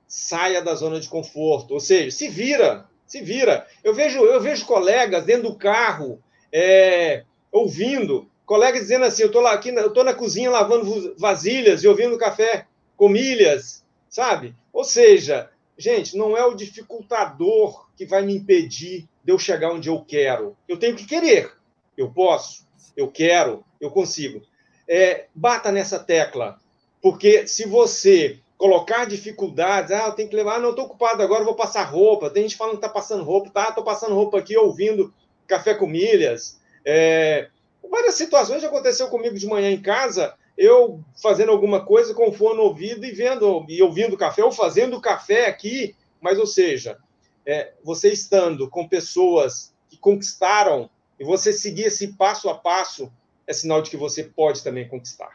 saia 0.07 0.63
da 0.63 0.75
zona 0.75 1.01
de 1.01 1.09
conforto, 1.09 1.75
ou 1.75 1.81
seja, 1.81 2.11
se 2.11 2.29
vira, 2.29 2.87
se 3.07 3.21
vira. 3.23 3.67
Eu 3.83 3.95
vejo, 3.95 4.21
eu 4.21 4.41
vejo 4.41 4.67
colegas 4.67 5.25
dentro 5.25 5.51
do 5.51 5.57
carro 5.57 6.23
é, 6.53 7.25
ouvindo, 7.51 8.29
colegas 8.47 8.83
dizendo 8.83 9.05
assim, 9.05 9.23
eu 9.23 9.41
lá 9.41 9.53
aqui, 9.53 9.71
eu 9.71 9.93
tô 9.93 10.05
na 10.05 10.15
cozinha 10.15 10.51
lavando 10.51 11.15
vasilhas 11.19 11.83
e 11.83 11.89
ouvindo 11.89 12.17
café 12.19 12.67
com 12.97 13.09
milhas, 13.09 13.85
sabe? 14.09 14.55
Ou 14.73 14.85
seja, 14.85 15.51
gente, 15.77 16.17
não 16.17 16.37
é 16.37 16.45
o 16.45 16.55
dificultador 16.55 17.87
que 17.97 18.07
vai 18.07 18.23
me 18.23 18.35
impedir 18.35 19.09
de 19.25 19.33
eu 19.33 19.39
chegar 19.39 19.73
onde 19.73 19.89
eu 19.89 20.05
quero. 20.05 20.57
Eu 20.69 20.79
tenho 20.79 20.97
que 20.97 21.07
querer. 21.07 21.53
Eu 21.97 22.11
posso, 22.11 22.67
eu 22.97 23.09
quero, 23.11 23.65
eu 23.81 23.91
consigo. 23.91 24.43
É, 24.89 25.27
bata 25.35 25.71
nessa 25.71 25.99
tecla, 25.99 26.59
porque 27.01 27.47
se 27.47 27.67
você 27.67 28.41
colocar 28.63 29.07
dificuldades. 29.07 29.91
Ah, 29.91 30.07
eu 30.07 30.13
tenho 30.13 30.29
que 30.29 30.37
levar, 30.37 30.55
ah, 30.55 30.61
não, 30.61 30.71
estou 30.71 30.85
ocupado 30.85 31.21
agora, 31.21 31.43
vou 31.43 31.57
passar 31.57 31.83
roupa. 31.83 32.31
Tem 32.31 32.45
gente 32.45 32.57
falando 32.57 32.75
que 32.75 32.87
está 32.87 32.89
passando 32.89 33.25
roupa, 33.25 33.51
tá? 33.51 33.69
Estou 33.71 33.83
passando 33.83 34.15
roupa 34.15 34.39
aqui 34.39 34.57
ouvindo 34.57 35.13
café 35.49 35.75
com 35.75 35.89
milhas. 35.89 36.61
É, 36.85 37.49
várias 37.91 38.15
situações 38.15 38.63
já 38.63 38.69
aconteceu 38.69 39.09
comigo 39.09 39.37
de 39.37 39.49
manhã 39.49 39.69
em 39.69 39.83
casa, 39.83 40.35
eu 40.63 41.03
fazendo 41.21 41.51
alguma 41.51 41.85
coisa 41.85 42.15
com 42.15 42.31
fone 42.31 42.59
no 42.59 42.63
ouvido 42.63 43.05
e 43.05 43.11
vendo 43.11 43.67
e 43.69 43.83
ouvindo 43.83 44.17
café, 44.17 44.45
ou 44.45 44.53
fazendo 44.53 45.01
café 45.01 45.49
aqui, 45.49 45.97
mas 46.21 46.39
ou 46.39 46.47
seja, 46.47 46.99
é, 47.45 47.73
você 47.83 48.13
estando 48.13 48.71
com 48.71 48.87
pessoas 48.87 49.75
que 49.89 49.97
conquistaram 49.97 50.89
e 51.19 51.25
você 51.25 51.53
seguir 51.53 51.87
esse 51.87 52.13
passo 52.13 52.49
a 52.49 52.55
passo 52.55 53.13
é 53.45 53.53
sinal 53.53 53.83
de 53.83 53.91
que 53.91 53.97
você 53.97 54.23
pode 54.23 54.63
também 54.63 54.87
conquistar. 54.87 55.33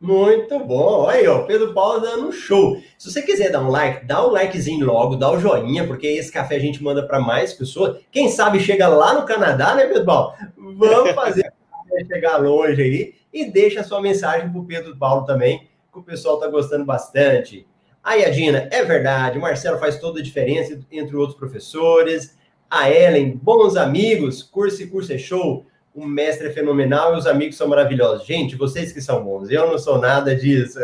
Muito 0.00 0.58
bom. 0.58 1.06
Aí, 1.06 1.28
ó, 1.28 1.44
Pedro 1.44 1.72
Paulo 1.72 2.00
dando 2.00 2.28
um 2.28 2.32
show. 2.32 2.82
Se 2.98 3.12
você 3.12 3.22
quiser 3.22 3.52
dar 3.52 3.62
um 3.62 3.70
like, 3.70 4.06
dá 4.06 4.26
um 4.26 4.30
likezinho 4.30 4.86
logo, 4.86 5.14
dá 5.14 5.30
o 5.30 5.36
um 5.36 5.40
joinha, 5.40 5.86
porque 5.86 6.08
esse 6.08 6.32
café 6.32 6.56
a 6.56 6.60
gente 6.60 6.82
manda 6.82 7.06
para 7.06 7.20
mais 7.20 7.52
pessoas. 7.52 8.02
Quem 8.10 8.28
sabe 8.28 8.58
chega 8.58 8.88
lá 8.88 9.14
no 9.14 9.24
Canadá, 9.24 9.76
né, 9.76 9.86
Pedro 9.86 10.06
Paulo? 10.06 10.34
Vamos 10.56 11.12
fazer 11.12 11.52
chegar 12.08 12.38
longe 12.38 12.82
aí 12.82 13.19
e 13.32 13.50
deixa 13.50 13.84
sua 13.84 14.00
mensagem 14.00 14.50
pro 14.50 14.64
Pedro 14.64 14.96
Paulo 14.96 15.24
também, 15.24 15.68
que 15.92 15.98
o 15.98 16.02
pessoal 16.02 16.38
tá 16.38 16.48
gostando 16.48 16.84
bastante. 16.84 17.66
A 18.02 18.16
Dina, 18.30 18.68
é 18.70 18.82
verdade, 18.84 19.38
o 19.38 19.42
Marcelo 19.42 19.78
faz 19.78 19.98
toda 19.98 20.20
a 20.20 20.22
diferença 20.22 20.78
entre 20.90 21.16
outros 21.16 21.38
professores. 21.38 22.38
A 22.68 22.90
Ellen, 22.90 23.38
bons 23.42 23.76
amigos, 23.76 24.42
curso 24.42 24.82
e 24.82 24.86
curso 24.86 25.12
é 25.12 25.18
show 25.18 25.66
o 25.94 26.06
mestre 26.06 26.48
é 26.48 26.52
fenomenal 26.52 27.14
e 27.14 27.18
os 27.18 27.26
amigos 27.26 27.56
são 27.56 27.68
maravilhosos. 27.68 28.26
Gente, 28.26 28.56
vocês 28.56 28.92
que 28.92 29.00
são 29.00 29.24
bons, 29.24 29.50
eu 29.50 29.66
não 29.68 29.78
sou 29.78 29.98
nada 29.98 30.34
disso. 30.34 30.78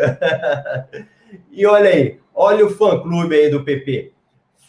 e 1.50 1.64
olha 1.66 1.90
aí, 1.90 2.18
olha 2.34 2.66
o 2.66 2.70
fã-clube 2.70 3.34
aí 3.34 3.48
do 3.48 3.64
PP. 3.64 4.12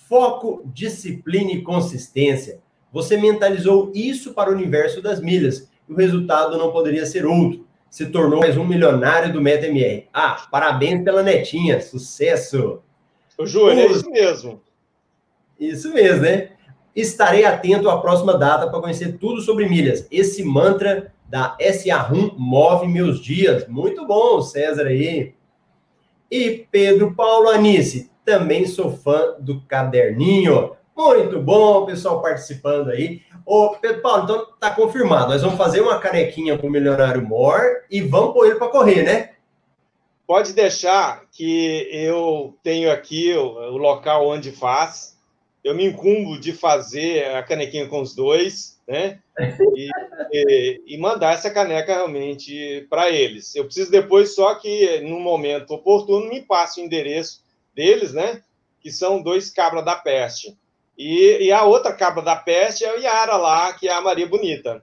Foco, 0.07 0.61
disciplina 0.65 1.51
e 1.51 1.61
consistência. 1.61 2.59
Você 2.93 3.17
mentalizou 3.17 3.91
isso 3.93 4.33
para 4.33 4.49
o 4.49 4.53
universo 4.53 5.01
das 5.01 5.19
milhas 5.19 5.69
e 5.87 5.93
o 5.93 5.95
resultado 5.95 6.57
não 6.57 6.71
poderia 6.71 7.05
ser 7.05 7.25
outro. 7.25 7.66
Se 7.89 8.05
tornou 8.07 8.39
mais 8.39 8.57
um 8.57 8.65
milionário 8.65 9.31
do 9.31 9.41
MetaMR. 9.41 10.07
Ah, 10.13 10.47
parabéns 10.51 11.03
pela 11.03 11.23
netinha, 11.23 11.79
sucesso! 11.81 12.81
Ô, 13.37 13.45
Júlio, 13.45 13.79
é 13.79 13.85
isso 13.87 14.09
mesmo. 14.09 14.61
Isso 15.59 15.93
mesmo, 15.93 16.21
né? 16.21 16.51
Estarei 16.95 17.45
atento 17.45 17.89
à 17.89 18.01
próxima 18.01 18.37
data 18.37 18.69
para 18.69 18.79
conhecer 18.79 19.17
tudo 19.17 19.41
sobre 19.41 19.69
milhas. 19.69 20.07
Esse 20.09 20.43
mantra 20.43 21.13
da 21.27 21.55
SA1 21.59 22.33
move 22.37 22.87
meus 22.87 23.19
dias. 23.19 23.67
Muito 23.67 24.05
bom, 24.07 24.41
César 24.41 24.87
aí. 24.87 25.35
E 26.29 26.65
Pedro 26.71 27.13
Paulo 27.15 27.49
Anice, 27.49 28.09
também 28.25 28.65
sou 28.65 28.91
fã 28.91 29.35
do 29.39 29.61
caderninho. 29.61 30.76
Muito 30.97 31.39
bom, 31.39 31.85
pessoal 31.85 32.21
participando 32.21 32.89
aí. 32.89 33.21
Ô, 33.45 33.69
Pedro 33.79 34.01
Paulo, 34.01 34.23
então 34.23 34.47
tá 34.59 34.71
confirmado. 34.71 35.31
Nós 35.31 35.41
vamos 35.41 35.57
fazer 35.57 35.79
uma 35.79 35.99
canequinha 35.99 36.57
com 36.57 36.67
o 36.67 36.71
Milionário 36.71 37.21
Mor 37.21 37.61
e 37.89 38.01
vamos 38.01 38.33
pôr 38.33 38.47
ele 38.47 38.55
para 38.55 38.67
correr, 38.67 39.03
né? 39.03 39.33
Pode 40.25 40.53
deixar 40.53 41.23
que 41.31 41.87
eu 41.91 42.57
tenho 42.63 42.91
aqui 42.91 43.33
o, 43.33 43.73
o 43.73 43.77
local 43.77 44.27
onde 44.27 44.51
faz 44.51 45.17
eu 45.67 45.75
me 45.75 45.85
incumbo 45.85 46.39
de 46.39 46.53
fazer 46.53 47.35
a 47.35 47.43
canequinha 47.43 47.87
com 47.87 48.01
os 48.01 48.15
dois, 48.15 48.79
né? 48.87 49.19
E, 49.75 49.89
e, 50.31 50.81
e 50.87 50.97
mandar 50.97 51.33
essa 51.33 51.51
caneca 51.51 51.93
realmente 51.93 52.87
para 52.89 53.09
eles. 53.09 53.53
Eu 53.53 53.65
preciso 53.65 53.91
depois 53.91 54.33
só 54.33 54.55
que, 54.55 55.01
no 55.01 55.19
momento 55.19 55.73
oportuno, 55.73 56.29
me 56.29 56.41
passe 56.41 56.79
o 56.79 56.85
endereço 56.85 57.43
deles, 57.75 58.13
né? 58.13 58.41
Que 58.79 58.89
são 58.91 59.21
dois 59.21 59.49
cabras 59.49 59.83
da 59.83 59.95
peste. 59.95 60.57
E, 60.97 61.45
e 61.45 61.51
a 61.51 61.63
outra 61.63 61.93
cabra 61.93 62.23
da 62.23 62.35
peste 62.35 62.83
é 62.83 62.89
a 62.89 62.95
Yara 62.95 63.37
lá, 63.37 63.73
que 63.73 63.87
é 63.87 63.93
a 63.93 64.01
Maria 64.01 64.27
Bonita. 64.27 64.81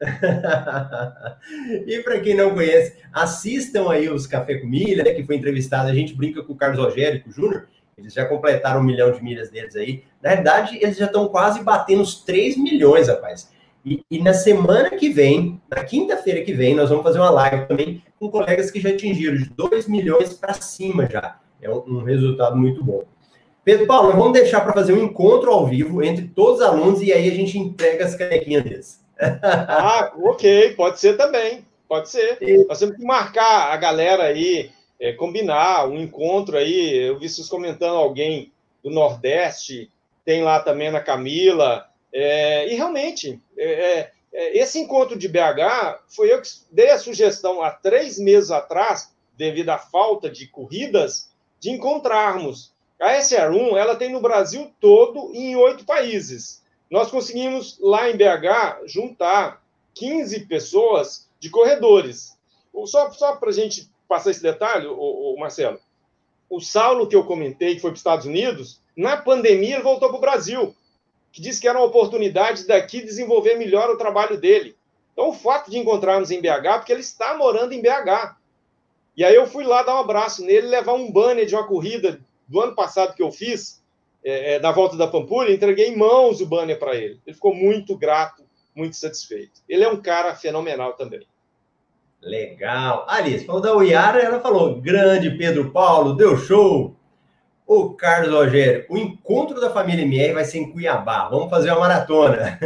e 1.86 2.00
para 2.02 2.20
quem 2.20 2.34
não 2.34 2.54
conhece, 2.54 2.98
assistam 3.12 3.90
aí 3.90 4.08
os 4.08 4.26
Café 4.28 4.58
com 4.58 4.66
Milha, 4.68 5.02
né, 5.02 5.12
que 5.12 5.24
foi 5.24 5.36
entrevistado. 5.36 5.88
A 5.88 5.94
gente 5.94 6.14
brinca 6.14 6.42
com 6.42 6.52
o 6.52 6.56
Carlos 6.56 6.78
Rogério, 6.78 7.22
com 7.22 7.30
o 7.30 7.32
Júnior, 7.32 7.66
eles 7.98 8.12
já 8.12 8.24
completaram 8.24 8.80
um 8.80 8.84
milhão 8.84 9.10
de 9.10 9.22
milhas 9.22 9.50
deles 9.50 9.74
aí. 9.74 10.04
Na 10.22 10.30
verdade, 10.30 10.78
eles 10.80 10.96
já 10.96 11.06
estão 11.06 11.26
quase 11.28 11.64
batendo 11.64 12.02
os 12.02 12.22
3 12.22 12.56
milhões, 12.56 13.08
rapaz. 13.08 13.50
E, 13.84 14.04
e 14.08 14.22
na 14.22 14.32
semana 14.32 14.90
que 14.90 15.08
vem, 15.08 15.60
na 15.68 15.82
quinta-feira 15.82 16.42
que 16.42 16.52
vem, 16.52 16.76
nós 16.76 16.90
vamos 16.90 17.02
fazer 17.02 17.18
uma 17.18 17.30
live 17.30 17.66
também 17.66 18.02
com 18.18 18.30
colegas 18.30 18.70
que 18.70 18.80
já 18.80 18.90
atingiram 18.90 19.36
de 19.36 19.50
2 19.50 19.88
milhões 19.88 20.32
para 20.32 20.54
cima 20.54 21.08
já. 21.10 21.40
É 21.60 21.68
um, 21.68 21.82
um, 21.88 22.04
resultado 22.04 22.56
muito 22.56 22.84
bom. 22.84 23.02
Pedro 23.68 23.86
Paulo, 23.86 24.12
vamos 24.12 24.32
deixar 24.32 24.62
para 24.62 24.72
fazer 24.72 24.94
um 24.94 25.04
encontro 25.04 25.50
ao 25.50 25.66
vivo 25.66 26.02
entre 26.02 26.26
todos 26.26 26.60
os 26.60 26.66
alunos 26.66 27.02
e 27.02 27.12
aí 27.12 27.28
a 27.28 27.34
gente 27.34 27.58
entrega 27.58 28.06
as 28.06 28.14
canequinhas 28.14 28.64
deles. 28.64 29.04
ah, 29.20 30.10
ok, 30.22 30.72
pode 30.72 30.98
ser 30.98 31.18
também. 31.18 31.66
Pode 31.86 32.08
ser. 32.08 32.38
E... 32.40 32.64
Nós 32.64 32.78
temos 32.78 32.96
que 32.96 33.04
marcar 33.04 33.70
a 33.70 33.76
galera 33.76 34.22
aí 34.22 34.70
é, 34.98 35.12
combinar 35.12 35.86
um 35.86 36.00
encontro 36.00 36.56
aí. 36.56 36.96
Eu 36.96 37.18
vi 37.18 37.28
vocês 37.28 37.46
comentando 37.46 37.96
alguém 37.96 38.50
do 38.82 38.88
Nordeste, 38.88 39.92
tem 40.24 40.42
lá 40.42 40.60
também 40.60 40.90
na 40.90 41.02
Camila. 41.02 41.90
É, 42.10 42.72
e 42.72 42.74
realmente, 42.74 43.38
é, 43.58 43.70
é, 43.70 44.10
é 44.32 44.58
esse 44.58 44.78
encontro 44.78 45.18
de 45.18 45.28
BH 45.28 46.06
foi 46.08 46.32
eu 46.32 46.40
que 46.40 46.48
dei 46.72 46.88
a 46.88 46.98
sugestão 46.98 47.62
há 47.62 47.70
três 47.70 48.18
meses 48.18 48.50
atrás, 48.50 49.14
devido 49.36 49.68
à 49.68 49.76
falta 49.76 50.30
de 50.30 50.46
corridas, 50.46 51.28
de 51.60 51.68
encontrarmos. 51.68 52.72
A 53.00 53.14
SR1 53.14 53.76
ela 53.76 53.94
tem 53.94 54.10
no 54.10 54.20
Brasil 54.20 54.72
todo 54.80 55.30
e 55.32 55.38
em 55.38 55.56
oito 55.56 55.84
países. 55.84 56.62
nós 56.90 57.10
conseguimos 57.10 57.78
lá 57.80 58.10
em 58.10 58.16
BH 58.16 58.86
juntar 58.86 59.62
15 59.94 60.46
pessoas 60.46 61.28
de 61.38 61.50
corredores. 61.50 62.36
Só, 62.86 63.10
só 63.10 63.36
para 63.36 63.50
a 63.50 63.52
gente 63.52 63.88
passar 64.08 64.30
esse 64.30 64.42
detalhe, 64.42 64.86
o, 64.86 65.36
Marcelo, 65.38 65.78
o 66.48 66.60
Saulo 66.60 67.06
que 67.06 67.14
eu 67.14 67.24
comentei, 67.24 67.74
que 67.74 67.80
foi 67.80 67.90
para 67.90 67.96
os 67.96 68.00
Estados 68.00 68.26
Unidos, 68.26 68.80
na 68.96 69.16
pandemia 69.16 69.74
ele 69.74 69.82
voltou 69.82 70.08
para 70.08 70.18
o 70.18 70.20
Brasil, 70.20 70.74
que 71.30 71.42
disse 71.42 71.60
que 71.60 71.68
era 71.68 71.78
uma 71.78 71.86
oportunidade 71.86 72.66
daqui 72.66 73.02
desenvolver 73.02 73.56
melhor 73.56 73.90
o 73.90 73.98
trabalho 73.98 74.40
dele. 74.40 74.76
Então, 75.12 75.28
o 75.28 75.34
fato 75.34 75.70
de 75.70 75.78
encontrarmos 75.78 76.30
em 76.30 76.40
BH, 76.40 76.78
porque 76.78 76.92
ele 76.92 77.00
está 77.00 77.36
morando 77.36 77.72
em 77.72 77.82
BH. 77.82 78.36
E 79.16 79.24
aí 79.24 79.34
eu 79.34 79.46
fui 79.46 79.64
lá 79.64 79.82
dar 79.82 79.96
um 79.96 80.00
abraço 80.00 80.44
nele, 80.44 80.68
levar 80.68 80.94
um 80.94 81.10
banner 81.10 81.44
de 81.44 81.54
uma 81.54 81.66
corrida 81.66 82.20
do 82.48 82.60
ano 82.60 82.74
passado 82.74 83.14
que 83.14 83.22
eu 83.22 83.30
fiz, 83.30 83.82
é, 84.24 84.54
é, 84.54 84.58
da 84.58 84.72
volta 84.72 84.96
da 84.96 85.06
Pampulha, 85.06 85.52
entreguei 85.52 85.88
em 85.88 85.96
mãos 85.96 86.40
o 86.40 86.46
banner 86.46 86.78
para 86.78 86.96
ele. 86.96 87.20
Ele 87.26 87.34
ficou 87.34 87.54
muito 87.54 87.96
grato, 87.96 88.42
muito 88.74 88.96
satisfeito. 88.96 89.60
Ele 89.68 89.84
é 89.84 89.88
um 89.88 90.00
cara 90.00 90.34
fenomenal 90.34 90.94
também. 90.94 91.26
Legal. 92.20 93.04
Alice, 93.08 93.44
falou 93.44 93.62
da 93.62 93.76
Uiara, 93.76 94.20
ela 94.20 94.40
falou: 94.40 94.80
grande 94.80 95.30
Pedro 95.30 95.70
Paulo, 95.70 96.14
deu 96.14 96.36
show. 96.36 96.94
O 97.66 97.90
Carlos 97.90 98.32
Rogério, 98.32 98.86
o 98.88 98.96
encontro 98.96 99.60
da 99.60 99.68
família 99.68 100.02
MR 100.02 100.32
vai 100.32 100.44
ser 100.46 100.58
em 100.58 100.72
Cuiabá. 100.72 101.28
Vamos 101.28 101.50
fazer 101.50 101.70
uma 101.70 101.80
maratona. 101.80 102.58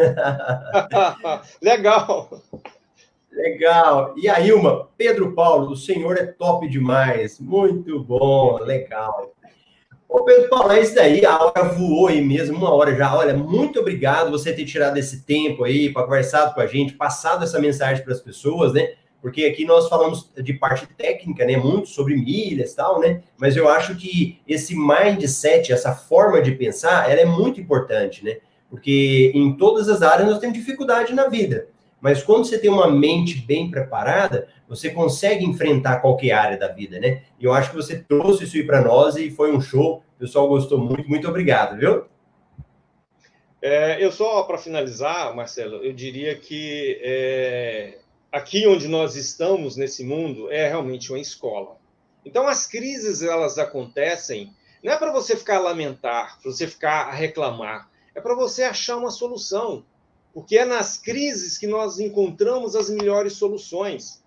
Legal. 1.60 2.30
Legal. 3.32 4.14
E 4.16 4.28
a 4.28 4.38
Ilma, 4.40 4.88
Pedro 4.96 5.34
Paulo, 5.34 5.72
o 5.72 5.76
senhor 5.76 6.16
é 6.16 6.26
top 6.26 6.68
demais. 6.68 7.40
Muito 7.40 7.98
bom, 7.98 8.58
legal. 8.58 9.32
Ô, 10.12 10.24
Pedro 10.24 10.50
Paulo, 10.50 10.70
é 10.72 10.82
isso 10.82 10.94
daí. 10.94 11.24
A 11.24 11.42
hora 11.42 11.64
voou 11.64 12.08
aí 12.08 12.20
mesmo, 12.20 12.58
uma 12.58 12.70
hora 12.70 12.94
já. 12.94 13.16
Olha, 13.16 13.34
muito 13.34 13.80
obrigado 13.80 14.30
você 14.30 14.52
ter 14.52 14.66
tirado 14.66 14.98
esse 14.98 15.22
tempo 15.22 15.64
aí 15.64 15.90
para 15.90 16.02
conversar 16.02 16.52
com 16.52 16.60
a 16.60 16.66
gente, 16.66 16.92
passado 16.92 17.42
essa 17.42 17.58
mensagem 17.58 18.04
para 18.04 18.12
as 18.12 18.20
pessoas, 18.20 18.74
né? 18.74 18.92
Porque 19.22 19.46
aqui 19.46 19.64
nós 19.64 19.88
falamos 19.88 20.30
de 20.36 20.52
parte 20.52 20.86
técnica, 20.98 21.46
né? 21.46 21.56
Muito 21.56 21.88
sobre 21.88 22.14
milhas 22.14 22.72
e 22.72 22.76
tal, 22.76 23.00
né? 23.00 23.22
Mas 23.38 23.56
eu 23.56 23.70
acho 23.70 23.96
que 23.96 24.38
esse 24.46 24.76
mindset, 24.76 25.72
essa 25.72 25.94
forma 25.94 26.42
de 26.42 26.52
pensar, 26.52 27.10
ela 27.10 27.22
é 27.22 27.24
muito 27.24 27.58
importante, 27.58 28.22
né? 28.22 28.36
Porque 28.68 29.32
em 29.34 29.56
todas 29.56 29.88
as 29.88 30.02
áreas 30.02 30.28
nós 30.28 30.38
temos 30.40 30.58
dificuldade 30.58 31.14
na 31.14 31.26
vida. 31.28 31.68
Mas 32.02 32.20
quando 32.20 32.44
você 32.44 32.58
tem 32.58 32.68
uma 32.68 32.90
mente 32.90 33.36
bem 33.36 33.70
preparada, 33.70 34.48
você 34.68 34.90
consegue 34.90 35.44
enfrentar 35.44 36.00
qualquer 36.00 36.32
área 36.32 36.58
da 36.58 36.66
vida, 36.66 36.98
né? 36.98 37.22
E 37.38 37.44
eu 37.44 37.52
acho 37.52 37.70
que 37.70 37.76
você 37.76 37.96
trouxe 37.96 38.42
isso 38.42 38.56
aí 38.56 38.66
para 38.66 38.82
nós 38.82 39.14
e 39.14 39.30
foi 39.30 39.52
um 39.52 39.60
show. 39.60 40.02
O 40.16 40.18
pessoal 40.18 40.48
gostou 40.48 40.78
muito. 40.78 41.08
Muito 41.08 41.28
obrigado, 41.28 41.78
viu? 41.78 42.06
É, 43.62 44.04
eu 44.04 44.10
só 44.10 44.42
para 44.42 44.58
finalizar, 44.58 45.32
Marcelo, 45.36 45.76
eu 45.76 45.92
diria 45.92 46.34
que 46.34 47.00
é, 47.04 47.98
aqui 48.32 48.66
onde 48.66 48.88
nós 48.88 49.14
estamos 49.14 49.76
nesse 49.76 50.02
mundo 50.02 50.50
é 50.50 50.66
realmente 50.68 51.12
uma 51.12 51.20
escola. 51.20 51.76
Então 52.26 52.48
as 52.48 52.66
crises 52.66 53.22
elas 53.22 53.58
acontecem 53.58 54.52
não 54.82 54.92
é 54.92 54.98
para 54.98 55.12
você 55.12 55.36
ficar 55.36 55.58
a 55.58 55.60
lamentar, 55.60 56.40
para 56.42 56.50
você 56.50 56.66
ficar 56.66 57.02
a 57.06 57.12
reclamar, 57.12 57.88
é 58.12 58.20
para 58.20 58.34
você 58.34 58.64
achar 58.64 58.96
uma 58.96 59.10
solução 59.10 59.84
porque 60.32 60.58
é 60.58 60.64
nas 60.64 60.96
crises 60.96 61.58
que 61.58 61.66
nós 61.66 61.98
encontramos 61.98 62.74
as 62.74 62.88
melhores 62.90 63.34
soluções. 63.34 64.22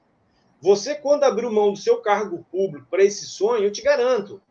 Você, 0.62 0.96
quando 0.96 1.24
abriu 1.24 1.52
mão 1.52 1.72
do 1.74 1.80
seu 1.80 1.98
cargo 1.98 2.46
público 2.52 2.88
para 2.90 3.04
esse 3.04 3.26
sonho, 3.26 3.66
eu 3.66 3.72
te 3.72 3.82
garanto, 3.82 4.42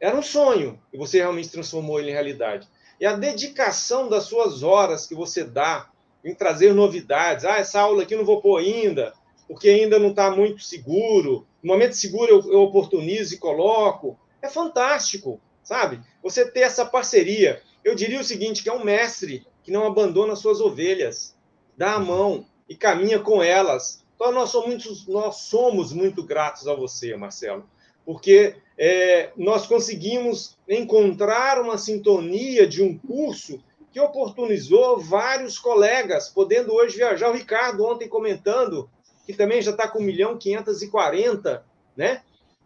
era 0.00 0.16
um 0.16 0.22
sonho 0.22 0.80
e 0.92 0.98
você 0.98 1.18
realmente 1.18 1.50
transformou 1.50 2.00
ele 2.00 2.10
em 2.10 2.14
realidade. 2.14 2.68
E 3.00 3.06
a 3.06 3.14
dedicação 3.14 4.08
das 4.08 4.24
suas 4.24 4.62
horas 4.62 5.06
que 5.06 5.14
você 5.14 5.44
dá 5.44 5.90
em 6.24 6.34
trazer 6.34 6.72
novidades. 6.72 7.44
Ah, 7.44 7.58
essa 7.58 7.80
aula 7.80 8.02
aqui 8.02 8.16
não 8.16 8.24
vou 8.24 8.40
pôr 8.40 8.58
ainda, 8.58 9.12
porque 9.48 9.68
ainda 9.68 9.98
não 9.98 10.10
está 10.10 10.30
muito 10.30 10.62
seguro. 10.62 11.46
No 11.62 11.72
momento 11.72 11.94
seguro 11.94 12.30
eu, 12.30 12.52
eu 12.52 12.60
oportunizo 12.62 13.34
e 13.34 13.38
coloco. 13.38 14.18
É 14.40 14.48
fantástico, 14.48 15.40
sabe? 15.62 16.00
Você 16.22 16.50
ter 16.50 16.60
essa 16.60 16.84
parceria. 16.84 17.62
Eu 17.84 17.94
diria 17.94 18.20
o 18.20 18.24
seguinte, 18.24 18.62
que 18.62 18.68
é 18.68 18.72
um 18.72 18.84
mestre 18.84 19.44
que 19.62 19.70
não 19.70 19.86
abandona 19.86 20.36
suas 20.36 20.60
ovelhas, 20.60 21.36
dá 21.76 21.94
a 21.94 22.00
mão 22.00 22.46
e 22.68 22.74
caminha 22.74 23.18
com 23.18 23.42
elas. 23.42 24.02
Então, 24.14 24.32
nós 24.32 24.50
somos 24.50 24.68
muito, 24.68 25.10
nós 25.10 25.36
somos 25.36 25.92
muito 25.92 26.22
gratos 26.22 26.68
a 26.68 26.74
você, 26.74 27.16
Marcelo, 27.16 27.68
porque 28.04 28.56
é, 28.78 29.30
nós 29.36 29.66
conseguimos 29.66 30.56
encontrar 30.68 31.60
uma 31.60 31.78
sintonia 31.78 32.66
de 32.66 32.82
um 32.82 32.96
curso 32.96 33.62
que 33.92 34.00
oportunizou 34.00 34.98
vários 34.98 35.58
colegas, 35.58 36.28
podendo 36.28 36.72
hoje 36.72 36.96
viajar. 36.96 37.28
O 37.28 37.34
Ricardo, 37.34 37.84
ontem 37.84 38.08
comentando, 38.08 38.88
que 39.26 39.34
também 39.34 39.60
já 39.60 39.70
está 39.70 39.86
com 39.86 39.98
1 39.98 40.02
milhão 40.02 40.38
540, 40.38 41.64
né? 41.96 42.22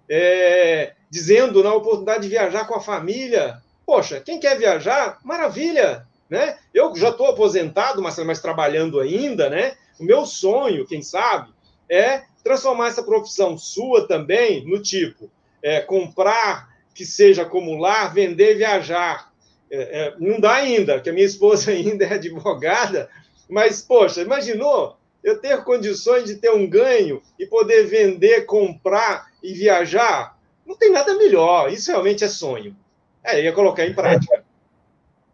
É, 0.09 0.95
dizendo 1.11 1.65
na 1.65 1.75
oportunidade 1.75 2.23
de 2.23 2.29
viajar 2.29 2.67
com 2.67 2.75
a 2.75 2.81
família. 2.81 3.61
Poxa, 3.85 4.21
quem 4.21 4.39
quer 4.39 4.57
viajar, 4.57 5.19
maravilha! 5.25 6.07
Né? 6.29 6.59
Eu 6.75 6.95
já 6.97 7.11
estou 7.11 7.29
aposentado, 7.29 8.03
mas, 8.03 8.19
mas 8.19 8.41
trabalhando 8.41 9.01
ainda, 9.01 9.49
né? 9.49 9.77
O 9.99 10.05
meu 10.05 10.27
sonho, 10.27 10.87
quem 10.87 11.03
sabe, 11.03 11.53
é 11.89 12.23
transformar 12.43 12.89
essa 12.89 13.03
profissão 13.03 13.57
sua 13.57 14.07
também 14.07 14.65
no 14.67 14.81
tipo 14.81 15.31
é, 15.63 15.81
comprar 15.81 16.69
que 16.95 17.05
seja 17.05 17.43
acumular, 17.43 18.15
vender 18.15 18.55
viajar. 18.55 19.33
É, 19.69 19.79
é, 19.79 20.15
não 20.19 20.39
dá 20.39 20.55
ainda, 20.55 21.01
que 21.01 21.11
a 21.11 21.13
minha 21.13 21.27
esposa 21.27 21.71
ainda 21.73 22.05
é 22.05 22.15
advogada, 22.15 23.11
mas, 23.49 23.83
poxa, 23.83 24.23
imaginou 24.23 24.97
eu 25.25 25.41
ter 25.41 25.65
condições 25.65 26.27
de 26.27 26.37
ter 26.37 26.51
um 26.51 26.69
ganho 26.69 27.21
e 27.37 27.47
poder 27.47 27.85
vender, 27.87 28.47
comprar 28.47 29.27
e 29.43 29.53
viajar? 29.53 30.39
Não 30.65 30.77
tem 30.77 30.91
nada 30.91 31.15
melhor, 31.15 31.73
isso 31.73 31.91
realmente 31.91 32.23
é 32.23 32.29
sonho. 32.29 32.77
É, 33.25 33.43
ia 33.43 33.53
colocar 33.53 33.85
em 33.85 33.93
prática. 33.93 34.45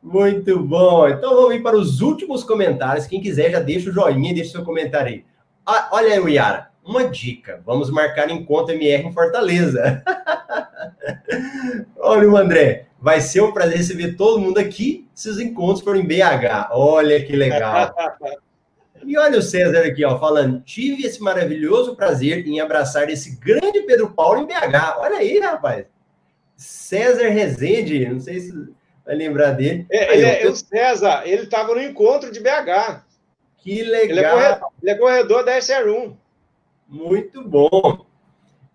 Muito 0.03 0.59
bom. 0.59 1.09
Então 1.09 1.37
vamos 1.37 1.55
ir 1.55 1.63
para 1.63 1.77
os 1.77 2.01
últimos 2.01 2.43
comentários. 2.43 3.07
Quem 3.07 3.21
quiser 3.21 3.51
já 3.51 3.61
deixa 3.61 3.89
o 3.89 3.93
joinha, 3.93 4.35
deixa 4.35 4.51
o 4.51 4.53
seu 4.53 4.65
comentário 4.65 5.13
aí. 5.13 5.25
Ah, 5.65 5.89
olha 5.93 6.15
aí, 6.15 6.35
Yara, 6.35 6.71
uma 6.85 7.05
dica. 7.09 7.63
Vamos 7.65 7.89
marcar 7.89 8.29
encontro 8.29 8.75
MR 8.75 9.07
em 9.07 9.13
Fortaleza. 9.13 10.03
olha 11.99 12.29
o 12.29 12.37
André. 12.37 12.87
Vai 13.01 13.21
ser 13.21 13.43
um 13.43 13.53
prazer 13.53 13.79
receber 13.79 14.17
todo 14.17 14.41
mundo 14.41 14.59
aqui 14.59 15.09
se 15.15 15.29
os 15.29 15.39
encontros 15.39 15.85
forem 15.85 16.03
em 16.03 16.07
BH. 16.07 16.71
Olha 16.73 17.25
que 17.25 17.37
legal. 17.37 17.95
E 19.05 19.19
olha 19.19 19.37
o 19.37 19.43
César 19.43 19.81
aqui, 19.81 20.05
ó, 20.05 20.17
falando: 20.17 20.61
tive 20.61 21.05
esse 21.05 21.21
maravilhoso 21.21 21.97
prazer 21.97 22.47
em 22.47 22.61
abraçar 22.61 23.11
esse 23.11 23.37
grande 23.37 23.81
Pedro 23.83 24.11
Paulo 24.11 24.43
em 24.43 24.47
BH. 24.47 24.99
Olha 24.99 25.17
aí, 25.17 25.41
rapaz. 25.41 25.87
César 26.57 27.29
Rezende, 27.29 28.09
não 28.09 28.21
sei 28.21 28.39
se 28.39 28.53
vai 29.05 29.15
lembrar 29.15 29.53
dele. 29.53 29.87
É, 29.91 30.15
ele 30.17 30.27
é, 30.27 30.49
o 30.49 30.55
César, 30.55 31.23
ele 31.25 31.43
estava 31.43 31.75
no 31.75 31.83
encontro 31.83 32.31
de 32.31 32.41
BH. 32.41 33.03
Que 33.59 33.83
legal. 33.83 34.11
Ele 34.11 34.21
é 34.21 34.31
corredor, 34.31 34.69
ele 34.83 34.91
é 34.91 34.95
corredor 34.95 35.45
da 35.45 35.59
SR1. 35.59 36.17
Muito 36.89 37.43
bom. 37.47 38.05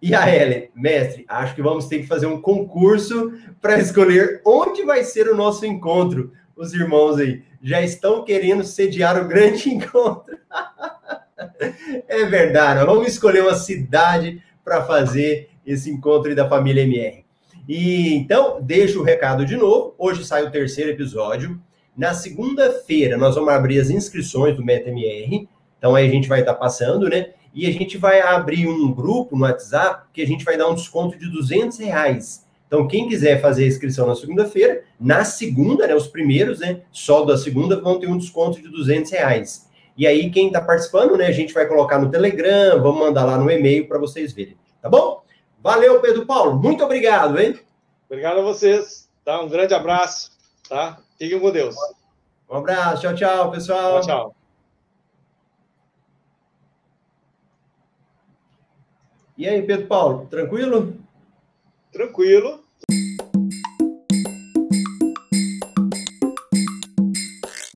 E 0.02 0.14
a 0.14 0.34
Ellen, 0.34 0.70
mestre, 0.76 1.26
acho 1.28 1.56
que 1.56 1.62
vamos 1.62 1.88
ter 1.88 2.00
que 2.00 2.08
fazer 2.08 2.28
um 2.28 2.42
concurso 2.42 3.34
para 3.60 3.80
escolher 3.80 4.42
onde 4.46 4.84
vai 4.84 5.04
ser 5.04 5.28
o 5.28 5.36
nosso 5.36 5.66
encontro. 5.66 6.32
Os 6.56 6.74
irmãos 6.74 7.18
aí 7.18 7.44
já 7.62 7.82
estão 7.82 8.24
querendo 8.24 8.64
sediar 8.64 9.20
o 9.20 9.28
grande 9.28 9.70
encontro. 9.74 10.38
é 12.08 12.26
verdade, 12.26 12.86
vamos 12.86 13.08
escolher 13.08 13.42
uma 13.42 13.56
cidade 13.56 14.42
para 14.64 14.84
fazer 14.86 15.50
esse 15.66 15.90
encontro 15.90 16.34
da 16.36 16.48
família 16.48 16.84
MR. 16.84 17.27
E 17.68 18.16
então, 18.16 18.62
deixo 18.62 19.02
o 19.02 19.04
recado 19.04 19.46
de 19.46 19.58
novo. 19.58 19.94
Hoje 19.98 20.24
sai 20.24 20.44
o 20.44 20.52
terceiro 20.52 20.92
episódio. 20.92 21.60
Na 21.98 22.14
segunda-feira, 22.14 23.18
nós 23.18 23.36
vamos 23.36 23.50
abrir 23.50 23.80
as 23.80 23.90
inscrições 23.90 24.56
do 24.56 24.64
MetaMR. 24.64 25.50
Então, 25.78 25.94
aí 25.94 26.08
a 26.08 26.10
gente 26.12 26.30
vai 26.30 26.40
estar 26.40 26.54
passando, 26.54 27.10
né? 27.10 27.32
E 27.54 27.68
a 27.68 27.72
gente 27.72 27.98
vai 27.98 28.22
abrir 28.22 28.68
um 28.68 28.94
grupo 28.94 29.36
no 29.36 29.44
WhatsApp 29.44 30.06
que 30.14 30.22
a 30.22 30.28
gente 30.28 30.46
vai 30.46 30.56
dar 30.56 30.70
um 30.70 30.76
desconto 30.76 31.18
de 31.18 31.30
200 31.30 31.80
reais. 31.80 32.46
Então, 32.68 32.88
quem 32.88 33.10
quiser 33.10 33.42
fazer 33.42 33.66
a 33.66 33.68
inscrição 33.68 34.08
na 34.08 34.16
segunda-feira, 34.16 34.84
na 35.00 35.26
segunda, 35.26 35.88
né? 35.88 35.96
Os 35.96 36.08
primeiros, 36.08 36.60
né? 36.60 36.82
Só 36.92 37.26
da 37.26 37.38
segunda 37.38 37.82
vão 37.82 38.00
ter 38.00 38.08
um 38.08 38.18
desconto 38.18 38.62
de 38.62 38.70
200 38.70 39.12
reais. 39.12 39.68
E 39.98 40.08
aí, 40.08 40.30
quem 40.30 40.48
está 40.48 40.62
participando, 40.62 41.18
né? 41.18 41.26
A 41.26 41.32
gente 41.32 41.54
vai 41.54 41.66
colocar 41.68 42.00
no 42.00 42.10
Telegram, 42.10 42.82
vamos 42.82 43.00
mandar 43.00 43.26
lá 43.26 43.38
no 43.38 43.52
e-mail 43.52 43.88
para 43.88 44.00
vocês 44.00 44.32
verem. 44.32 44.56
Tá 44.82 44.88
bom? 44.88 45.27
Valeu, 45.68 46.00
Pedro 46.00 46.26
Paulo. 46.26 46.56
Muito 46.56 46.82
obrigado, 46.82 47.38
hein? 47.38 47.60
Obrigado 48.06 48.40
a 48.40 48.42
vocês. 48.42 49.10
Tá? 49.26 49.42
Um 49.42 49.50
grande 49.50 49.74
abraço. 49.74 50.32
Tá? 50.70 50.98
Fiquem 51.20 51.38
com 51.42 51.52
Deus. 51.52 51.76
Um 52.50 52.56
abraço. 52.56 53.02
Tchau, 53.02 53.14
tchau, 53.14 53.52
pessoal. 53.52 54.00
Tchau, 54.00 54.02
tchau. 54.02 54.36
E 59.38 59.46
aí, 59.46 59.62
Pedro 59.62 59.88
Paulo, 59.88 60.26
tranquilo? 60.28 60.96
Tranquilo. 61.92 62.64